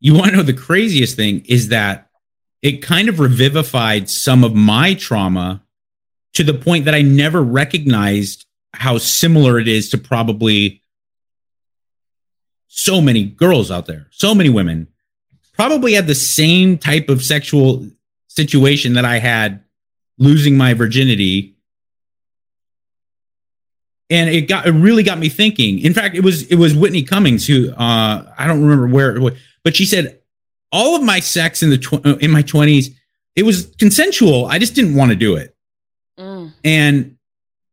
you 0.00 0.14
want 0.14 0.30
to 0.30 0.36
know 0.36 0.42
the 0.42 0.52
craziest 0.52 1.16
thing 1.16 1.44
is 1.46 1.68
that 1.68 2.10
it 2.60 2.82
kind 2.82 3.08
of 3.08 3.20
revivified 3.20 4.08
some 4.08 4.44
of 4.44 4.54
my 4.54 4.94
trauma 4.94 5.62
to 6.34 6.44
the 6.44 6.54
point 6.54 6.84
that 6.86 6.94
I 6.94 7.02
never 7.02 7.42
recognized 7.42 8.46
how 8.72 8.98
similar 8.98 9.58
it 9.58 9.68
is 9.68 9.90
to 9.90 9.98
probably 9.98 10.82
so 12.68 13.00
many 13.00 13.24
girls 13.24 13.70
out 13.70 13.86
there, 13.86 14.06
so 14.10 14.34
many 14.34 14.48
women 14.48 14.88
probably 15.52 15.92
had 15.92 16.06
the 16.06 16.14
same 16.14 16.78
type 16.78 17.08
of 17.08 17.22
sexual 17.22 17.86
situation 18.28 18.94
that 18.94 19.04
I 19.04 19.18
had 19.18 19.62
losing 20.18 20.56
my 20.56 20.74
virginity 20.74 21.56
and 24.12 24.28
it 24.28 24.42
got 24.42 24.66
it 24.66 24.72
really 24.72 25.02
got 25.02 25.18
me 25.18 25.30
thinking. 25.30 25.78
In 25.78 25.94
fact, 25.94 26.14
it 26.14 26.22
was 26.22 26.42
it 26.48 26.56
was 26.56 26.74
Whitney 26.74 27.02
Cummings 27.02 27.46
who 27.46 27.72
uh, 27.72 28.32
I 28.38 28.46
don't 28.46 28.62
remember 28.62 28.86
where, 28.86 29.18
but 29.64 29.74
she 29.74 29.86
said 29.86 30.18
all 30.70 30.94
of 30.94 31.02
my 31.02 31.18
sex 31.18 31.62
in 31.62 31.70
the 31.70 31.78
tw- 31.78 32.04
in 32.22 32.30
my 32.30 32.42
twenties 32.42 32.90
it 33.34 33.44
was 33.44 33.74
consensual. 33.78 34.44
I 34.44 34.58
just 34.58 34.74
didn't 34.74 34.94
want 34.94 35.10
to 35.10 35.16
do 35.16 35.36
it, 35.36 35.56
mm. 36.18 36.52
and 36.62 37.16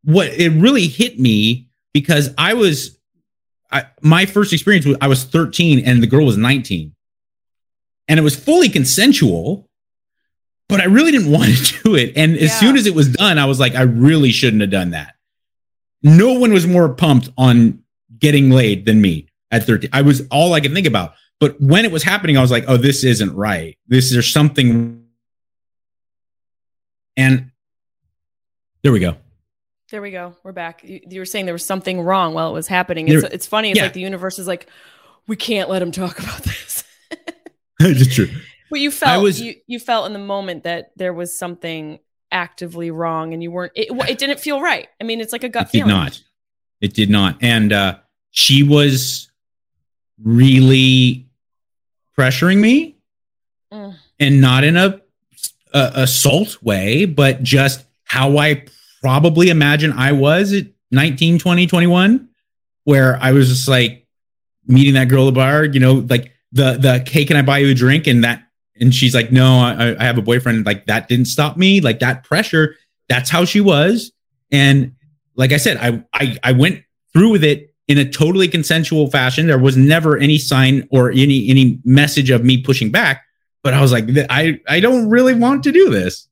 what 0.05 0.27
it 0.27 0.51
really 0.51 0.87
hit 0.87 1.19
me 1.19 1.67
because 1.93 2.33
I 2.37 2.53
was 2.53 2.97
I, 3.69 3.85
my 4.01 4.25
first 4.25 4.53
experience 4.53 4.85
was 4.85 4.95
I 5.01 5.07
was 5.07 5.25
13 5.25 5.85
and 5.85 6.01
the 6.01 6.07
girl 6.07 6.25
was 6.25 6.37
19, 6.37 6.95
and 8.09 8.19
it 8.19 8.23
was 8.23 8.35
fully 8.35 8.67
consensual. 8.67 9.69
But 10.67 10.81
I 10.81 10.85
really 10.85 11.11
didn't 11.11 11.31
want 11.31 11.55
to 11.55 11.83
do 11.83 11.95
it. 11.95 12.11
And 12.17 12.35
as 12.35 12.41
yeah. 12.41 12.59
soon 12.59 12.75
as 12.75 12.85
it 12.85 12.93
was 12.93 13.07
done, 13.07 13.39
I 13.39 13.45
was 13.45 13.59
like, 13.59 13.75
I 13.75 13.83
really 13.83 14.31
shouldn't 14.31 14.61
have 14.61 14.69
done 14.69 14.91
that 14.91 15.15
no 16.03 16.33
one 16.33 16.53
was 16.53 16.65
more 16.65 16.89
pumped 16.93 17.29
on 17.37 17.83
getting 18.17 18.49
laid 18.49 18.85
than 18.85 19.01
me 19.01 19.27
at 19.51 19.65
13. 19.65 19.89
I 19.93 20.01
was 20.01 20.27
all 20.31 20.53
I 20.53 20.61
could 20.61 20.73
think 20.73 20.87
about. 20.87 21.13
But 21.39 21.59
when 21.61 21.85
it 21.85 21.91
was 21.91 22.03
happening, 22.03 22.37
I 22.37 22.41
was 22.41 22.51
like, 22.51 22.65
oh, 22.67 22.77
this 22.77 23.03
isn't 23.03 23.33
right. 23.33 23.77
This 23.87 24.11
is 24.11 24.31
something. 24.31 25.05
And 27.15 27.51
there 28.83 28.91
we 28.91 28.99
go. 28.99 29.15
There 29.89 30.01
we 30.01 30.11
go. 30.11 30.35
We're 30.43 30.51
back. 30.51 30.83
You, 30.83 30.99
you 31.09 31.19
were 31.19 31.25
saying 31.25 31.45
there 31.45 31.53
was 31.53 31.65
something 31.65 32.01
wrong 32.01 32.33
while 32.33 32.49
it 32.49 32.53
was 32.53 32.67
happening. 32.67 33.07
It's, 33.07 33.21
there, 33.23 33.31
it's 33.31 33.47
funny. 33.47 33.71
It's 33.71 33.77
yeah. 33.77 33.83
like 33.83 33.93
the 33.93 34.01
universe 34.01 34.37
is 34.37 34.47
like, 34.47 34.67
we 35.27 35.35
can't 35.35 35.69
let 35.69 35.81
him 35.81 35.91
talk 35.91 36.19
about 36.19 36.43
this. 36.43 36.78
It's 37.85 38.13
true. 38.13 38.29
But 38.69 38.81
you 38.81 38.91
felt 38.91 39.23
was, 39.23 39.41
you, 39.41 39.55
you 39.65 39.79
felt 39.79 40.05
in 40.05 40.13
the 40.13 40.19
moment 40.19 40.63
that 40.63 40.91
there 40.95 41.13
was 41.13 41.37
something 41.37 41.99
actively 42.31 42.91
wrong 42.91 43.33
and 43.33 43.41
you 43.41 43.49
weren't 43.49 43.71
it, 43.75 43.87
it 44.07 44.19
didn't 44.19 44.39
feel 44.39 44.61
right 44.61 44.87
i 45.01 45.03
mean 45.03 45.19
it's 45.19 45.33
like 45.33 45.43
a 45.43 45.49
gut 45.49 45.63
it 45.63 45.71
did 45.71 45.77
feeling. 45.79 45.89
not 45.89 46.21
it 46.79 46.93
did 46.93 47.09
not 47.09 47.35
and 47.41 47.73
uh 47.73 47.97
she 48.29 48.61
was 48.61 49.31
really 50.23 51.27
pressuring 52.17 52.59
me 52.59 52.97
mm. 53.71 53.95
and 54.19 54.41
not 54.41 54.63
in 54.63 54.77
a, 54.77 55.01
a 55.73 55.91
assault 55.95 56.61
way, 56.61 57.05
but 57.05 57.41
just 57.43 57.85
how 58.03 58.37
I 58.37 58.65
probably 59.01 59.49
imagine 59.49 59.93
I 59.93 60.11
was 60.11 60.53
at 60.53 60.65
19, 60.91 61.39
20, 61.39 61.67
21, 61.67 62.29
where 62.83 63.17
I 63.21 63.31
was 63.31 63.49
just 63.49 63.67
like 63.67 64.05
meeting 64.67 64.95
that 64.95 65.05
girl 65.05 65.23
at 65.23 65.25
the 65.27 65.31
bar, 65.33 65.65
you 65.65 65.79
know, 65.79 66.05
like 66.09 66.33
the, 66.51 66.73
the, 66.73 67.03
hey, 67.09 67.25
can 67.25 67.37
I 67.37 67.41
buy 67.41 67.59
you 67.59 67.69
a 67.69 67.73
drink? 67.73 68.07
And 68.07 68.23
that, 68.23 68.43
and 68.79 68.93
she's 68.93 69.13
like, 69.13 69.31
no, 69.31 69.59
I, 69.59 69.95
I 69.99 70.03
have 70.03 70.17
a 70.17 70.21
boyfriend. 70.21 70.65
Like 70.65 70.85
that 70.85 71.07
didn't 71.07 71.25
stop 71.25 71.57
me. 71.57 71.81
Like 71.81 71.99
that 71.99 72.23
pressure, 72.23 72.75
that's 73.07 73.29
how 73.29 73.45
she 73.45 73.61
was. 73.61 74.11
And 74.51 74.95
like 75.35 75.51
I 75.51 75.57
said, 75.57 75.77
I, 75.77 76.03
I, 76.13 76.37
I 76.43 76.51
went 76.53 76.83
through 77.13 77.31
with 77.31 77.43
it 77.43 77.69
in 77.89 77.97
a 77.97 78.09
totally 78.09 78.47
consensual 78.47 79.09
fashion. 79.09 79.47
There 79.47 79.57
was 79.57 79.75
never 79.75 80.17
any 80.17 80.37
sign 80.37 80.87
or 80.91 81.11
any 81.11 81.49
any 81.49 81.79
message 81.83 82.29
of 82.29 82.45
me 82.45 82.61
pushing 82.61 82.91
back. 82.91 83.25
But 83.63 83.73
I 83.73 83.81
was 83.81 83.91
like, 83.91 84.05
I 84.29 84.61
I 84.69 84.79
don't 84.79 85.09
really 85.09 85.33
want 85.33 85.63
to 85.63 85.71
do 85.73 85.89
this, 85.89 86.29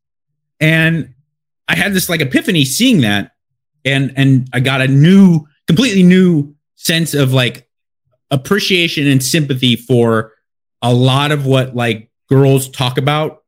and 0.61 1.13
I 1.67 1.75
had 1.75 1.93
this 1.93 2.07
like 2.07 2.21
epiphany 2.21 2.63
seeing 2.63 3.01
that, 3.01 3.31
and 3.83 4.13
and 4.15 4.47
I 4.53 4.61
got 4.61 4.81
a 4.81 4.87
new, 4.87 5.45
completely 5.65 6.03
new 6.03 6.55
sense 6.75 7.13
of 7.13 7.33
like 7.33 7.66
appreciation 8.31 9.07
and 9.07 9.23
sympathy 9.23 9.75
for 9.75 10.33
a 10.81 10.93
lot 10.93 11.31
of 11.31 11.45
what 11.45 11.75
like 11.75 12.09
girls 12.29 12.69
talk 12.69 12.97
about 12.97 13.43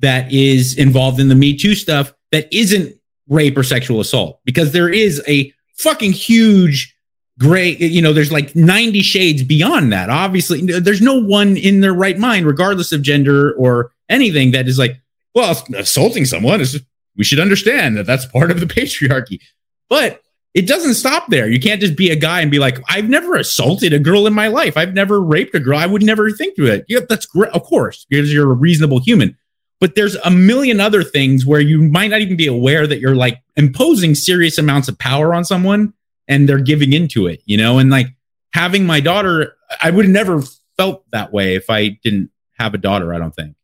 that 0.00 0.32
is 0.32 0.76
involved 0.76 1.20
in 1.20 1.28
the 1.28 1.34
Me 1.34 1.56
Too 1.56 1.74
stuff 1.74 2.12
that 2.32 2.52
isn't 2.52 2.94
rape 3.28 3.56
or 3.56 3.62
sexual 3.62 4.00
assault. 4.00 4.40
Because 4.44 4.72
there 4.72 4.88
is 4.88 5.22
a 5.28 5.52
fucking 5.76 6.12
huge 6.12 6.94
gray 7.38 7.70
you 7.70 8.02
know 8.02 8.12
there's 8.12 8.30
like 8.30 8.54
90 8.54 9.00
shades 9.02 9.42
beyond 9.42 9.92
that. 9.92 10.10
Obviously 10.10 10.60
there's 10.60 11.00
no 11.00 11.20
one 11.20 11.56
in 11.56 11.80
their 11.80 11.94
right 11.94 12.18
mind 12.18 12.46
regardless 12.46 12.92
of 12.92 13.02
gender 13.02 13.52
or 13.54 13.90
anything 14.08 14.52
that 14.52 14.68
is 14.68 14.78
like 14.78 15.00
well 15.34 15.64
assaulting 15.74 16.24
someone 16.24 16.60
is 16.60 16.80
we 17.16 17.24
should 17.24 17.40
understand 17.40 17.96
that 17.96 18.06
that's 18.06 18.26
part 18.26 18.50
of 18.50 18.60
the 18.60 18.66
patriarchy. 18.66 19.40
But 19.88 20.22
it 20.54 20.68
doesn't 20.68 20.94
stop 20.94 21.28
there. 21.28 21.48
You 21.48 21.58
can't 21.58 21.80
just 21.80 21.96
be 21.96 22.10
a 22.10 22.16
guy 22.16 22.40
and 22.40 22.50
be 22.50 22.58
like 22.58 22.78
i've 22.88 23.08
never 23.08 23.36
assaulted 23.36 23.92
a 23.92 23.98
girl 23.98 24.26
in 24.26 24.34
my 24.34 24.48
life. 24.48 24.76
I've 24.76 24.94
never 24.94 25.20
raped 25.20 25.54
a 25.54 25.60
girl. 25.60 25.78
I 25.78 25.86
would 25.86 26.02
never 26.02 26.30
think 26.30 26.56
through 26.56 26.68
it. 26.68 26.84
Yeah 26.88 27.00
that's 27.08 27.26
great 27.26 27.52
of 27.52 27.62
course 27.62 28.06
because 28.08 28.32
you're 28.32 28.50
a 28.50 28.54
reasonable 28.54 29.00
human. 29.00 29.36
But 29.80 29.96
there's 29.96 30.14
a 30.16 30.30
million 30.30 30.78
other 30.78 31.02
things 31.02 31.44
where 31.44 31.60
you 31.60 31.82
might 31.82 32.08
not 32.08 32.20
even 32.20 32.36
be 32.36 32.46
aware 32.46 32.86
that 32.86 33.00
you're 33.00 33.16
like 33.16 33.42
imposing 33.56 34.14
serious 34.14 34.56
amounts 34.56 34.88
of 34.88 34.96
power 34.96 35.34
on 35.34 35.44
someone 35.44 35.92
and 36.28 36.48
they're 36.48 36.60
giving 36.60 36.92
into 36.92 37.26
it, 37.26 37.42
you 37.46 37.56
know? 37.56 37.78
And 37.78 37.90
like 37.90 38.06
having 38.52 38.86
my 38.86 39.00
daughter, 39.00 39.56
I 39.82 39.90
would 39.90 40.08
never 40.08 40.42
felt 40.76 41.04
that 41.10 41.32
way 41.32 41.56
if 41.56 41.68
I 41.68 41.88
didn't 41.88 42.30
have 42.58 42.74
a 42.74 42.78
daughter, 42.78 43.12
I 43.12 43.18
don't 43.18 43.34
think. 43.34 43.56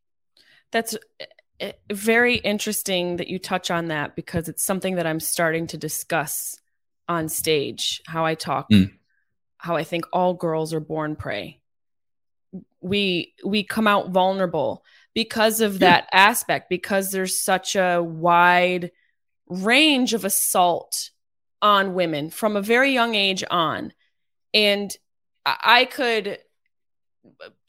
That's 0.73 0.97
eh, 1.21 1.27
eh, 1.61 1.73
very 1.93 2.37
interesting 2.37 3.17
that 3.19 3.29
you 3.29 3.39
touch 3.39 3.71
on 3.71 3.87
that 3.89 4.17
because 4.17 4.49
it's 4.49 4.65
something 4.65 4.97
that 4.97 5.07
I'm 5.07 5.21
starting 5.21 5.69
to 5.69 5.77
discuss 5.77 6.59
on 7.09 7.29
stage 7.29 8.03
how 8.07 8.25
I 8.25 8.35
talk, 8.35 8.69
mm. 8.71 8.93
how 9.57 9.77
I 9.77 9.85
think 9.85 10.07
all 10.13 10.35
girls 10.35 10.75
are 10.75 10.81
born 10.81 11.17
prey. 11.17 11.61
We 12.81 13.35
we 13.45 13.65
come 13.65 13.87
out 13.87 14.11
vulnerable 14.11 14.85
because 15.15 15.61
of 15.61 15.81
that 15.81 16.09
aspect 16.13 16.71
because 16.71 17.11
there's 17.11 17.41
such 17.41 17.75
a 17.75 18.01
wide 18.03 18.93
range 19.49 20.15
of 20.15 20.25
assault 20.25 21.11
on 21.61 21.95
women 21.95 22.31
from 22.31 22.57
a 22.57 22.63
very 22.63 22.93
young 22.93 23.15
age 23.15 23.43
on. 23.51 23.93
And 24.55 24.95
I 25.45 25.87
could 25.87 26.39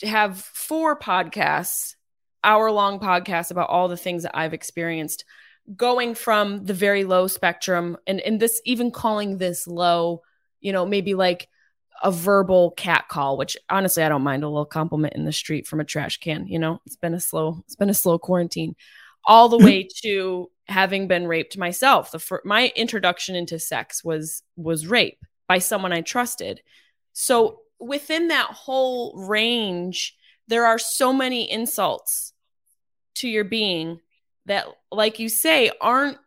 have 0.04 0.40
four 0.40 0.98
podcasts, 0.98 1.96
hour 2.44 2.72
long 2.72 3.00
podcasts 3.00 3.52
about 3.52 3.70
all 3.70 3.88
the 3.88 3.98
things 3.98 4.24
that 4.24 4.38
I've 4.38 4.54
experienced 4.54 5.26
going 5.76 6.16
from 6.16 6.66
the 6.66 6.74
very 6.74 7.04
low 7.04 7.28
spectrum 7.28 7.98
and, 8.08 8.20
and 8.22 8.40
this 8.40 8.62
even 8.66 8.92
calling 8.92 9.38
this 9.38 9.68
low, 9.68 10.22
you 10.62 10.72
know, 10.72 10.86
maybe 10.86 11.14
like 11.14 11.48
a 12.02 12.12
verbal 12.12 12.72
cat 12.72 13.08
call, 13.10 13.38
which 13.38 13.58
honestly 13.70 14.04
I 14.04 14.10
don't 14.10 14.24
mind 14.24 14.44
a 14.44 14.48
little 14.48 14.66
compliment 14.66 15.16
in 15.16 15.26
the 15.26 15.32
street 15.32 15.68
from 15.68 15.80
a 15.80 15.86
trash 15.86 16.18
can. 16.18 16.48
You 16.48 16.60
know, 16.60 16.82
it's 16.86 16.96
been 16.96 17.14
a 17.14 17.20
slow, 17.20 17.62
it's 17.66 17.76
been 17.76 17.90
a 17.90 17.94
slow 17.94 18.18
quarantine, 18.18 18.76
all 19.26 19.50
the 19.50 19.58
way 19.58 19.88
to 20.04 20.50
having 20.68 21.08
been 21.08 21.28
raped 21.28 21.58
myself. 21.58 22.12
The 22.12 22.20
fir- 22.20 22.42
my 22.46 22.72
introduction 22.76 23.36
into 23.36 23.60
sex 23.60 24.04
was 24.04 24.44
was 24.56 24.88
rape 24.88 25.20
by 25.48 25.60
someone 25.60 25.92
I 25.92 26.02
trusted. 26.02 26.62
So 27.14 27.62
within 27.80 28.30
that 28.30 28.48
whole 28.48 29.14
range, 29.28 30.16
there 30.48 30.66
are 30.66 30.80
so 30.80 31.12
many 31.12 31.52
insults 31.52 32.34
to 33.16 33.28
your 33.28 33.44
being 33.44 34.00
that, 34.50 34.66
like 34.92 35.20
you 35.20 35.30
say, 35.30 35.72
aren't 35.80 36.18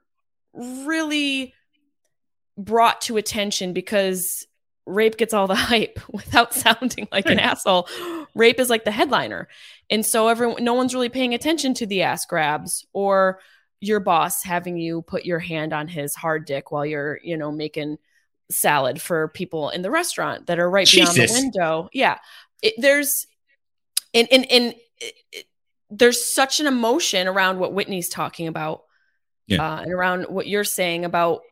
really 0.54 1.54
brought 2.56 3.00
to 3.02 3.16
attention 3.16 3.72
because 3.72 4.46
rape 4.86 5.16
gets 5.16 5.34
all 5.34 5.46
the 5.46 5.54
hype 5.70 6.00
without 6.10 6.54
sounding 6.54 7.08
like 7.12 7.26
an 7.26 7.38
asshole. 7.38 7.88
Rape 8.34 8.60
is 8.60 8.70
like 8.70 8.84
the 8.84 8.90
headliner. 8.90 9.48
And 9.90 10.04
so 10.06 10.28
everyone 10.28 10.64
no 10.64 10.74
one's 10.74 10.94
really 10.94 11.08
paying 11.08 11.34
attention 11.34 11.74
to 11.74 11.86
the 11.86 12.02
ass 12.02 12.24
grabs 12.26 12.86
or 12.92 13.40
your 13.80 14.00
boss 14.00 14.44
having 14.44 14.76
you 14.76 15.02
put 15.02 15.24
your 15.24 15.40
hand 15.40 15.72
on 15.72 15.88
his 15.88 16.14
hard 16.14 16.46
dick 16.46 16.70
while 16.70 16.86
you're, 16.86 17.18
you 17.22 17.36
know, 17.36 17.50
making 17.50 17.98
salad 18.50 19.00
for 19.00 19.28
people 19.28 19.70
in 19.70 19.82
the 19.82 19.90
restaurant 19.90 20.46
that 20.46 20.58
are 20.58 20.70
right 20.70 20.86
Jesus. 20.86 21.14
beyond 21.14 21.28
the 21.28 21.32
window. 21.34 21.88
Yeah. 21.92 22.18
It, 22.62 22.74
there's 22.78 23.26
and 24.14 24.28
and 24.30 24.50
and 24.50 24.74
it, 25.32 25.46
there's 25.92 26.24
such 26.24 26.58
an 26.58 26.66
emotion 26.66 27.28
around 27.28 27.58
what 27.58 27.74
Whitney's 27.74 28.08
talking 28.08 28.48
about. 28.48 28.82
Yeah. 29.46 29.62
Uh, 29.62 29.82
and 29.82 29.92
around 29.92 30.24
what 30.24 30.46
you're 30.46 30.64
saying 30.64 31.04
about 31.04 31.42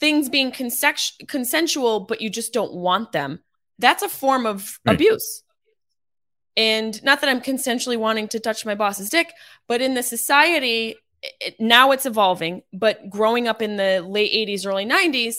things 0.00 0.28
being 0.28 0.50
consensual, 0.50 2.00
but 2.00 2.20
you 2.20 2.30
just 2.30 2.52
don't 2.52 2.74
want 2.74 3.12
them. 3.12 3.40
That's 3.78 4.02
a 4.02 4.08
form 4.08 4.46
of 4.46 4.80
right. 4.84 4.94
abuse. 4.94 5.42
And 6.56 7.02
not 7.04 7.20
that 7.20 7.28
I'm 7.28 7.42
consensually 7.42 7.98
wanting 7.98 8.28
to 8.28 8.40
touch 8.40 8.64
my 8.64 8.74
boss's 8.74 9.10
dick, 9.10 9.32
but 9.68 9.82
in 9.82 9.94
the 9.94 10.02
society, 10.02 10.96
it, 11.22 11.60
now 11.60 11.92
it's 11.92 12.06
evolving, 12.06 12.62
but 12.72 13.10
growing 13.10 13.46
up 13.46 13.60
in 13.60 13.76
the 13.76 14.00
late 14.00 14.32
80s, 14.32 14.66
early 14.66 14.86
90s, 14.86 15.34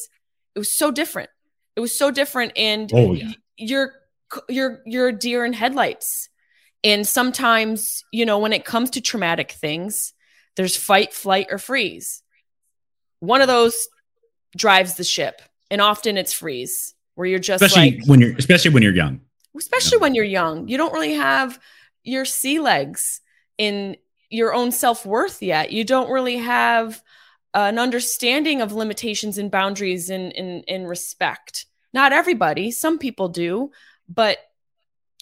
it 0.56 0.60
was 0.60 0.72
so 0.72 0.92
different. 0.92 1.32
It 1.76 1.80
was 1.80 1.98
so 1.98 2.12
different. 2.12 2.54
And 2.56 2.92
oh, 2.94 3.14
yeah. 3.14 3.32
you're, 3.58 3.94
you're, 4.48 4.82
you're 4.86 5.12
deer 5.12 5.44
in 5.44 5.54
headlights. 5.54 6.30
And 6.88 7.08
sometimes, 7.08 8.04
you 8.12 8.26
know, 8.26 8.40
when 8.40 8.54
it 8.54 8.66
comes 8.66 8.92
to 8.92 9.02
traumatic 9.02 9.52
things, 9.52 10.14
there's 10.56 10.78
fight, 10.78 11.14
flight, 11.14 11.48
or 11.52 11.58
freeze. 11.58 12.24
One 13.20 13.42
of 13.42 13.48
those 13.48 13.88
drives 14.56 14.96
the 14.96 15.04
ship. 15.04 15.42
And 15.70 15.82
often 15.82 16.18
it's 16.18 16.34
freeze, 16.34 16.96
where 17.16 17.28
you're 17.28 17.40
just 17.40 17.62
especially 17.62 17.98
like, 17.98 18.08
when 18.08 18.22
you're, 18.22 18.36
especially 18.38 18.72
when 18.72 18.84
you're 18.84 18.96
young. 18.96 19.20
Especially 19.58 19.98
know? 19.98 20.02
when 20.02 20.16
you're 20.16 20.24
young. 20.24 20.68
You 20.68 20.78
don't 20.78 20.94
really 20.94 21.16
have 21.16 21.60
your 22.04 22.24
sea 22.24 22.60
legs 22.60 23.20
in 23.58 23.98
your 24.30 24.54
own 24.54 24.72
self-worth 24.72 25.42
yet 25.42 25.72
you 25.72 25.84
don't 25.84 26.10
really 26.10 26.38
have 26.38 27.02
an 27.54 27.80
understanding 27.80 28.62
of 28.62 28.74
limitations 28.74 29.38
and 29.38 29.52
boundaries 29.52 30.10
in 30.10 30.32
in 30.32 30.64
in 30.68 30.86
respect 30.86 31.66
not 31.94 32.12
everybody 32.12 32.72
some 32.72 32.98
people 32.98 33.30
do 33.30 33.72
but 34.10 34.38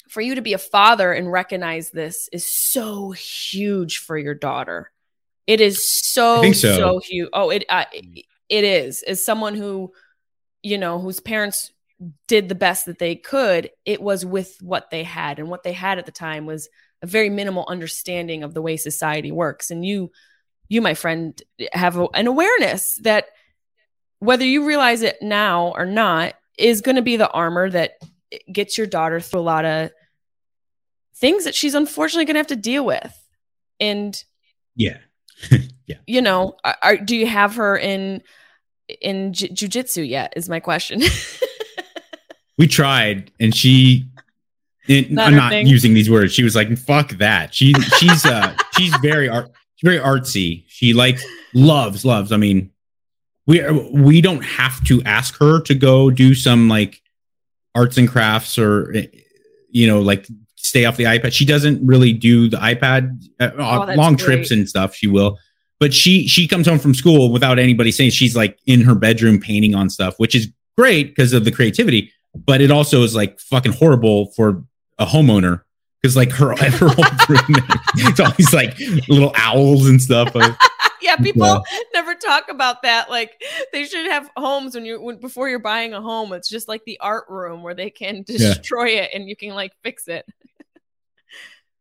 for 0.10 0.22
you 0.22 0.36
to 0.36 0.42
be 0.42 0.54
a 0.54 0.60
father 0.60 1.12
and 1.12 1.32
recognize 1.32 1.90
this 1.90 2.30
is 2.32 2.52
so 2.52 3.12
huge 3.12 4.00
for 4.00 4.18
your 4.18 4.34
daughter. 4.34 4.92
It 5.48 5.62
is 5.62 5.88
so 5.88 6.52
so. 6.54 6.76
so 6.76 7.00
huge 7.00 7.30
oh 7.34 7.50
it 7.50 7.66
uh, 7.70 7.86
it 8.50 8.64
is. 8.64 9.04
As 9.04 9.26
someone 9.26 9.56
who 9.56 9.94
you 10.64 10.78
know 10.78 11.00
whose 11.00 11.20
parents 11.20 11.72
did 12.28 12.50
the 12.50 12.56
best 12.56 12.88
that 12.88 13.00
they 13.00 13.16
could 13.16 13.72
it 13.86 14.02
was 14.02 14.26
with 14.26 14.58
what 14.62 14.90
they 14.90 15.04
had. 15.04 15.40
And 15.40 15.50
what 15.50 15.64
they 15.64 15.74
had 15.74 16.00
at 16.00 16.06
the 16.06 16.12
time 16.12 16.46
was 16.46 16.70
a 17.02 17.08
very 17.08 17.30
minimal 17.30 17.66
understanding 17.68 18.44
of 18.44 18.54
the 18.54 18.62
way 18.62 18.78
society 18.78 19.32
works. 19.32 19.72
And 19.72 19.86
you 19.86 20.12
you 20.68 20.82
my 20.82 20.94
friend 20.94 21.40
have 21.72 21.98
a, 21.98 22.08
an 22.14 22.28
awareness 22.28 23.00
that 23.04 23.28
whether 24.20 24.46
you 24.46 24.66
realize 24.66 25.02
it 25.02 25.18
now 25.22 25.74
or 25.76 25.86
not 25.86 26.34
is 26.58 26.82
going 26.82 26.96
to 26.96 27.02
be 27.02 27.18
the 27.18 27.30
armor 27.30 27.70
that 27.70 27.94
gets 28.52 28.78
your 28.78 28.88
daughter 28.88 29.20
through 29.20 29.40
a 29.40 29.42
lot 29.42 29.66
of 29.66 29.92
things 31.16 31.46
that 31.46 31.56
she's 31.56 31.76
unfortunately 31.76 32.26
going 32.26 32.36
to 32.36 32.40
have 32.40 32.48
to 32.48 32.56
deal 32.56 32.86
with 32.86 33.14
and 33.80 34.24
yeah 34.76 34.98
yeah 35.88 35.98
you 36.08 36.22
know 36.22 36.56
are, 36.82 36.98
do 36.98 37.16
you 37.16 37.28
have 37.28 37.56
her 37.56 37.78
in 37.78 38.22
in 39.02 39.34
j- 39.34 39.50
jujitsu 39.50 40.08
yet 40.08 40.34
is 40.36 40.50
my 40.50 40.60
question 40.60 41.02
we 42.58 42.68
tried 42.68 43.32
and 43.40 43.56
she 43.56 44.06
it, 44.88 45.12
not 45.12 45.28
I'm 45.28 45.36
not 45.36 45.52
thing. 45.52 45.68
using 45.68 45.94
these 45.94 46.10
words. 46.10 46.34
She 46.34 46.44
was 46.44 46.56
like, 46.56 46.76
"Fuck 46.78 47.12
that." 47.18 47.54
She 47.54 47.74
she's 47.98 48.26
uh 48.26 48.56
she's 48.78 48.96
very 48.98 49.28
art 49.28 49.52
she's 49.76 49.88
very 49.88 50.00
artsy. 50.00 50.64
She 50.68 50.94
like 50.94 51.20
loves 51.54 52.06
loves. 52.06 52.32
I 52.32 52.38
mean, 52.38 52.72
we 53.48 53.64
we 53.92 54.22
don't 54.22 54.44
have 54.44 54.84
to 54.86 55.02
ask 55.04 55.38
her 55.40 55.62
to 55.62 55.76
go 55.76 56.12
do 56.12 56.36
some 56.36 56.70
like 56.70 57.02
arts 57.76 57.98
and 57.98 58.10
crafts 58.10 58.58
or 58.58 58.94
you 59.70 59.86
know 59.86 60.02
like 60.02 60.28
stay 60.56 60.86
off 60.86 60.98
the 60.98 61.04
iPad. 61.04 61.34
She 61.34 61.46
doesn't 61.46 61.86
really 61.86 62.14
do 62.14 62.50
the 62.50 62.58
iPad 62.58 63.24
uh, 63.40 63.52
oh, 63.58 63.94
long 63.96 64.16
great. 64.16 64.26
trips 64.26 64.52
and 64.52 64.68
stuff. 64.68 64.96
She 64.96 65.08
will, 65.08 65.38
but 65.80 65.94
she 65.94 66.28
she 66.28 66.48
comes 66.48 66.68
home 66.68 66.80
from 66.80 66.94
school 66.94 67.32
without 67.32 67.60
anybody 67.60 67.92
saying 67.92 68.12
she's 68.12 68.36
like 68.36 68.58
in 68.66 68.82
her 68.82 68.96
bedroom 68.96 69.40
painting 69.40 69.76
on 69.76 69.90
stuff, 69.90 70.16
which 70.18 70.34
is 70.34 70.52
great 70.78 71.10
because 71.10 71.34
of 71.34 71.46
the 71.46 71.52
creativity. 71.52 72.12
But 72.34 72.62
it 72.62 72.72
also 72.72 73.04
is 73.04 73.16
like 73.16 73.40
fucking 73.40 73.74
horrible 73.74 74.32
for 74.32 74.64
a 74.98 75.06
homeowner 75.06 75.62
because 76.02 76.16
like 76.16 76.32
her 76.32 76.56
her 76.58 76.88
whole 76.88 77.06
room 77.30 77.56
it's 77.96 78.20
always 78.20 78.54
like 78.54 78.78
little 79.08 79.34
owls 79.36 79.88
and 79.88 80.02
stuff. 80.02 80.34
Yeah, 81.06 81.16
people 81.24 81.46
yeah. 81.46 81.78
never 81.94 82.16
talk 82.16 82.50
about 82.50 82.82
that. 82.82 83.10
Like 83.10 83.42
they 83.72 83.86
should 83.86 84.08
have 84.08 84.30
homes 84.36 84.76
when 84.76 84.86
you 84.86 85.02
when, 85.02 85.18
before 85.18 85.48
you're 85.48 85.60
buying 85.60 85.94
a 85.94 86.02
home. 86.02 86.34
It's 86.34 86.50
just 86.50 86.68
like 86.68 86.84
the 86.86 87.00
art 87.00 87.26
room 87.30 87.64
where 87.64 87.76
they 87.76 87.90
can 87.90 88.24
destroy 88.28 88.86
yeah. 88.86 89.04
it 89.04 89.12
and 89.14 89.30
you 89.30 89.36
can 89.36 89.50
like 89.50 89.74
fix 89.84 90.08
it. 90.08 90.26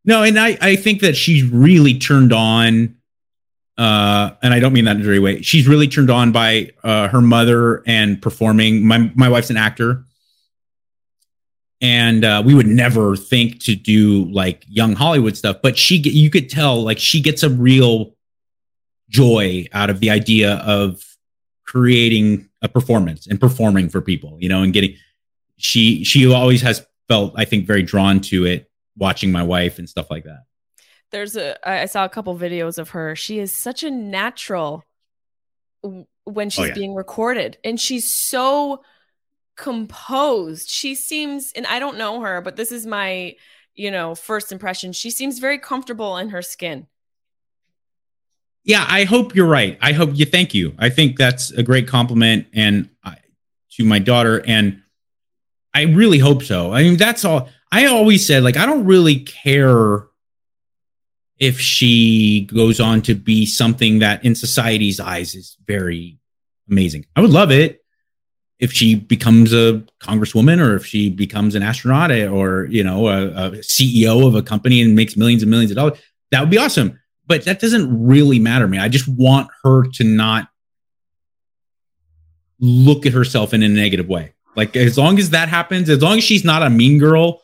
no, 0.04 0.22
and 0.22 0.38
I 0.38 0.56
I 0.60 0.76
think 0.76 1.00
that 1.00 1.16
she's 1.16 1.42
really 1.42 1.98
turned 1.98 2.32
on. 2.32 2.96
Uh, 3.76 4.30
and 4.40 4.54
I 4.54 4.60
don't 4.60 4.72
mean 4.72 4.84
that 4.84 4.94
in 4.94 5.02
a 5.02 5.04
dirty 5.04 5.18
way. 5.18 5.42
She's 5.42 5.66
really 5.66 5.88
turned 5.88 6.08
on 6.08 6.30
by 6.30 6.70
uh, 6.84 7.08
her 7.08 7.20
mother 7.20 7.82
and 7.88 8.22
performing. 8.22 8.86
My 8.86 9.10
my 9.16 9.28
wife's 9.28 9.50
an 9.50 9.56
actor, 9.56 10.04
and 11.80 12.24
uh, 12.24 12.40
we 12.46 12.54
would 12.54 12.68
never 12.68 13.16
think 13.16 13.60
to 13.64 13.74
do 13.74 14.26
like 14.26 14.64
young 14.68 14.94
Hollywood 14.94 15.36
stuff. 15.36 15.56
But 15.60 15.76
she, 15.76 15.96
you 15.96 16.30
could 16.30 16.48
tell, 16.48 16.84
like 16.84 17.00
she 17.00 17.20
gets 17.20 17.42
a 17.42 17.50
real 17.50 18.14
joy 19.14 19.64
out 19.72 19.90
of 19.90 20.00
the 20.00 20.10
idea 20.10 20.54
of 20.56 21.00
creating 21.64 22.48
a 22.62 22.68
performance 22.68 23.28
and 23.28 23.40
performing 23.40 23.88
for 23.88 24.00
people, 24.00 24.36
you 24.40 24.48
know, 24.48 24.62
and 24.62 24.72
getting. 24.72 24.96
She 25.56 26.02
she 26.02 26.30
always 26.30 26.60
has 26.62 26.84
felt, 27.06 27.32
I 27.36 27.44
think, 27.44 27.66
very 27.66 27.82
drawn 27.82 28.20
to 28.22 28.44
it, 28.44 28.68
watching 28.96 29.30
my 29.30 29.42
wife 29.42 29.78
and 29.78 29.88
stuff 29.88 30.10
like 30.10 30.24
that. 30.24 30.44
There's 31.12 31.36
a 31.36 31.56
I 31.68 31.86
saw 31.86 32.04
a 32.04 32.08
couple 32.08 32.36
videos 32.36 32.76
of 32.76 32.90
her. 32.90 33.14
She 33.14 33.38
is 33.38 33.52
such 33.52 33.84
a 33.84 33.90
natural 33.90 34.82
when 36.24 36.50
she's 36.50 36.64
oh, 36.64 36.68
yeah. 36.68 36.74
being 36.74 36.94
recorded, 36.94 37.56
and 37.62 37.78
she's 37.78 38.12
so 38.12 38.82
composed. 39.56 40.68
She 40.68 40.96
seems, 40.96 41.52
and 41.54 41.66
I 41.68 41.78
don't 41.78 41.98
know 41.98 42.20
her, 42.20 42.40
but 42.40 42.56
this 42.56 42.72
is 42.72 42.84
my, 42.84 43.36
you 43.74 43.92
know, 43.92 44.16
first 44.16 44.50
impression. 44.50 44.92
She 44.92 45.10
seems 45.10 45.38
very 45.38 45.58
comfortable 45.58 46.16
in 46.16 46.30
her 46.30 46.42
skin. 46.42 46.88
Yeah, 48.64 48.84
I 48.88 49.04
hope 49.04 49.34
you're 49.34 49.46
right. 49.46 49.78
I 49.80 49.92
hope 49.92 50.10
you 50.14 50.24
thank 50.24 50.54
you. 50.54 50.74
I 50.78 50.88
think 50.88 51.18
that's 51.18 51.50
a 51.50 51.62
great 51.62 51.86
compliment 51.86 52.46
and 52.54 52.88
uh, 53.04 53.14
to 53.72 53.84
my 53.84 53.98
daughter 53.98 54.42
and 54.46 54.80
I 55.74 55.82
really 55.82 56.18
hope 56.18 56.42
so. 56.42 56.72
I 56.72 56.84
mean, 56.84 56.96
that's 56.96 57.24
all. 57.24 57.48
I 57.70 57.86
always 57.86 58.26
said 58.26 58.42
like 58.42 58.56
I 58.56 58.64
don't 58.64 58.84
really 58.84 59.20
care 59.20 60.06
if 61.38 61.60
she 61.60 62.48
goes 62.52 62.80
on 62.80 63.02
to 63.02 63.14
be 63.14 63.44
something 63.44 63.98
that 63.98 64.24
in 64.24 64.34
society's 64.34 65.00
eyes 65.00 65.34
is 65.34 65.56
very 65.66 66.18
amazing. 66.70 67.06
I 67.16 67.20
would 67.20 67.30
love 67.30 67.50
it 67.50 67.84
if 68.60 68.72
she 68.72 68.94
becomes 68.94 69.52
a 69.52 69.84
congresswoman 70.00 70.64
or 70.64 70.76
if 70.76 70.86
she 70.86 71.10
becomes 71.10 71.54
an 71.54 71.62
astronaut 71.62 72.12
or 72.12 72.66
you 72.66 72.84
know 72.84 73.08
a, 73.08 73.26
a, 73.26 73.50
CEO 73.58 74.26
of 74.26 74.36
a 74.36 74.42
company 74.42 74.80
and 74.80 74.94
makes 74.94 75.16
millions 75.16 75.42
and 75.42 75.50
millions 75.50 75.72
of 75.72 75.76
dollars, 75.76 75.98
that 76.30 76.40
would 76.40 76.50
be 76.50 76.58
awesome. 76.58 76.98
But 77.26 77.44
that 77.46 77.60
doesn't 77.60 78.06
really 78.06 78.38
matter 78.38 78.66
to 78.66 78.68
me. 78.68 78.78
I 78.78 78.88
just 78.88 79.08
want 79.08 79.48
her 79.62 79.84
to 79.94 80.04
not 80.04 80.48
look 82.60 83.06
at 83.06 83.12
herself 83.12 83.54
in 83.54 83.62
a 83.62 83.68
negative 83.68 84.08
way. 84.08 84.34
Like 84.56 84.76
as 84.76 84.96
long 84.96 85.18
as 85.18 85.30
that 85.30 85.48
happens, 85.48 85.88
as 85.88 86.02
long 86.02 86.18
as 86.18 86.24
she's 86.24 86.44
not 86.44 86.62
a 86.62 86.70
mean 86.70 86.98
girl, 86.98 87.40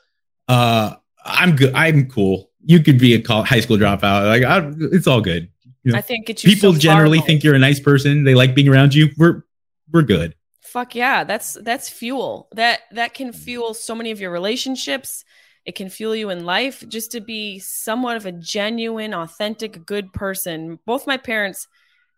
uh, 0.49 0.95
I'm 1.25 1.57
good. 1.57 1.75
I'm 1.75 2.09
cool. 2.09 2.51
You 2.65 2.81
could 2.83 2.99
be 2.99 3.15
a 3.15 3.43
high 3.43 3.61
school 3.61 3.79
dropout. 3.79 4.27
Like 4.27 4.43
I, 4.43 4.71
it's 4.95 5.07
all 5.07 5.21
good. 5.21 5.51
You 5.83 5.93
know? 5.93 5.99
I 5.99 6.03
think 6.03 6.27
people 6.27 6.73
so 6.75 6.79
generally 6.79 7.21
think 7.21 7.43
you're 7.43 7.55
a 7.55 7.59
nice 7.59 7.81
person. 7.81 8.25
They 8.25 8.35
like 8.35 8.55
being 8.55 8.69
around 8.69 8.95
you. 8.95 9.11
We're 9.17 9.45
we're 9.93 10.03
good. 10.03 10.35
Fuck 10.61 10.95
yeah, 10.95 11.25
that's 11.25 11.55
that's 11.63 11.89
fuel. 11.89 12.49
That 12.53 12.81
that 12.93 13.15
can 13.15 13.33
fuel 13.33 13.75
so 13.75 13.95
many 13.95 14.11
of 14.11 14.21
your 14.21 14.31
relationships. 14.31 15.25
It 15.71 15.77
can 15.77 15.89
fuel 15.89 16.17
you 16.17 16.31
in 16.31 16.45
life 16.45 16.83
just 16.89 17.13
to 17.13 17.21
be 17.21 17.61
somewhat 17.61 18.17
of 18.17 18.27
a 18.27 18.33
genuine, 18.33 19.15
authentic, 19.15 19.87
good 19.87 20.13
person. 20.13 20.81
Both 20.85 21.07
my 21.07 21.17
parents, 21.17 21.69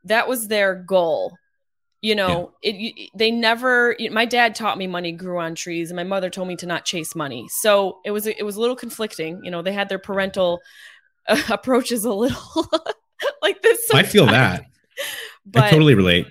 that 0.05 0.27
was 0.27 0.49
their 0.49 0.75
goal. 0.75 1.37
You 2.01 2.15
know, 2.15 2.55
yeah. 2.63 2.73
it, 2.73 3.11
they 3.15 3.31
never. 3.31 3.95
My 4.11 4.25
dad 4.25 4.55
taught 4.55 4.79
me 4.79 4.87
money 4.87 5.13
grew 5.13 5.39
on 5.39 5.55
trees, 5.55 5.91
and 5.91 5.97
my 5.97 6.03
mother 6.03 6.31
told 6.31 6.49
me 6.49 6.57
to 6.57 6.67
not 6.67 6.87
chase 6.87 7.15
money. 7.15 7.47
So 7.61 7.99
it 8.07 8.11
was 8.11 8.27
it 8.27 8.43
was 8.43 8.57
a 8.57 8.61
little 8.63 8.75
conflicting. 8.75 9.45
You 9.45 9.51
know, 9.51 9.61
they 9.61 9.75
had 9.75 9.91
their 9.91 9.99
parental 9.99 10.63
uh, 11.29 11.43
approaches 11.51 12.07
a 12.07 12.13
little 12.15 12.71
like 13.43 13.61
this. 13.61 13.87
Sometimes. 13.87 14.09
I 14.09 14.11
feel 14.11 14.27
that. 14.29 14.65
But 15.45 15.65
I 15.65 15.71
totally 15.71 15.95
relate 15.95 16.27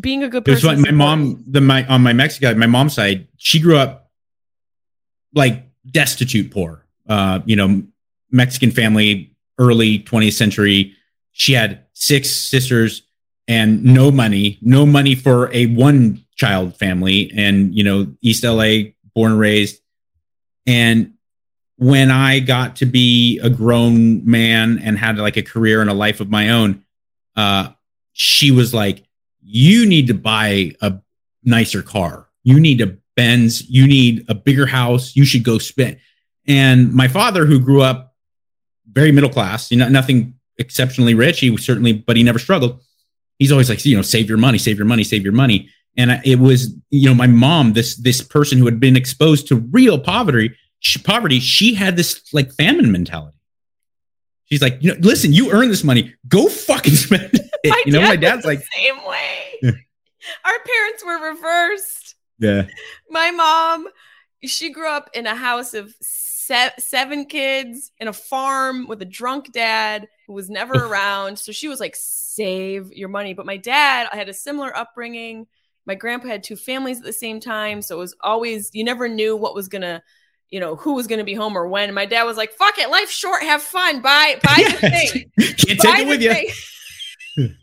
being 0.00 0.22
a 0.22 0.28
good 0.28 0.44
person. 0.44 0.70
Was 0.70 0.78
my 0.78 0.92
mom, 0.92 1.42
the 1.48 1.60
my 1.60 1.84
on 1.88 2.00
my 2.04 2.12
Mexican, 2.12 2.60
my 2.60 2.68
mom's 2.68 2.94
side, 2.94 3.26
she 3.38 3.58
grew 3.58 3.76
up 3.76 4.08
like 5.34 5.69
destitute 5.90 6.50
poor. 6.50 6.86
Uh, 7.08 7.40
you 7.44 7.56
know, 7.56 7.82
Mexican 8.30 8.70
family, 8.70 9.34
early 9.58 9.98
20th 10.00 10.34
century. 10.34 10.94
She 11.32 11.52
had 11.52 11.84
six 11.92 12.30
sisters 12.30 13.02
and 13.48 13.82
no 13.82 14.10
money, 14.10 14.58
no 14.62 14.86
money 14.86 15.14
for 15.14 15.52
a 15.52 15.66
one 15.66 16.24
child 16.36 16.76
family. 16.76 17.32
And, 17.34 17.74
you 17.74 17.82
know, 17.82 18.12
East 18.20 18.44
LA, 18.44 18.92
born 19.14 19.32
and 19.32 19.40
raised. 19.40 19.80
And 20.66 21.14
when 21.76 22.10
I 22.10 22.40
got 22.40 22.76
to 22.76 22.86
be 22.86 23.38
a 23.40 23.50
grown 23.50 24.24
man 24.24 24.78
and 24.78 24.98
had 24.98 25.18
like 25.18 25.36
a 25.36 25.42
career 25.42 25.80
and 25.80 25.90
a 25.90 25.94
life 25.94 26.20
of 26.20 26.30
my 26.30 26.50
own, 26.50 26.84
uh, 27.36 27.70
she 28.12 28.50
was 28.50 28.74
like, 28.74 29.04
you 29.42 29.86
need 29.86 30.06
to 30.08 30.14
buy 30.14 30.72
a 30.80 30.98
nicer 31.42 31.82
car. 31.82 32.28
You 32.42 32.60
need 32.60 32.80
a 32.80 32.98
Benz. 33.20 33.68
You 33.68 33.86
need 33.86 34.24
a 34.30 34.34
bigger 34.34 34.64
house. 34.64 35.14
You 35.14 35.26
should 35.26 35.44
go 35.44 35.58
spend. 35.58 35.98
And 36.46 36.94
my 36.94 37.06
father, 37.06 37.44
who 37.44 37.60
grew 37.60 37.82
up 37.82 38.14
very 38.90 39.12
middle 39.12 39.28
class, 39.28 39.70
you 39.70 39.76
know, 39.76 39.90
nothing 39.90 40.34
exceptionally 40.56 41.12
rich. 41.12 41.40
He 41.40 41.50
was 41.50 41.62
certainly, 41.62 41.92
but 41.92 42.16
he 42.16 42.22
never 42.22 42.38
struggled. 42.38 42.80
He's 43.38 43.52
always 43.52 43.68
like, 43.68 43.84
you 43.84 43.94
know, 43.94 44.00
save 44.00 44.26
your 44.26 44.38
money, 44.38 44.56
save 44.56 44.78
your 44.78 44.86
money, 44.86 45.04
save 45.04 45.22
your 45.22 45.34
money. 45.34 45.68
And 45.98 46.18
it 46.24 46.38
was, 46.38 46.74
you 46.88 47.10
know, 47.10 47.14
my 47.14 47.26
mom, 47.26 47.74
this 47.74 47.94
this 47.96 48.22
person 48.22 48.56
who 48.56 48.64
had 48.64 48.80
been 48.80 48.96
exposed 48.96 49.48
to 49.48 49.56
real 49.56 49.98
poverty, 49.98 50.56
she, 50.78 50.98
poverty, 50.98 51.40
she 51.40 51.74
had 51.74 51.96
this 51.96 52.22
like 52.32 52.50
famine 52.54 52.90
mentality. 52.90 53.36
She's 54.46 54.62
like, 54.62 54.78
you 54.80 54.94
know, 54.94 55.00
listen, 55.00 55.34
you 55.34 55.52
earn 55.52 55.68
this 55.68 55.84
money, 55.84 56.14
go 56.26 56.48
fucking 56.48 56.94
spend 57.04 57.30
it. 57.34 57.86
You 57.86 57.92
know, 57.92 58.00
my 58.00 58.16
dad's 58.16 58.46
like 58.46 58.62
same 58.74 58.96
way. 59.04 59.74
Our 60.44 60.58
parents 60.64 61.04
were 61.04 61.32
reversed. 61.32 61.99
Yeah. 62.40 62.66
My 63.08 63.30
mom, 63.30 63.88
she 64.44 64.70
grew 64.70 64.88
up 64.88 65.10
in 65.14 65.26
a 65.26 65.34
house 65.34 65.74
of 65.74 65.94
se- 66.00 66.72
seven 66.78 67.26
kids 67.26 67.92
in 67.98 68.08
a 68.08 68.12
farm 68.12 68.88
with 68.88 69.02
a 69.02 69.06
drunk 69.06 69.52
dad 69.52 70.08
who 70.26 70.32
was 70.32 70.50
never 70.50 70.74
around. 70.86 71.38
So 71.38 71.52
she 71.52 71.68
was 71.68 71.80
like, 71.80 71.94
save 71.96 72.92
your 72.92 73.08
money. 73.08 73.34
But 73.34 73.46
my 73.46 73.56
dad, 73.56 74.08
I 74.12 74.16
had 74.16 74.28
a 74.28 74.34
similar 74.34 74.76
upbringing. 74.76 75.46
My 75.86 75.94
grandpa 75.94 76.28
had 76.28 76.42
two 76.42 76.56
families 76.56 76.98
at 76.98 77.04
the 77.04 77.12
same 77.12 77.40
time. 77.40 77.82
So 77.82 77.96
it 77.96 77.98
was 77.98 78.16
always, 78.20 78.70
you 78.72 78.84
never 78.84 79.08
knew 79.08 79.36
what 79.36 79.54
was 79.54 79.68
going 79.68 79.82
to 79.82 80.02
you 80.50 80.58
know, 80.58 80.74
who 80.76 80.94
was 80.94 81.06
going 81.06 81.18
to 81.18 81.24
be 81.24 81.34
home 81.34 81.56
or 81.56 81.68
when. 81.68 81.94
My 81.94 82.06
dad 82.06 82.24
was 82.24 82.36
like, 82.36 82.52
"Fuck 82.52 82.78
it, 82.78 82.90
life's 82.90 83.12
short, 83.12 83.42
have 83.42 83.62
fun, 83.62 84.02
buy 84.02 84.38
buy 84.42 84.54
yes. 84.58 84.80
the 84.80 84.90
thing, 84.90 85.30
can't 85.38 85.78
buy 85.78 85.96
take 85.96 86.06
it 86.06 86.08
with 86.08 86.22
you." 87.36 87.54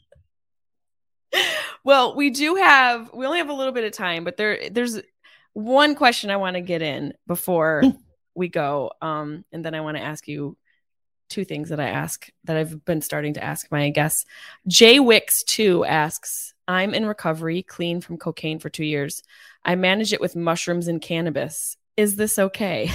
well, 1.87 2.17
we 2.17 2.31
do 2.31 2.55
have 2.55 3.13
we 3.13 3.25
only 3.25 3.37
have 3.37 3.47
a 3.47 3.53
little 3.53 3.71
bit 3.71 3.85
of 3.85 3.93
time, 3.93 4.25
but 4.25 4.35
there 4.35 4.69
there's 4.69 4.99
one 5.53 5.95
question 5.95 6.29
I 6.29 6.35
want 6.35 6.55
to 6.55 6.61
get 6.61 6.81
in 6.81 7.13
before 7.27 7.81
we 8.35 8.49
go, 8.49 8.91
um, 9.01 9.45
and 9.53 9.63
then 9.63 9.73
I 9.73 9.79
want 9.79 9.95
to 9.95 10.03
ask 10.03 10.27
you 10.27 10.57
two 11.29 11.45
things 11.45 11.69
that 11.69 11.79
I 11.79 11.87
ask 11.87 12.29
that 12.43 12.57
I've 12.57 12.83
been 12.83 13.01
starting 13.01 13.35
to 13.35 13.43
ask 13.43 13.71
my 13.71 13.89
guests. 13.89 14.25
Jay 14.67 14.99
Wicks 14.99 15.43
two 15.43 15.85
asks, 15.85 16.53
"I'm 16.67 16.93
in 16.93 17.05
recovery, 17.05 17.63
clean 17.63 18.01
from 18.01 18.17
cocaine 18.17 18.59
for 18.59 18.69
two 18.69 18.83
years. 18.83 19.23
I 19.63 19.75
manage 19.75 20.11
it 20.11 20.19
with 20.19 20.35
mushrooms 20.35 20.89
and 20.89 21.01
cannabis 21.01 21.77
is 21.95 22.17
this 22.17 22.37
okay? 22.37 22.91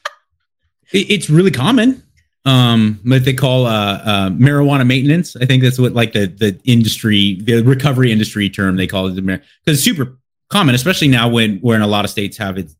it's 0.92 1.30
really 1.30 1.50
common. 1.50 2.02
Um, 2.48 3.00
what 3.04 3.26
they 3.26 3.34
call 3.34 3.66
uh, 3.66 4.00
uh, 4.02 4.30
marijuana 4.30 4.86
maintenance. 4.86 5.36
I 5.36 5.44
think 5.44 5.62
that's 5.62 5.78
what 5.78 5.92
like 5.92 6.14
the 6.14 6.26
the 6.26 6.58
industry, 6.64 7.38
the 7.42 7.62
recovery 7.62 8.10
industry 8.10 8.48
term 8.48 8.76
they 8.76 8.86
call 8.86 9.06
it 9.08 9.16
because 9.16 9.40
it's 9.66 9.82
super 9.82 10.18
common, 10.48 10.74
especially 10.74 11.08
now 11.08 11.28
when 11.28 11.58
where 11.58 11.76
in 11.76 11.82
a 11.82 11.86
lot 11.86 12.06
of 12.06 12.10
states 12.10 12.38
have 12.38 12.56
it 12.56 12.70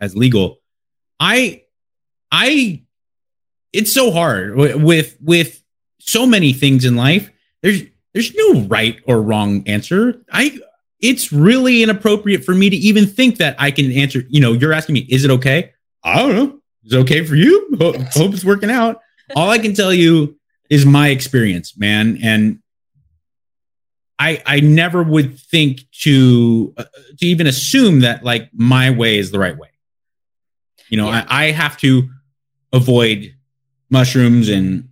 as 0.00 0.16
legal. 0.16 0.60
I 1.20 1.64
I 2.32 2.84
it's 3.74 3.92
so 3.92 4.10
hard 4.12 4.56
with 4.56 5.18
with 5.20 5.62
so 5.98 6.26
many 6.26 6.54
things 6.54 6.86
in 6.86 6.96
life. 6.96 7.30
There's 7.62 7.82
there's 8.14 8.34
no 8.34 8.62
right 8.62 8.98
or 9.06 9.20
wrong 9.20 9.62
answer. 9.66 10.22
I 10.32 10.58
it's 11.00 11.32
really 11.32 11.82
inappropriate 11.82 12.44
for 12.44 12.54
me 12.54 12.70
to 12.70 12.76
even 12.76 13.06
think 13.06 13.36
that 13.38 13.56
I 13.58 13.72
can 13.72 13.92
answer. 13.92 14.22
You 14.30 14.40
know, 14.40 14.52
you're 14.54 14.72
asking 14.72 14.94
me, 14.94 15.00
is 15.10 15.24
it 15.24 15.30
okay? 15.32 15.72
I 16.02 16.16
don't 16.16 16.34
know. 16.34 16.60
Is 16.84 16.94
it 16.94 16.98
okay 17.00 17.26
for 17.26 17.34
you? 17.34 17.76
Hope, 17.78 17.96
hope 17.96 18.32
it's 18.32 18.44
working 18.44 18.70
out. 18.70 19.02
All 19.36 19.50
I 19.50 19.58
can 19.58 19.74
tell 19.74 19.92
you 19.92 20.38
is 20.70 20.84
my 20.84 21.08
experience, 21.08 21.76
man. 21.76 22.18
And 22.22 22.60
I 24.18 24.42
I 24.44 24.60
never 24.60 25.02
would 25.02 25.38
think 25.38 25.82
to 26.02 26.74
uh, 26.76 26.84
to 27.18 27.26
even 27.26 27.46
assume 27.46 28.00
that 28.00 28.24
like 28.24 28.50
my 28.52 28.90
way 28.90 29.18
is 29.18 29.30
the 29.30 29.38
right 29.38 29.56
way. 29.56 29.70
You 30.88 30.96
know, 30.96 31.08
yeah. 31.08 31.26
I, 31.28 31.46
I 31.46 31.50
have 31.52 31.76
to 31.78 32.08
avoid 32.72 33.34
mushrooms 33.90 34.48
and 34.48 34.88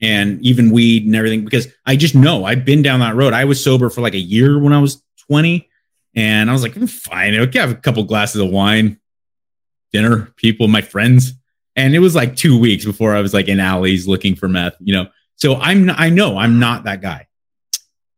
and 0.00 0.40
even 0.44 0.70
weed 0.70 1.04
and 1.04 1.14
everything 1.14 1.44
because 1.44 1.68
I 1.84 1.96
just 1.96 2.14
know 2.14 2.44
I've 2.44 2.64
been 2.64 2.82
down 2.82 3.00
that 3.00 3.16
road. 3.16 3.32
I 3.32 3.44
was 3.44 3.62
sober 3.62 3.90
for 3.90 4.00
like 4.00 4.14
a 4.14 4.18
year 4.18 4.58
when 4.58 4.72
I 4.72 4.80
was 4.80 5.02
20 5.26 5.68
and 6.14 6.48
I 6.48 6.52
was 6.52 6.62
like, 6.62 6.74
I'm 6.76 6.86
fine. 6.86 7.34
Okay, 7.34 7.58
I 7.58 7.66
have 7.66 7.70
a 7.70 7.80
couple 7.80 8.02
glasses 8.04 8.40
of 8.40 8.50
wine, 8.50 8.98
dinner, 9.92 10.32
people, 10.36 10.68
my 10.68 10.80
friends. 10.80 11.34
And 11.76 11.94
it 11.94 12.00
was 12.00 12.14
like 12.14 12.36
two 12.36 12.58
weeks 12.58 12.84
before 12.84 13.14
I 13.14 13.20
was 13.20 13.32
like 13.32 13.48
in 13.48 13.60
alleys 13.60 14.08
looking 14.08 14.34
for 14.34 14.48
meth, 14.48 14.76
you 14.80 14.92
know. 14.92 15.08
So 15.36 15.56
I'm 15.56 15.88
I 15.90 16.10
know 16.10 16.36
I'm 16.36 16.58
not 16.58 16.84
that 16.84 17.00
guy. 17.00 17.28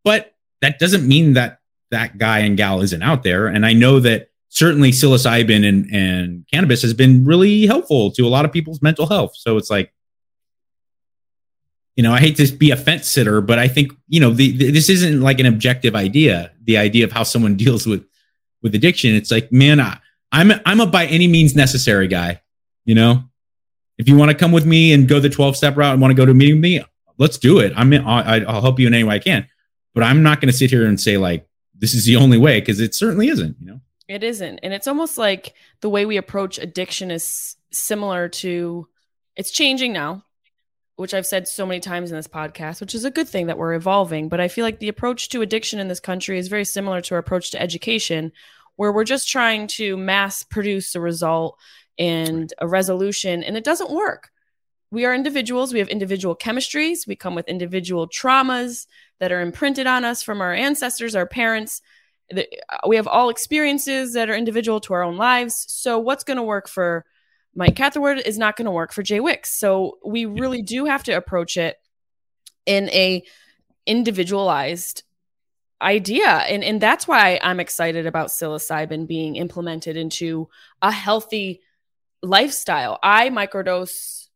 But 0.04 0.34
that 0.60 0.78
doesn't 0.78 1.06
mean 1.06 1.34
that 1.34 1.60
that 1.90 2.18
guy 2.18 2.40
and 2.40 2.56
gal 2.56 2.80
isn't 2.80 3.02
out 3.02 3.22
there. 3.22 3.46
And 3.46 3.64
I 3.64 3.72
know 3.72 4.00
that 4.00 4.30
certainly 4.48 4.90
psilocybin 4.90 5.66
and, 5.66 5.90
and 5.92 6.46
cannabis 6.52 6.82
has 6.82 6.94
been 6.94 7.24
really 7.24 7.66
helpful 7.66 8.10
to 8.12 8.26
a 8.26 8.28
lot 8.28 8.44
of 8.44 8.52
people's 8.52 8.82
mental 8.82 9.06
health. 9.06 9.32
So 9.34 9.56
it's 9.56 9.70
like, 9.70 9.92
you 11.96 12.02
know, 12.02 12.12
I 12.12 12.20
hate 12.20 12.36
to 12.36 12.46
be 12.52 12.70
a 12.70 12.76
fence 12.76 13.06
sitter, 13.06 13.40
but 13.40 13.58
I 13.58 13.68
think, 13.68 13.92
you 14.08 14.20
know, 14.20 14.30
the, 14.30 14.50
the, 14.52 14.70
this 14.70 14.88
isn't 14.88 15.20
like 15.20 15.40
an 15.40 15.46
objective 15.46 15.94
idea, 15.94 16.52
the 16.64 16.78
idea 16.78 17.04
of 17.04 17.12
how 17.12 17.22
someone 17.22 17.56
deals 17.56 17.86
with, 17.86 18.04
with 18.62 18.74
addiction. 18.74 19.14
It's 19.14 19.30
like, 19.30 19.52
man, 19.52 19.80
I, 19.80 19.98
I'm, 20.32 20.52
I'm 20.64 20.80
a 20.80 20.86
by 20.86 21.06
any 21.06 21.28
means 21.28 21.54
necessary 21.54 22.08
guy. 22.08 22.40
You 22.84 22.94
know, 22.94 23.24
if 23.98 24.08
you 24.08 24.16
want 24.16 24.30
to 24.30 24.36
come 24.36 24.52
with 24.52 24.66
me 24.66 24.92
and 24.92 25.08
go 25.08 25.20
the 25.20 25.28
12 25.28 25.56
step 25.56 25.76
route 25.76 25.92
and 25.92 26.00
want 26.00 26.10
to 26.10 26.16
go 26.16 26.24
to 26.24 26.32
a 26.32 26.34
meeting 26.34 26.56
with 26.56 26.62
me, 26.62 26.84
let's 27.18 27.38
do 27.38 27.58
it. 27.58 27.72
I'm 27.76 27.92
in, 27.92 28.04
I, 28.04 28.44
I'll 28.44 28.62
help 28.62 28.78
you 28.78 28.86
in 28.86 28.94
any 28.94 29.04
way 29.04 29.16
I 29.16 29.18
can 29.18 29.46
but 29.94 30.04
I'm 30.04 30.22
not 30.22 30.40
going 30.40 30.50
to 30.50 30.56
sit 30.56 30.70
here 30.70 30.86
and 30.86 31.00
say 31.00 31.16
like 31.16 31.46
this 31.74 31.94
is 31.94 32.04
the 32.04 32.16
only 32.16 32.38
way 32.38 32.60
because 32.60 32.80
it 32.80 32.94
certainly 32.94 33.28
isn't. 33.28 33.56
You 33.60 33.66
know, 33.66 33.80
it 34.08 34.22
isn't, 34.22 34.60
and 34.62 34.72
it's 34.72 34.88
almost 34.88 35.18
like 35.18 35.54
the 35.80 35.90
way 35.90 36.06
we 36.06 36.16
approach 36.16 36.58
addiction 36.58 37.10
is 37.10 37.56
similar 37.70 38.28
to. 38.28 38.88
It's 39.34 39.50
changing 39.50 39.92
now, 39.94 40.24
which 40.96 41.14
I've 41.14 41.26
said 41.26 41.48
so 41.48 41.64
many 41.64 41.80
times 41.80 42.10
in 42.10 42.16
this 42.16 42.28
podcast, 42.28 42.80
which 42.80 42.94
is 42.94 43.04
a 43.04 43.10
good 43.10 43.28
thing 43.28 43.46
that 43.46 43.56
we're 43.56 43.74
evolving. 43.74 44.28
But 44.28 44.40
I 44.40 44.48
feel 44.48 44.64
like 44.64 44.78
the 44.78 44.88
approach 44.88 45.30
to 45.30 45.40
addiction 45.40 45.80
in 45.80 45.88
this 45.88 46.00
country 46.00 46.38
is 46.38 46.48
very 46.48 46.66
similar 46.66 47.00
to 47.00 47.14
our 47.14 47.18
approach 47.18 47.50
to 47.52 47.62
education, 47.62 48.32
where 48.76 48.92
we're 48.92 49.04
just 49.04 49.28
trying 49.28 49.68
to 49.68 49.96
mass 49.96 50.42
produce 50.42 50.94
a 50.94 51.00
result 51.00 51.58
and 51.98 52.52
a 52.58 52.66
resolution, 52.66 53.42
and 53.42 53.56
it 53.56 53.64
doesn't 53.64 53.90
work. 53.90 54.30
We 54.90 55.06
are 55.06 55.14
individuals. 55.14 55.72
We 55.72 55.78
have 55.78 55.88
individual 55.88 56.36
chemistries. 56.36 57.06
We 57.06 57.16
come 57.16 57.34
with 57.34 57.48
individual 57.48 58.06
traumas 58.06 58.86
that 59.20 59.32
are 59.32 59.40
imprinted 59.40 59.86
on 59.86 60.04
us 60.04 60.22
from 60.22 60.40
our 60.42 60.52
ancestors, 60.52 61.16
our 61.16 61.26
parents. 61.26 61.80
Uh, 62.36 62.42
we 62.86 62.96
have 62.96 63.06
all 63.06 63.30
experiences 63.30 64.12
that 64.12 64.28
are 64.28 64.34
individual 64.34 64.80
to 64.80 64.94
our 64.94 65.02
own 65.02 65.16
lives. 65.16 65.64
So, 65.68 65.98
what's 65.98 66.24
going 66.24 66.36
to 66.36 66.42
work 66.42 66.68
for 66.68 67.06
Mike 67.54 67.74
Catherwood 67.74 68.18
is 68.18 68.38
not 68.38 68.56
going 68.56 68.66
to 68.66 68.70
work 68.70 68.92
for 68.92 69.02
Jay 69.02 69.20
Wicks. 69.20 69.58
So, 69.58 69.98
we 70.04 70.26
really 70.26 70.60
do 70.60 70.84
have 70.84 71.02
to 71.04 71.12
approach 71.12 71.56
it 71.56 71.76
in 72.66 72.90
a 72.90 73.24
individualized 73.86 75.02
idea 75.80 76.28
and 76.28 76.62
and 76.62 76.80
that's 76.80 77.08
why 77.08 77.40
I'm 77.42 77.58
excited 77.58 78.06
about 78.06 78.28
psilocybin 78.28 79.08
being 79.08 79.34
implemented 79.34 79.96
into 79.96 80.48
a 80.80 80.92
healthy 80.92 81.60
lifestyle. 82.22 82.98
I 83.02 83.30
microdose 83.30 84.28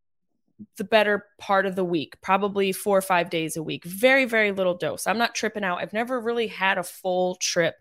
the 0.77 0.85
better 0.85 1.27
part 1.39 1.67
of 1.67 1.77
the 1.77 1.85
week, 1.85 2.21
probably 2.23 2.73
four 2.73 2.97
or 2.99 3.03
five 3.03 3.31
days 3.31 3.57
a 3.57 3.63
week. 3.63 3.85
Very, 3.85 4.25
very 4.25 4.53
little 4.53 4.75
dose. 4.75 5.07
I'm 5.07 5.19
not 5.19 5.35
tripping 5.35 5.65
out. 5.65 5.81
I've 5.81 5.93
never 5.93 6.21
really 6.21 6.47
had 6.47 6.79
a 6.79 6.83
full 6.83 7.37
trip. 7.37 7.75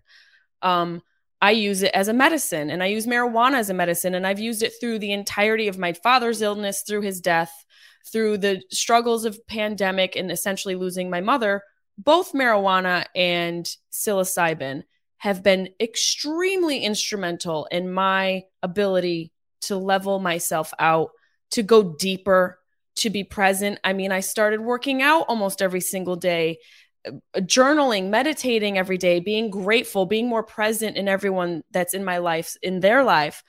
Um, 0.62 1.02
I 1.42 1.52
use 1.52 1.84
it 1.84 1.92
as 1.94 2.08
a 2.08 2.14
medicine 2.14 2.70
and 2.70 2.82
I 2.82 2.88
use 2.88 3.06
marijuana 3.06 3.56
as 3.56 3.70
a 3.70 3.74
medicine. 3.74 4.16
And 4.16 4.26
I've 4.26 4.40
used 4.40 4.64
it 4.64 4.74
through 4.80 5.00
the 5.00 5.12
entirety 5.12 5.68
of 5.68 5.78
my 5.78 5.94
father's 5.94 6.42
illness, 6.42 6.82
through 6.82 7.02
his 7.02 7.22
death, 7.22 7.66
through 8.12 8.40
the 8.40 8.62
struggles 8.72 9.26
of 9.26 9.46
pandemic 9.48 10.16
and 10.16 10.32
essentially 10.32 10.76
losing 10.76 11.10
my 11.10 11.22
mother. 11.22 11.62
Both 11.98 12.34
marijuana 12.34 13.06
and 13.16 13.66
psilocybin 13.92 14.84
have 15.18 15.44
been 15.44 15.70
extremely 15.80 16.80
instrumental 16.80 17.68
in 17.72 17.92
my 17.92 18.44
ability 18.62 19.32
to 19.68 19.78
level 19.78 20.20
myself 20.20 20.74
out, 20.80 21.12
to 21.52 21.64
go 21.64 21.96
deeper, 21.96 22.60
to 22.96 23.10
be 23.10 23.24
present. 23.24 23.80
I 23.84 23.94
mean, 23.94 24.12
I 24.12 24.22
started 24.22 24.62
working 24.62 25.02
out 25.02 25.26
almost 25.28 25.62
every 25.62 25.82
single 25.82 26.16
day, 26.16 26.60
uh, 27.08 27.12
journaling, 27.40 28.10
meditating 28.10 28.78
every 28.78 28.98
day, 28.98 29.20
being 29.20 29.50
grateful, 29.50 30.06
being 30.06 30.28
more 30.28 30.44
present 30.44 30.98
in 30.98 31.08
everyone 31.08 31.64
that's 31.72 31.94
in 31.94 32.06
my 32.06 32.20
life, 32.20 32.56
in 32.62 32.80
their 32.80 33.04
life. 33.04 33.44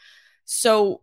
So, 0.44 1.00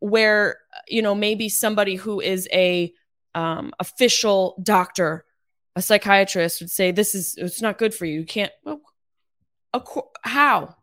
where, 0.00 0.58
you 0.86 1.00
know, 1.00 1.14
maybe 1.14 1.48
somebody 1.48 1.94
who 1.94 2.20
is 2.20 2.46
a 2.52 2.92
um, 3.34 3.72
official 3.80 4.60
doctor, 4.62 5.24
a 5.74 5.80
psychiatrist 5.80 6.60
would 6.60 6.70
say, 6.70 6.92
this 6.92 7.14
is, 7.14 7.34
it's 7.38 7.62
not 7.62 7.78
good 7.78 7.94
for 7.94 8.04
you. 8.04 8.20
You 8.20 8.26
can't, 8.26 8.52
well, 8.62 8.80
how? 10.22 10.76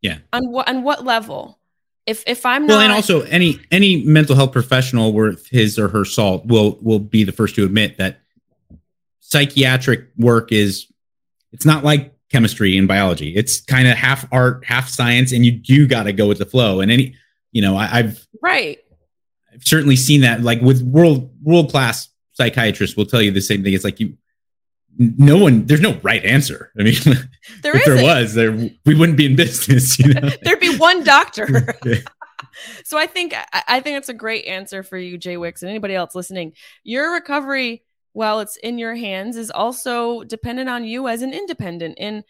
Yeah. 0.00 0.18
On 0.32 0.50
what, 0.50 0.68
on 0.68 0.82
what 0.82 1.04
level? 1.04 1.59
If 2.06 2.24
if 2.26 2.44
I'm 2.46 2.66
well, 2.66 2.80
and 2.80 2.92
also 2.92 3.22
any 3.22 3.60
any 3.70 4.04
mental 4.04 4.34
health 4.34 4.52
professional 4.52 5.12
worth 5.12 5.48
his 5.48 5.78
or 5.78 5.88
her 5.88 6.04
salt 6.04 6.46
will 6.46 6.78
will 6.80 6.98
be 6.98 7.24
the 7.24 7.32
first 7.32 7.54
to 7.56 7.64
admit 7.64 7.98
that 7.98 8.20
psychiatric 9.20 10.08
work 10.16 10.50
is 10.52 10.86
it's 11.52 11.64
not 11.64 11.84
like 11.84 12.14
chemistry 12.30 12.76
and 12.78 12.88
biology. 12.88 13.34
It's 13.34 13.60
kind 13.60 13.88
of 13.88 13.96
half 13.96 14.26
art, 14.32 14.64
half 14.64 14.88
science, 14.88 15.32
and 15.32 15.44
you 15.44 15.52
do 15.52 15.86
got 15.86 16.04
to 16.04 16.12
go 16.12 16.28
with 16.28 16.38
the 16.38 16.46
flow. 16.46 16.80
And 16.80 16.90
any, 16.90 17.14
you 17.52 17.60
know, 17.60 17.76
I, 17.76 17.86
have 17.86 18.26
right. 18.40 18.78
I've 19.52 19.64
certainly 19.64 19.96
seen 19.96 20.20
that. 20.22 20.42
Like 20.42 20.60
with 20.60 20.82
world 20.82 21.30
world 21.42 21.70
class 21.70 22.08
psychiatrists, 22.32 22.96
will 22.96 23.06
tell 23.06 23.20
you 23.20 23.30
the 23.30 23.40
same 23.40 23.62
thing. 23.62 23.74
It's 23.74 23.84
like 23.84 24.00
you 24.00 24.16
no 25.00 25.38
one 25.38 25.64
there's 25.64 25.80
no 25.80 25.98
right 26.02 26.24
answer. 26.24 26.70
I 26.78 26.82
mean 26.82 26.94
there 27.62 27.74
if 27.74 27.84
there 27.84 28.02
was 28.02 28.34
there 28.34 28.52
we 28.52 28.94
wouldn't 28.94 29.16
be 29.16 29.26
in 29.26 29.34
business 29.34 29.98
you 29.98 30.12
know? 30.12 30.28
there'd 30.42 30.60
be 30.60 30.76
one 30.76 31.02
doctor. 31.02 31.74
So 32.84 32.98
i 32.98 33.06
think 33.06 33.34
i 33.52 33.80
think 33.80 33.96
it's 33.96 34.08
a 34.08 34.14
great 34.14 34.44
answer 34.44 34.82
for 34.82 34.98
you 34.98 35.16
jay 35.16 35.36
wicks 35.36 35.62
and 35.62 35.70
anybody 35.70 35.94
else 35.94 36.14
listening. 36.14 36.52
Your 36.82 37.12
recovery 37.12 37.84
while 38.12 38.40
it's 38.40 38.56
in 38.56 38.76
your 38.76 38.94
hands 38.94 39.36
is 39.36 39.50
also 39.50 40.24
dependent 40.24 40.68
on 40.68 40.84
you 40.84 41.06
as 41.08 41.22
an 41.22 41.32
independent 41.32 41.96
and 41.98 42.24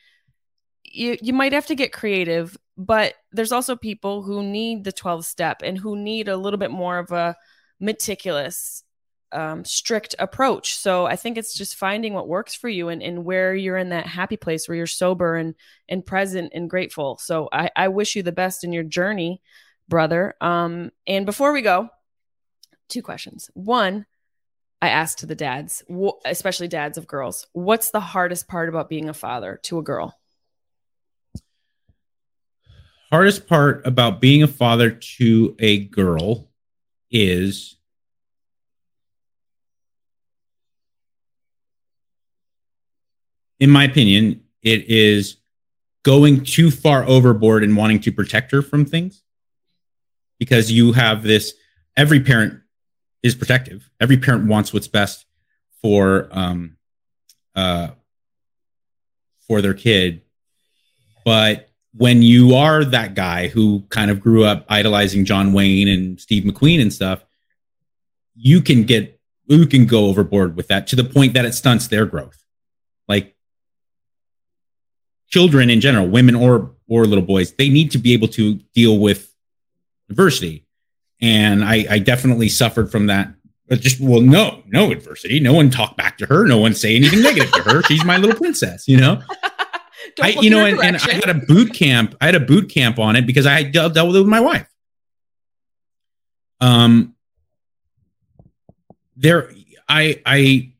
you 0.84 1.16
you 1.22 1.32
might 1.32 1.52
have 1.52 1.66
to 1.66 1.74
get 1.74 1.92
creative 1.92 2.56
but 2.76 3.14
there's 3.32 3.52
also 3.52 3.76
people 3.76 4.22
who 4.22 4.42
need 4.42 4.84
the 4.84 4.92
12 4.92 5.24
step 5.24 5.62
and 5.64 5.78
who 5.78 5.96
need 5.96 6.28
a 6.28 6.36
little 6.36 6.58
bit 6.58 6.70
more 6.70 6.98
of 6.98 7.10
a 7.10 7.36
meticulous 7.80 8.84
um, 9.32 9.64
strict 9.64 10.14
approach. 10.18 10.76
So 10.76 11.06
I 11.06 11.16
think 11.16 11.38
it's 11.38 11.54
just 11.54 11.76
finding 11.76 12.14
what 12.14 12.28
works 12.28 12.54
for 12.54 12.68
you 12.68 12.88
and, 12.88 13.02
and 13.02 13.24
where 13.24 13.54
you're 13.54 13.76
in 13.76 13.90
that 13.90 14.06
happy 14.06 14.36
place 14.36 14.68
where 14.68 14.76
you're 14.76 14.86
sober 14.86 15.36
and 15.36 15.54
and 15.88 16.04
present 16.04 16.52
and 16.54 16.68
grateful. 16.68 17.18
So 17.18 17.48
I, 17.52 17.70
I 17.76 17.88
wish 17.88 18.16
you 18.16 18.22
the 18.22 18.32
best 18.32 18.64
in 18.64 18.72
your 18.72 18.84
journey, 18.84 19.40
brother. 19.88 20.34
Um, 20.40 20.90
and 21.06 21.26
before 21.26 21.52
we 21.52 21.62
go, 21.62 21.88
two 22.88 23.02
questions. 23.02 23.50
One, 23.54 24.06
I 24.82 24.88
asked 24.88 25.26
the 25.26 25.34
dads, 25.34 25.82
especially 26.24 26.68
dads 26.68 26.96
of 26.96 27.06
girls, 27.06 27.46
what's 27.52 27.90
the 27.90 28.00
hardest 28.00 28.48
part 28.48 28.68
about 28.68 28.88
being 28.88 29.08
a 29.08 29.14
father 29.14 29.60
to 29.64 29.78
a 29.78 29.82
girl? 29.82 30.16
Hardest 33.10 33.48
part 33.48 33.86
about 33.86 34.20
being 34.20 34.42
a 34.42 34.48
father 34.48 34.90
to 34.90 35.56
a 35.58 35.84
girl 35.86 36.48
is 37.10 37.76
in 43.60 43.70
my 43.70 43.84
opinion, 43.84 44.42
it 44.62 44.88
is 44.88 45.36
going 46.02 46.42
too 46.44 46.70
far 46.70 47.04
overboard 47.04 47.62
and 47.62 47.76
wanting 47.76 48.00
to 48.00 48.10
protect 48.10 48.50
her 48.52 48.62
from 48.62 48.84
things 48.84 49.22
because 50.38 50.72
you 50.72 50.92
have 50.92 51.22
this 51.22 51.54
every 51.96 52.20
parent 52.20 52.60
is 53.22 53.34
protective. 53.34 53.90
Every 54.00 54.16
parent 54.16 54.46
wants 54.46 54.72
what's 54.72 54.88
best 54.88 55.26
for 55.82 56.28
um 56.32 56.76
uh 57.54 57.88
for 59.46 59.60
their 59.60 59.74
kid. 59.74 60.22
But 61.24 61.68
when 61.94 62.22
you 62.22 62.54
are 62.54 62.84
that 62.84 63.14
guy 63.14 63.48
who 63.48 63.84
kind 63.90 64.10
of 64.10 64.20
grew 64.20 64.44
up 64.44 64.64
idolizing 64.68 65.24
John 65.24 65.52
Wayne 65.52 65.88
and 65.88 66.20
Steve 66.20 66.44
McQueen 66.44 66.80
and 66.80 66.92
stuff 66.92 67.24
you 68.34 68.62
can 68.62 68.84
get 68.84 69.20
you 69.46 69.66
can 69.66 69.84
go 69.84 70.06
overboard 70.06 70.56
with 70.56 70.68
that 70.68 70.86
to 70.86 70.96
the 70.96 71.04
point 71.04 71.34
that 71.34 71.44
it 71.44 71.52
stunts 71.52 71.88
their 71.88 72.06
growth. 72.06 72.42
Like 73.08 73.36
children 75.30 75.70
in 75.70 75.80
general, 75.80 76.06
women 76.06 76.34
or 76.34 76.72
or 76.88 77.06
little 77.06 77.24
boys, 77.24 77.52
they 77.52 77.68
need 77.68 77.92
to 77.92 77.98
be 77.98 78.12
able 78.12 78.28
to 78.28 78.54
deal 78.74 78.98
with 78.98 79.32
adversity. 80.10 80.66
And 81.22 81.64
I, 81.64 81.86
I 81.88 81.98
definitely 82.00 82.48
suffered 82.48 82.90
from 82.90 83.06
that. 83.06 83.32
But 83.68 83.80
just 83.80 84.00
well, 84.00 84.20
no, 84.20 84.62
no 84.66 84.90
adversity. 84.90 85.38
No 85.38 85.52
one 85.52 85.70
talked 85.70 85.96
back 85.96 86.18
to 86.18 86.26
her. 86.26 86.44
No 86.44 86.58
one 86.58 86.74
say 86.74 86.96
anything 86.96 87.22
negative 87.22 87.52
to 87.52 87.62
her. 87.62 87.82
She's 87.86 88.04
my 88.04 88.16
little 88.16 88.36
princess, 88.36 88.88
you 88.88 88.96
know. 88.96 89.22
I, 90.20 90.30
you 90.40 90.50
know, 90.50 90.64
and, 90.64 90.80
and, 90.80 90.96
I 90.96 91.12
had 91.12 91.28
a 91.28 91.34
boot 91.34 91.72
camp. 91.72 92.16
I 92.20 92.26
had 92.26 92.34
a 92.34 92.40
boot 92.40 92.68
camp 92.68 92.98
on 92.98 93.14
it 93.14 93.26
because 93.26 93.46
I 93.46 93.62
dealt, 93.62 93.94
dealt 93.94 94.08
with 94.08 94.16
it 94.16 94.20
with 94.20 94.28
my 94.28 94.40
wife. 94.40 94.66
Um, 96.60 97.14
there, 99.16 99.52
I, 99.88 100.20
I, 100.26 100.72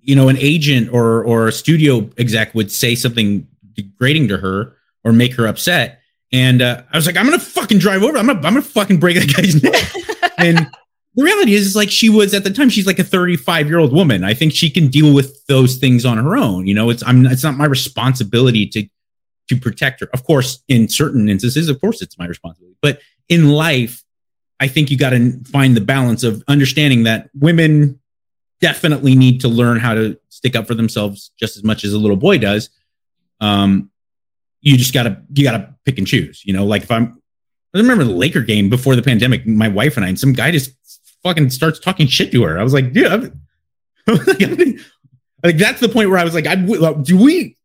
you 0.00 0.16
know, 0.16 0.28
an 0.28 0.38
agent 0.38 0.92
or 0.92 1.22
or 1.22 1.48
a 1.48 1.52
studio 1.52 2.10
exec 2.18 2.54
would 2.54 2.72
say 2.72 2.94
something 2.94 3.46
degrading 3.78 4.28
to 4.28 4.36
her 4.36 4.76
or 5.04 5.12
make 5.12 5.34
her 5.34 5.46
upset, 5.46 6.00
and 6.32 6.60
uh, 6.60 6.82
I 6.92 6.96
was 6.96 7.06
like, 7.06 7.16
I'm 7.16 7.24
gonna 7.24 7.38
fucking 7.38 7.78
drive 7.78 8.02
over. 8.02 8.18
I'm 8.18 8.26
gonna, 8.26 8.38
I'm 8.38 8.54
gonna 8.54 8.62
fucking 8.62 9.00
break 9.00 9.16
that 9.16 9.34
guy's 9.34 9.62
neck. 9.62 10.32
and 10.38 10.70
the 11.14 11.24
reality 11.24 11.54
is, 11.54 11.66
is 11.66 11.76
like 11.76 11.90
she 11.90 12.10
was 12.10 12.34
at 12.34 12.44
the 12.44 12.50
time. 12.50 12.68
She's 12.68 12.86
like 12.86 12.98
a 12.98 13.04
35 13.04 13.68
year 13.68 13.78
old 13.78 13.92
woman. 13.92 14.24
I 14.24 14.34
think 14.34 14.52
she 14.52 14.70
can 14.70 14.88
deal 14.88 15.14
with 15.14 15.44
those 15.46 15.76
things 15.76 16.04
on 16.04 16.18
her 16.18 16.36
own. 16.36 16.66
You 16.66 16.74
know, 16.74 16.90
it's 16.90 17.02
I'm 17.06 17.24
it's 17.26 17.42
not 17.42 17.56
my 17.56 17.64
responsibility 17.64 18.66
to 18.66 18.86
to 19.48 19.56
protect 19.56 20.00
her. 20.00 20.08
Of 20.12 20.24
course, 20.24 20.62
in 20.68 20.88
certain 20.88 21.28
instances, 21.28 21.68
of 21.68 21.80
course, 21.80 22.02
it's 22.02 22.18
my 22.18 22.26
responsibility. 22.26 22.76
But 22.82 23.00
in 23.28 23.48
life, 23.48 24.04
I 24.60 24.68
think 24.68 24.90
you 24.90 24.98
got 24.98 25.10
to 25.10 25.32
find 25.44 25.76
the 25.76 25.80
balance 25.80 26.24
of 26.24 26.42
understanding 26.48 27.04
that 27.04 27.30
women 27.34 28.00
definitely 28.60 29.14
need 29.14 29.40
to 29.40 29.48
learn 29.48 29.78
how 29.78 29.94
to 29.94 30.18
stick 30.28 30.56
up 30.56 30.66
for 30.66 30.74
themselves 30.74 31.30
just 31.38 31.56
as 31.56 31.64
much 31.64 31.84
as 31.84 31.92
a 31.92 31.98
little 31.98 32.16
boy 32.16 32.38
does. 32.38 32.70
Um, 33.40 33.90
you 34.60 34.76
just 34.76 34.92
gotta 34.92 35.22
you 35.32 35.44
gotta 35.44 35.74
pick 35.84 35.98
and 35.98 36.06
choose. 36.06 36.42
You 36.44 36.52
know, 36.52 36.64
like 36.64 36.82
if 36.82 36.90
I'm 36.90 37.20
I 37.74 37.78
remember 37.78 38.04
the 38.04 38.12
Laker 38.12 38.40
game 38.40 38.70
before 38.70 38.96
the 38.96 39.02
pandemic, 39.02 39.46
my 39.46 39.68
wife 39.68 39.96
and 39.96 40.04
I, 40.04 40.08
and 40.08 40.18
some 40.18 40.32
guy 40.32 40.50
just 40.50 40.72
fucking 41.22 41.50
starts 41.50 41.78
talking 41.78 42.06
shit 42.06 42.32
to 42.32 42.42
her. 42.44 42.58
I 42.58 42.62
was 42.62 42.72
like, 42.72 42.92
dude, 42.92 43.06
I'm, 43.06 43.40
like 45.44 45.56
that's 45.56 45.80
the 45.80 45.88
point 45.88 46.08
where 46.10 46.18
I 46.18 46.24
was 46.24 46.34
like, 46.34 46.46
I 46.46 46.54
do 46.54 47.16
we 47.16 47.56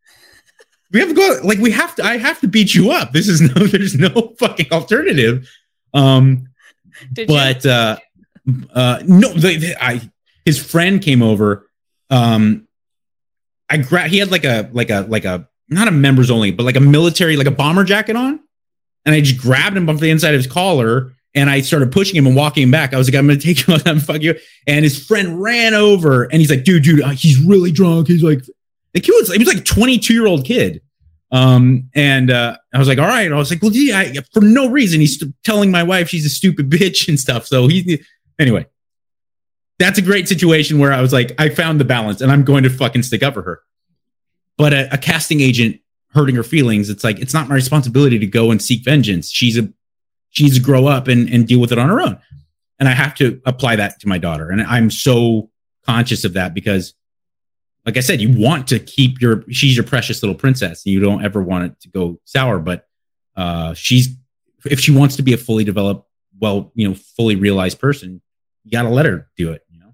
we 0.91 0.99
have 0.99 1.09
to 1.09 1.15
go 1.15 1.39
like 1.43 1.57
we 1.59 1.71
have 1.71 1.95
to 1.95 2.03
I 2.03 2.17
have 2.17 2.39
to 2.41 2.47
beat 2.47 2.73
you 2.73 2.91
up. 2.91 3.11
This 3.11 3.27
is 3.27 3.41
no 3.41 3.53
there's 3.67 3.95
no 3.95 4.33
fucking 4.39 4.71
alternative. 4.71 5.49
Um 5.93 6.49
Did 7.11 7.27
but 7.27 7.63
you? 7.63 7.71
uh 7.71 7.97
uh 8.73 9.03
no 9.05 9.33
they, 9.33 9.57
they, 9.57 9.75
I 9.75 10.01
his 10.45 10.63
friend 10.63 11.01
came 11.01 11.21
over 11.21 11.69
um 12.09 12.67
I 13.69 13.77
gra- 13.77 14.07
he 14.07 14.19
had 14.19 14.31
like 14.31 14.43
a 14.43 14.69
like 14.73 14.89
a 14.89 15.01
like 15.01 15.25
a 15.25 15.47
not 15.73 15.87
a 15.87 15.91
members 15.91 16.31
only 16.31 16.51
but 16.51 16.63
like 16.63 16.75
a 16.75 16.81
military 16.81 17.35
like 17.35 17.47
a 17.47 17.51
bomber 17.51 17.83
jacket 17.83 18.15
on 18.15 18.39
and 19.05 19.15
I 19.15 19.21
just 19.21 19.39
grabbed 19.41 19.75
him 19.75 19.89
off 19.89 19.99
the 19.99 20.09
inside 20.09 20.33
of 20.33 20.39
his 20.39 20.51
collar 20.51 21.13
and 21.35 21.49
I 21.49 21.61
started 21.61 21.91
pushing 21.91 22.15
him 22.15 22.27
and 22.27 22.35
walking 22.35 22.63
him 22.63 22.71
back. 22.71 22.93
I 22.93 22.97
was 22.97 23.07
like, 23.07 23.15
I'm 23.15 23.27
going 23.27 23.39
to 23.39 23.45
take 23.45 23.67
you, 23.67 23.75
I'm 23.85 23.99
fuck 23.99 24.21
you. 24.21 24.35
And 24.67 24.83
his 24.83 25.05
friend 25.05 25.41
ran 25.41 25.73
over 25.73 26.23
and 26.23 26.35
he's 26.35 26.49
like, 26.49 26.63
dude, 26.63 26.83
dude, 26.83 27.01
uh, 27.01 27.09
he's 27.09 27.39
really 27.39 27.71
drunk. 27.71 28.07
He's 28.07 28.23
like, 28.23 28.43
the 28.93 28.99
kid 28.99 29.13
was, 29.13 29.31
he 29.31 29.39
was 29.39 29.47
like 29.47 29.57
a 29.57 29.63
22 29.63 30.13
year 30.13 30.27
old 30.27 30.45
kid. 30.45 30.81
Um, 31.31 31.89
and, 31.95 32.29
uh, 32.29 32.57
I 32.73 32.77
was 32.77 32.87
like, 32.87 32.99
all 32.99 33.07
right. 33.07 33.31
I 33.31 33.35
was 33.35 33.49
like, 33.49 33.61
well, 33.61 33.71
gee, 33.71 33.91
I, 33.91 34.13
for 34.31 34.41
no 34.41 34.69
reason, 34.69 34.99
he's 34.99 35.23
telling 35.43 35.71
my 35.71 35.81
wife 35.81 36.09
she's 36.09 36.25
a 36.25 36.29
stupid 36.29 36.69
bitch 36.69 37.07
and 37.07 37.19
stuff. 37.19 37.47
So 37.47 37.67
he, 37.67 38.03
anyway, 38.39 38.67
that's 39.79 39.97
a 39.97 40.03
great 40.03 40.27
situation 40.27 40.77
where 40.77 40.93
I 40.93 41.01
was 41.01 41.11
like, 41.11 41.33
I 41.39 41.49
found 41.49 41.79
the 41.79 41.85
balance 41.85 42.21
and 42.21 42.31
I'm 42.31 42.43
going 42.43 42.63
to 42.63 42.69
fucking 42.69 43.03
stick 43.03 43.23
up 43.23 43.33
for 43.33 43.41
her. 43.41 43.61
But 44.57 44.73
a, 44.73 44.93
a 44.93 44.97
casting 44.97 45.41
agent 45.41 45.79
hurting 46.09 46.35
her 46.35 46.43
feelings, 46.43 46.89
it's 46.89 47.03
like, 47.03 47.19
it's 47.19 47.33
not 47.33 47.49
my 47.49 47.55
responsibility 47.55 48.19
to 48.19 48.27
go 48.27 48.51
and 48.51 48.61
seek 48.61 48.83
vengeance. 48.83 49.31
She's 49.31 49.57
a, 49.57 49.67
she 50.29 50.43
needs 50.43 50.57
to 50.57 50.63
grow 50.63 50.87
up 50.87 51.07
and, 51.07 51.29
and 51.29 51.47
deal 51.47 51.59
with 51.59 51.71
it 51.71 51.79
on 51.79 51.89
her 51.89 52.01
own. 52.01 52.19
And 52.79 52.89
I 52.89 52.91
have 52.91 53.15
to 53.15 53.41
apply 53.45 53.77
that 53.77 53.99
to 54.01 54.07
my 54.07 54.17
daughter. 54.17 54.49
And 54.49 54.61
I'm 54.61 54.91
so 54.91 55.49
conscious 55.85 56.23
of 56.23 56.33
that 56.33 56.53
because, 56.53 56.93
like 57.85 57.97
I 57.97 58.01
said, 58.01 58.21
you 58.21 58.39
want 58.39 58.67
to 58.67 58.79
keep 58.79 59.21
your, 59.21 59.43
she's 59.49 59.75
your 59.75 59.85
precious 59.85 60.23
little 60.23 60.35
princess 60.35 60.85
and 60.85 60.93
you 60.93 60.99
don't 60.99 61.23
ever 61.23 61.41
want 61.41 61.65
it 61.65 61.79
to 61.81 61.89
go 61.89 62.19
sour. 62.25 62.59
But 62.59 62.87
uh, 63.35 63.73
she's, 63.73 64.09
if 64.65 64.79
she 64.79 64.91
wants 64.91 65.17
to 65.17 65.23
be 65.23 65.33
a 65.33 65.37
fully 65.37 65.63
developed, 65.63 66.07
well, 66.39 66.71
you 66.75 66.87
know, 66.87 66.95
fully 66.95 67.35
realized 67.35 67.79
person, 67.79 68.21
you 68.63 68.71
got 68.71 68.83
to 68.83 68.89
let 68.89 69.05
her 69.05 69.29
do 69.37 69.51
it, 69.51 69.63
you 69.69 69.79
know? 69.79 69.93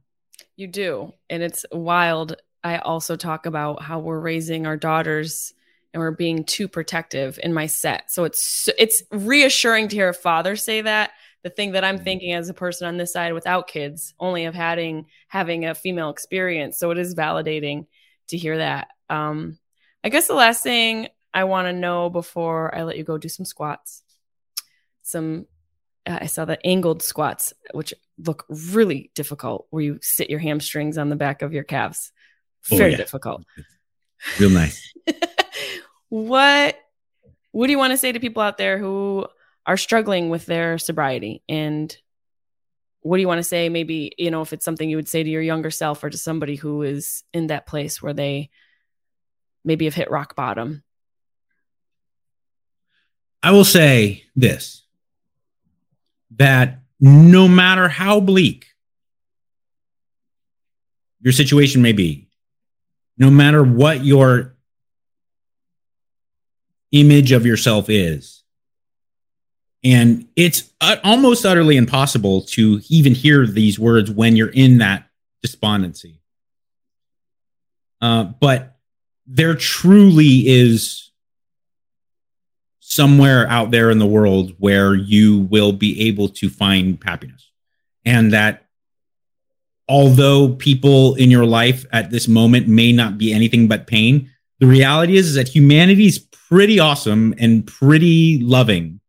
You 0.56 0.68
do. 0.68 1.14
And 1.30 1.44
it's 1.44 1.66
wild. 1.72 2.36
I 2.64 2.78
also 2.78 3.16
talk 3.16 3.46
about 3.46 3.82
how 3.82 4.00
we're 4.00 4.20
raising 4.20 4.66
our 4.66 4.78
daughters 4.78 5.54
and 5.94 6.02
we're 6.02 6.12
being 6.12 6.44
too 6.44 6.68
protective 6.68 7.40
in 7.42 7.54
my 7.54 7.68
set. 7.68 8.12
So 8.12 8.24
it's 8.24 8.70
it's 8.78 9.04
reassuring 9.12 9.88
to 9.90 9.96
hear 9.96 10.10
a 10.10 10.14
father 10.14 10.56
say 10.56 10.82
that. 10.82 11.12
The 11.44 11.50
thing 11.50 11.72
that 11.72 11.84
I'm 11.84 11.96
mm-hmm. 11.96 12.04
thinking 12.04 12.34
as 12.34 12.50
a 12.50 12.54
person 12.54 12.88
on 12.88 12.98
this 12.98 13.14
side 13.14 13.34
without 13.34 13.68
kids, 13.68 14.14
only 14.20 14.46
of 14.46 14.56
having 14.56 15.06
having 15.28 15.66
a 15.66 15.74
female 15.74 16.10
experience. 16.10 16.78
So 16.78 16.92
it 16.92 16.98
is 16.98 17.16
validating 17.16 17.88
to 18.28 18.38
hear 18.38 18.58
that. 18.58 18.90
Um, 19.10 19.58
I 20.04 20.10
guess 20.10 20.28
the 20.28 20.34
last 20.34 20.64
thing 20.64 21.08
I 21.34 21.46
want 21.46 21.68
to 21.68 21.74
know 21.74 22.10
before 22.10 22.76
I 22.76 22.84
let 22.84 22.98
you 22.98 23.04
go 23.04 23.18
do 23.18 23.30
some 23.30 23.46
squats, 23.46 24.04
some 25.02 25.48
uh, 26.06 26.20
I 26.22 26.26
saw 26.28 26.46
the 26.46 26.64
angled 26.66 27.02
squats, 27.02 27.54
which 27.74 27.94
look 28.18 28.46
really 28.50 29.12
difficult, 29.16 29.68
where 29.70 29.84
you 29.84 30.00
sit 30.02 30.30
your 30.30 30.40
hamstrings 30.40 30.98
on 30.98 31.10
the 31.10 31.16
back 31.16 31.42
of 31.42 31.54
your 31.54 31.64
calves. 31.64 32.12
Oh, 32.72 32.78
Very 32.78 32.90
oh, 32.90 32.92
yeah. 32.92 32.98
difficult. 32.98 33.44
Real 34.40 34.50
nice. 34.50 34.94
what 36.10 36.76
what 37.52 37.68
do 37.68 37.72
you 37.72 37.78
want 37.78 37.92
to 37.92 37.98
say 37.98 38.12
to 38.12 38.20
people 38.20 38.42
out 38.42 38.58
there 38.58 38.78
who 38.78 39.26
are 39.66 39.78
struggling 39.78 40.30
with 40.30 40.46
their 40.46 40.78
sobriety 40.78 41.44
and 41.48 41.96
what 43.02 43.18
do 43.18 43.22
you 43.22 43.28
want 43.28 43.40
to 43.40 43.44
say 43.44 43.70
maybe 43.70 44.12
you 44.18 44.32
know 44.32 44.42
if 44.42 44.52
it's 44.54 44.66
something 44.66 44.90
you 44.90 44.96
would 44.98 45.08
say 45.08 45.24
to 45.24 45.30
your 45.30 45.42
younger 45.42 45.72
self 45.72 46.04
or 46.04 46.10
to 46.10 46.18
somebody 46.18 46.56
who 46.56 46.82
is 46.82 47.24
in 47.34 47.48
that 47.48 47.66
place 47.66 48.02
where 48.02 48.14
they 48.14 48.50
maybe 49.64 49.86
have 49.86 49.94
hit 49.94 50.12
rock 50.12 50.36
bottom 50.36 50.84
i 53.44 53.52
will 53.52 53.64
say 53.64 54.24
this 54.36 54.84
that 56.32 56.80
no 57.00 57.48
matter 57.48 57.88
how 57.88 58.20
bleak 58.20 58.66
your 61.22 61.34
situation 61.34 61.82
may 61.82 61.94
be 61.94 62.29
no 63.20 63.30
matter 63.30 63.64
what 63.64 64.04
your 64.04 64.56
image 66.92 67.32
of 67.32 67.46
yourself 67.46 67.90
is. 67.90 68.44
And 69.84 70.28
it's 70.36 70.72
almost 71.04 71.46
utterly 71.46 71.78
impossible 71.78 72.42
to 72.42 72.82
even 72.90 73.14
hear 73.14 73.46
these 73.46 73.78
words 73.78 74.10
when 74.10 74.36
you're 74.36 74.50
in 74.50 74.80
that 74.80 75.08
despondency. 75.42 76.22
Uh, 78.02 78.24
but 78.24 78.78
there 79.28 79.56
truly 79.56 80.48
is 80.48 81.12
somewhere 82.80 83.48
out 83.48 83.72
there 83.72 83.92
in 83.92 84.00
the 84.00 84.06
world 84.06 84.54
where 84.58 84.96
you 84.96 85.40
will 85.42 85.72
be 85.72 86.08
able 86.08 86.30
to 86.30 86.50
find 86.50 86.98
happiness. 87.04 87.52
And 88.04 88.34
that 88.34 88.69
although 89.90 90.50
people 90.56 91.16
in 91.16 91.32
your 91.32 91.46
life 91.46 91.86
at 91.92 92.12
this 92.12 92.28
moment 92.28 92.68
may 92.68 92.92
not 92.94 93.18
be 93.18 93.34
anything 93.34 93.68
but 93.68 93.88
pain, 93.88 94.30
the 94.60 94.68
reality 94.68 95.18
is, 95.18 95.30
is 95.30 95.36
that 95.36 95.48
humanity 95.48 96.06
is 96.06 96.20
pretty 96.20 96.80
awesome 96.80 97.34
and 97.40 97.66
pretty 97.66 98.40
loving. 98.40 99.00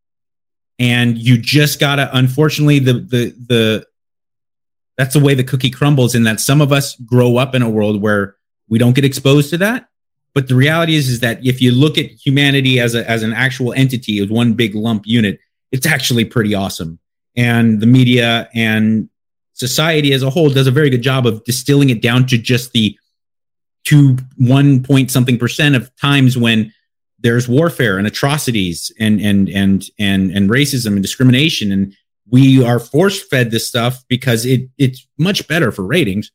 And 0.79 1.19
you 1.19 1.37
just 1.37 1.79
gotta, 1.79 2.09
unfortunately, 2.17 2.79
the 2.79 2.95
the 2.95 3.35
the 3.47 3.87
that's 4.97 5.13
the 5.13 5.21
way 5.21 5.35
the 5.35 5.45
cookie 5.45 5.71
crumbles, 5.71 6.15
in 6.15 6.23
that 6.23 6.41
some 6.41 6.63
of 6.63 6.73
us 6.73 6.97
grow 6.97 7.37
up 7.37 7.55
in 7.55 7.61
a 7.61 7.69
world 7.69 8.01
where 8.01 8.37
we 8.69 8.79
don't 8.79 8.95
get 8.95 9.05
exposed 9.05 9.51
to 9.51 9.59
that. 9.59 9.89
But 10.35 10.49
the 10.49 10.55
reality 10.55 10.95
is, 10.95 11.09
is 11.11 11.21
that 11.21 11.45
if 11.45 11.61
you 11.61 11.73
look 11.73 11.99
at 11.99 12.07
humanity 12.07 12.81
as 12.81 12.95
a 12.95 13.09
as 13.09 13.23
an 13.23 13.35
actual 13.35 13.75
entity, 13.75 14.19
as 14.21 14.31
one 14.31 14.55
big 14.55 14.75
lump 14.75 15.07
unit, 15.07 15.39
it's 15.73 15.87
actually 15.87 16.25
pretty 16.25 16.55
awesome. 16.55 16.99
And 17.37 17.81
the 17.81 17.87
media 17.87 18.49
and 18.55 19.10
society 19.61 20.13
as 20.15 20.23
a 20.23 20.31
whole 20.31 20.49
does 20.49 20.67
a 20.67 20.73
very 20.73 20.91
good 20.91 21.03
job 21.03 21.27
of 21.27 21.45
distilling 21.45 21.91
it 21.91 22.01
down 22.01 22.27
to 22.27 22.39
just 22.39 22.73
the 22.73 22.99
two 23.85 24.17
one 24.37 24.83
point 24.83 25.11
something 25.11 25.39
percent 25.39 25.77
of 25.77 25.95
times 25.97 26.37
when 26.37 26.73
there's 27.21 27.47
warfare 27.47 27.99
and 27.99 28.07
atrocities 28.07 28.91
and 28.99 29.21
and 29.21 29.49
and 29.51 29.85
and 29.99 30.31
and 30.31 30.51
racism 30.51 30.95
and 30.95 31.03
discrimination. 31.03 31.71
And 31.71 31.95
we 32.29 32.65
are 32.65 32.79
force 32.79 33.23
fed 33.23 33.51
this 33.51 33.69
stuff 33.69 34.03
because 34.09 34.47
it 34.47 34.71
it's 34.79 35.07
much 35.19 35.47
better 35.47 35.71
for 35.71 35.85
ratings. 35.85 36.33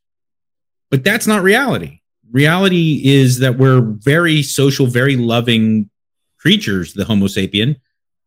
But 0.91 1.03
that's 1.03 1.25
not 1.25 1.41
reality. 1.41 2.01
Reality 2.31 3.01
is 3.03 3.39
that 3.39 3.57
we're 3.57 3.81
very 3.81 4.43
social 4.43 4.85
very 4.85 5.15
loving 5.15 5.89
creatures 6.37 6.93
the 6.93 7.05
homo 7.05 7.25
sapien 7.25 7.77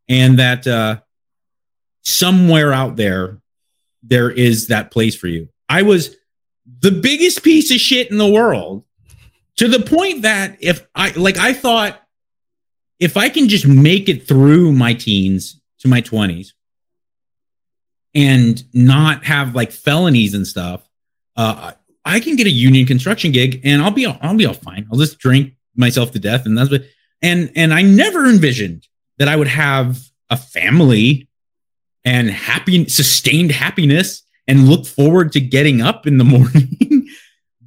and 0.09 0.41
that 0.41 0.67
uh 0.67 0.99
somewhere 2.03 2.73
out 2.73 2.97
there 2.97 3.39
there 4.09 4.31
is 4.31 4.69
that 4.69 4.91
place 4.91 5.15
for 5.15 5.29
you 5.29 5.49
i 5.69 5.83
was 5.83 6.17
the 6.81 6.91
biggest 6.91 7.43
piece 7.43 7.71
of 7.71 7.79
shit 7.79 8.11
in 8.11 8.19
the 8.19 8.31
world 8.31 8.85
to 9.57 9.69
the 9.69 9.81
point 9.81 10.23
that 10.23 10.57
if 10.61 10.87
i 10.95 11.11
like 11.11 11.39
i 11.39 11.53
thought 11.53 12.01
if 12.99 13.17
I 13.17 13.29
can 13.29 13.49
just 13.49 13.67
make 13.67 14.09
it 14.09 14.27
through 14.27 14.73
my 14.73 14.95
teens 14.95 15.61
to 15.81 15.89
my 15.89 16.01
20s 16.01 16.53
and 18.15 18.63
not 18.75 19.25
have 19.25 19.55
like 19.55 19.71
felonies 19.71 20.35
and 20.35 20.47
stuff, 20.47 20.89
uh, 21.37 21.73
I 22.05 22.21
can 22.21 22.37
get 22.37 22.47
a 22.47 22.51
union 22.51 22.87
construction 22.87 23.33
gig 23.33 23.61
and 23.65 23.83
I'll 23.83 23.91
be 23.91 24.07
I'll 24.07 24.37
be 24.37 24.47
all 24.47 24.55
fine. 24.55 24.89
I'll 24.91 24.99
just 24.99 25.19
drink 25.19 25.55
myself 25.77 26.11
to 26.13 26.19
death 26.19 26.47
and 26.47 26.57
that's 26.57 26.71
what 26.71 26.85
and 27.23 27.53
and 27.55 27.73
I 27.73 27.83
never 27.83 28.27
envisioned 28.27 28.87
that 29.19 29.29
I 29.29 29.37
would 29.37 29.49
have 29.49 30.01
a 30.31 30.37
family 30.37 31.28
and 32.09 32.31
happy 32.31 32.89
sustained 32.89 33.53
happiness 33.53 34.23
and 34.47 34.67
look 34.67 34.87
forward 34.87 35.31
to 35.33 35.41
getting 35.41 35.83
up 35.83 36.07
in 36.07 36.17
the 36.17 36.25
morning. 36.35 37.07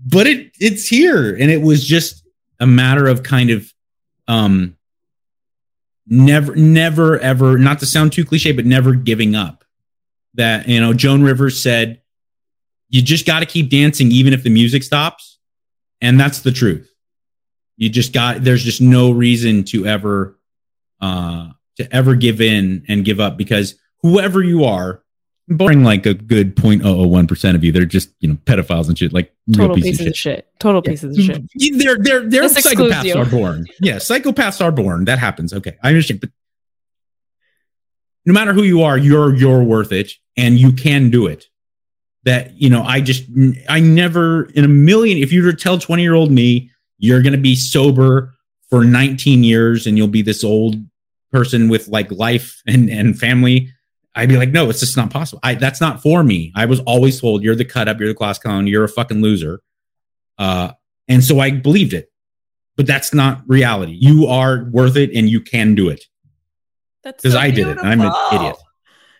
but 0.03 0.25
it 0.25 0.51
it's 0.59 0.87
here 0.87 1.35
and 1.35 1.51
it 1.51 1.61
was 1.61 1.85
just 1.85 2.25
a 2.59 2.65
matter 2.65 3.07
of 3.07 3.21
kind 3.21 3.51
of 3.51 3.71
um 4.27 4.75
never 6.07 6.55
never 6.55 7.19
ever 7.19 7.59
not 7.59 7.79
to 7.79 7.85
sound 7.85 8.11
too 8.11 8.25
cliche 8.25 8.51
but 8.51 8.65
never 8.65 8.95
giving 8.95 9.35
up. 9.35 9.63
That 10.33 10.67
you 10.67 10.81
know 10.81 10.93
joan 10.93 11.21
rivers 11.21 11.61
said 11.61 12.01
you 12.89 13.01
just 13.03 13.27
got 13.27 13.41
to 13.41 13.45
keep 13.45 13.69
dancing 13.69 14.11
even 14.11 14.33
if 14.33 14.43
the 14.43 14.49
music 14.49 14.81
stops. 14.81 15.37
And 16.01 16.19
that's 16.19 16.39
the 16.39 16.51
truth. 16.51 16.91
You 17.77 17.89
just 17.89 18.11
got 18.11 18.43
there's 18.43 18.63
just 18.63 18.81
no 18.81 19.11
reason 19.11 19.65
to 19.65 19.85
ever 19.85 20.39
uh 20.99 21.49
to 21.77 21.95
ever 21.95 22.15
give 22.15 22.41
in 22.41 22.85
and 22.87 23.05
give 23.05 23.19
up 23.19 23.37
because 23.37 23.75
whoever 24.01 24.43
you 24.43 24.63
are 24.63 25.01
barring 25.47 25.83
like 25.83 26.05
a 26.05 26.13
good 26.13 26.55
0.001% 26.55 27.55
of 27.55 27.63
you 27.63 27.71
they're 27.71 27.85
just 27.85 28.09
you 28.19 28.29
know 28.29 28.35
pedophiles 28.45 28.87
and 28.87 28.97
shit 28.97 29.11
like 29.11 29.33
total 29.53 29.75
pieces, 29.75 29.91
pieces 29.91 30.07
of, 30.07 30.15
shit. 30.15 30.37
shit. 30.37 30.59
total 30.59 30.81
yeah. 30.85 30.91
pieces 30.91 31.17
of 31.17 31.23
shit 31.23 31.77
they're 31.77 31.97
they're 31.97 32.29
they're 32.29 32.43
psychopaths 32.43 33.15
are 33.15 33.29
born 33.29 33.65
yeah 33.81 33.95
psychopaths 33.95 34.63
are 34.63 34.71
born 34.71 35.05
that 35.05 35.19
happens 35.19 35.53
okay 35.53 35.77
i 35.83 35.89
understand 35.89 36.21
but 36.21 36.29
no 38.25 38.33
matter 38.33 38.53
who 38.53 38.63
you 38.63 38.81
are 38.81 38.97
you're 38.97 39.35
you're 39.35 39.63
worth 39.63 39.91
it 39.91 40.13
and 40.37 40.57
you 40.57 40.71
can 40.71 41.09
do 41.09 41.27
it 41.27 41.47
that 42.23 42.53
you 42.59 42.69
know 42.69 42.83
i 42.83 43.01
just 43.01 43.23
i 43.67 43.79
never 43.79 44.45
in 44.51 44.63
a 44.63 44.69
million 44.69 45.17
if 45.17 45.33
you 45.33 45.43
were 45.43 45.51
to 45.51 45.57
tell 45.57 45.77
20 45.77 46.01
year 46.01 46.13
old 46.13 46.31
me 46.31 46.69
you're 46.97 47.21
going 47.21 47.33
to 47.33 47.39
be 47.39 47.55
sober 47.55 48.33
for 48.69 48.85
19 48.85 49.43
years 49.43 49.85
and 49.85 49.97
you'll 49.97 50.07
be 50.07 50.21
this 50.21 50.43
old 50.43 50.75
person 51.31 51.67
with 51.67 51.87
like 51.87 52.09
life 52.11 52.61
and 52.67 52.89
and 52.89 53.19
family 53.19 53.69
I'd 54.13 54.29
be 54.29 54.37
like, 54.37 54.49
no, 54.49 54.69
it's 54.69 54.81
just 54.81 54.97
not 54.97 55.09
possible. 55.09 55.39
I, 55.41 55.55
that's 55.55 55.79
not 55.79 56.01
for 56.01 56.23
me. 56.23 56.51
I 56.55 56.65
was 56.65 56.81
always 56.81 57.21
told 57.21 57.43
you're 57.43 57.55
the 57.55 57.65
cut 57.65 57.87
up, 57.87 57.99
you're 57.99 58.09
the 58.09 58.15
class 58.15 58.37
clown, 58.39 58.67
you're 58.67 58.83
a 58.83 58.89
fucking 58.89 59.21
loser. 59.21 59.61
Uh, 60.37 60.73
and 61.07 61.23
so 61.23 61.39
I 61.39 61.51
believed 61.51 61.93
it, 61.93 62.11
but 62.75 62.87
that's 62.87 63.13
not 63.13 63.43
reality. 63.47 63.97
You 63.99 64.27
are 64.27 64.65
worth 64.71 64.97
it 64.97 65.11
and 65.15 65.29
you 65.29 65.39
can 65.39 65.75
do 65.75 65.89
it. 65.89 66.03
That's 67.03 67.21
because 67.21 67.33
so 67.33 67.39
I 67.39 67.51
did 67.51 67.67
it. 67.67 67.77
I'm 67.81 68.01
an 68.01 68.11
idiot. 68.33 68.57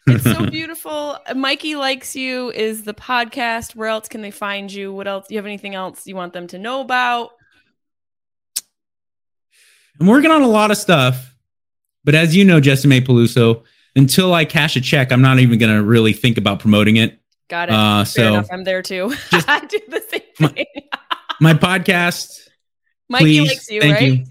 it's 0.08 0.24
so 0.24 0.46
beautiful. 0.50 1.18
Mikey 1.36 1.76
likes 1.76 2.16
you 2.16 2.52
is 2.52 2.84
the 2.84 2.94
podcast. 2.94 3.76
Where 3.76 3.88
else 3.88 4.10
can 4.10 4.22
they 4.22 4.32
find 4.32 4.72
you? 4.72 4.94
What 4.94 5.08
else? 5.08 5.28
Do 5.28 5.36
you 5.36 5.40
have 5.40 5.46
anything 5.46 5.74
else 5.74 6.06
you 6.06 6.16
want 6.16 6.34
them 6.34 6.48
to 6.48 6.60
know 6.60 6.82
about? 6.82 7.32
I'm 10.00 10.08
working 10.08 10.32
on 10.32 10.42
a 10.42 10.48
lot 10.48 10.72
of 10.72 10.78
stuff, 10.78 11.36
but 12.04 12.16
as 12.16 12.36
you 12.36 12.44
know, 12.44 12.60
Jessimae 12.60 13.06
Peluso, 13.06 13.64
until 13.96 14.34
I 14.34 14.46
cash 14.46 14.76
a 14.76 14.82
check, 14.82 15.12
I'm 15.12 15.22
not 15.22 15.40
even 15.40 15.60
going 15.60 15.76
to 15.76 15.84
really 15.84 16.14
think 16.14 16.38
about 16.38 16.60
promoting 16.60 16.98
it. 16.98 17.20
Got 17.50 17.70
it. 17.70 17.76
Uh, 17.76 18.06
so 18.06 18.28
enough. 18.28 18.48
I'm 18.52 18.64
there 18.64 18.82
too. 18.82 19.14
I 19.32 19.66
do 19.66 19.80
the 19.88 20.02
same 20.10 20.54
thing. 20.54 20.66
my, 20.92 20.94
my 21.42 21.54
podcast. 21.54 22.48
Mikey 23.10 23.26
please, 23.26 23.50
likes 23.50 23.70
you, 23.70 23.82
thank 23.82 23.96
right? 23.96 24.04
You. 24.14 24.26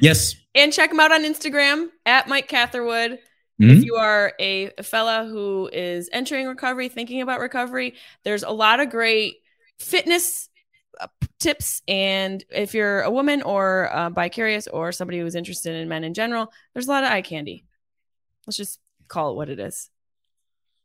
Yes. 0.00 0.34
And 0.54 0.72
check 0.72 0.90
him 0.90 1.00
out 1.00 1.10
on 1.10 1.22
Instagram 1.24 1.88
at 2.04 2.28
Mike 2.28 2.48
Catherwood. 2.48 3.18
Mm-hmm. 3.60 3.70
If 3.70 3.84
you 3.84 3.94
are 3.94 4.34
a 4.38 4.70
fella 4.82 5.26
who 5.26 5.70
is 5.72 6.10
entering 6.12 6.46
recovery, 6.46 6.90
thinking 6.90 7.22
about 7.22 7.40
recovery, 7.40 7.94
there's 8.24 8.42
a 8.42 8.50
lot 8.50 8.80
of 8.80 8.90
great 8.90 9.36
fitness 9.78 10.50
uh, 11.00 11.06
tips. 11.38 11.80
And 11.88 12.44
if 12.50 12.74
you're 12.74 13.00
a 13.00 13.10
woman 13.10 13.40
or 13.40 13.90
uh, 13.90 14.10
bi 14.10 14.28
curious 14.28 14.66
or 14.66 14.92
somebody 14.92 15.18
who's 15.18 15.34
interested 15.34 15.74
in 15.74 15.88
men 15.88 16.04
in 16.04 16.12
general, 16.12 16.52
there's 16.74 16.88
a 16.88 16.90
lot 16.90 17.04
of 17.04 17.10
eye 17.10 17.22
candy. 17.22 17.64
Let's 18.46 18.58
just 18.58 18.78
call 19.08 19.32
it 19.32 19.36
what 19.36 19.48
it 19.48 19.58
is. 19.58 19.88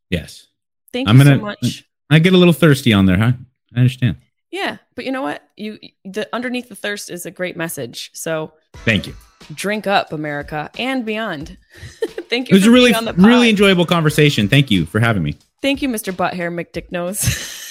Yes. 0.09 0.47
Thank 0.93 1.07
I'm 1.07 1.17
you 1.17 1.23
gonna, 1.23 1.37
so 1.37 1.41
much. 1.41 1.85
I 2.09 2.19
get 2.19 2.33
a 2.33 2.37
little 2.37 2.53
thirsty 2.53 2.93
on 2.93 3.05
there, 3.05 3.17
huh? 3.17 3.31
I 3.75 3.79
understand. 3.79 4.17
Yeah, 4.51 4.77
but 4.95 5.05
you 5.05 5.13
know 5.13 5.21
what? 5.21 5.41
You 5.55 5.79
the 6.03 6.27
underneath 6.33 6.67
the 6.67 6.75
thirst 6.75 7.09
is 7.09 7.25
a 7.25 7.31
great 7.31 7.55
message. 7.55 8.11
So 8.13 8.53
thank 8.83 9.07
you. 9.07 9.15
Drink 9.53 9.87
up, 9.87 10.11
America, 10.11 10.69
and 10.77 11.05
beyond. 11.05 11.57
Thank 12.29 12.47
you. 12.47 12.53
It 12.53 12.59
was 12.59 12.67
a 12.67 12.71
really, 12.71 12.93
really 13.17 13.49
enjoyable 13.49 13.85
conversation. 13.85 14.47
Thank 14.47 14.71
you 14.71 14.85
for 14.85 14.99
having 14.99 15.23
me. 15.23 15.35
Thank 15.61 15.81
you, 15.81 15.89
Mr. 15.89 16.13
Butthair 16.13 16.53
McDicknose. 16.53 17.59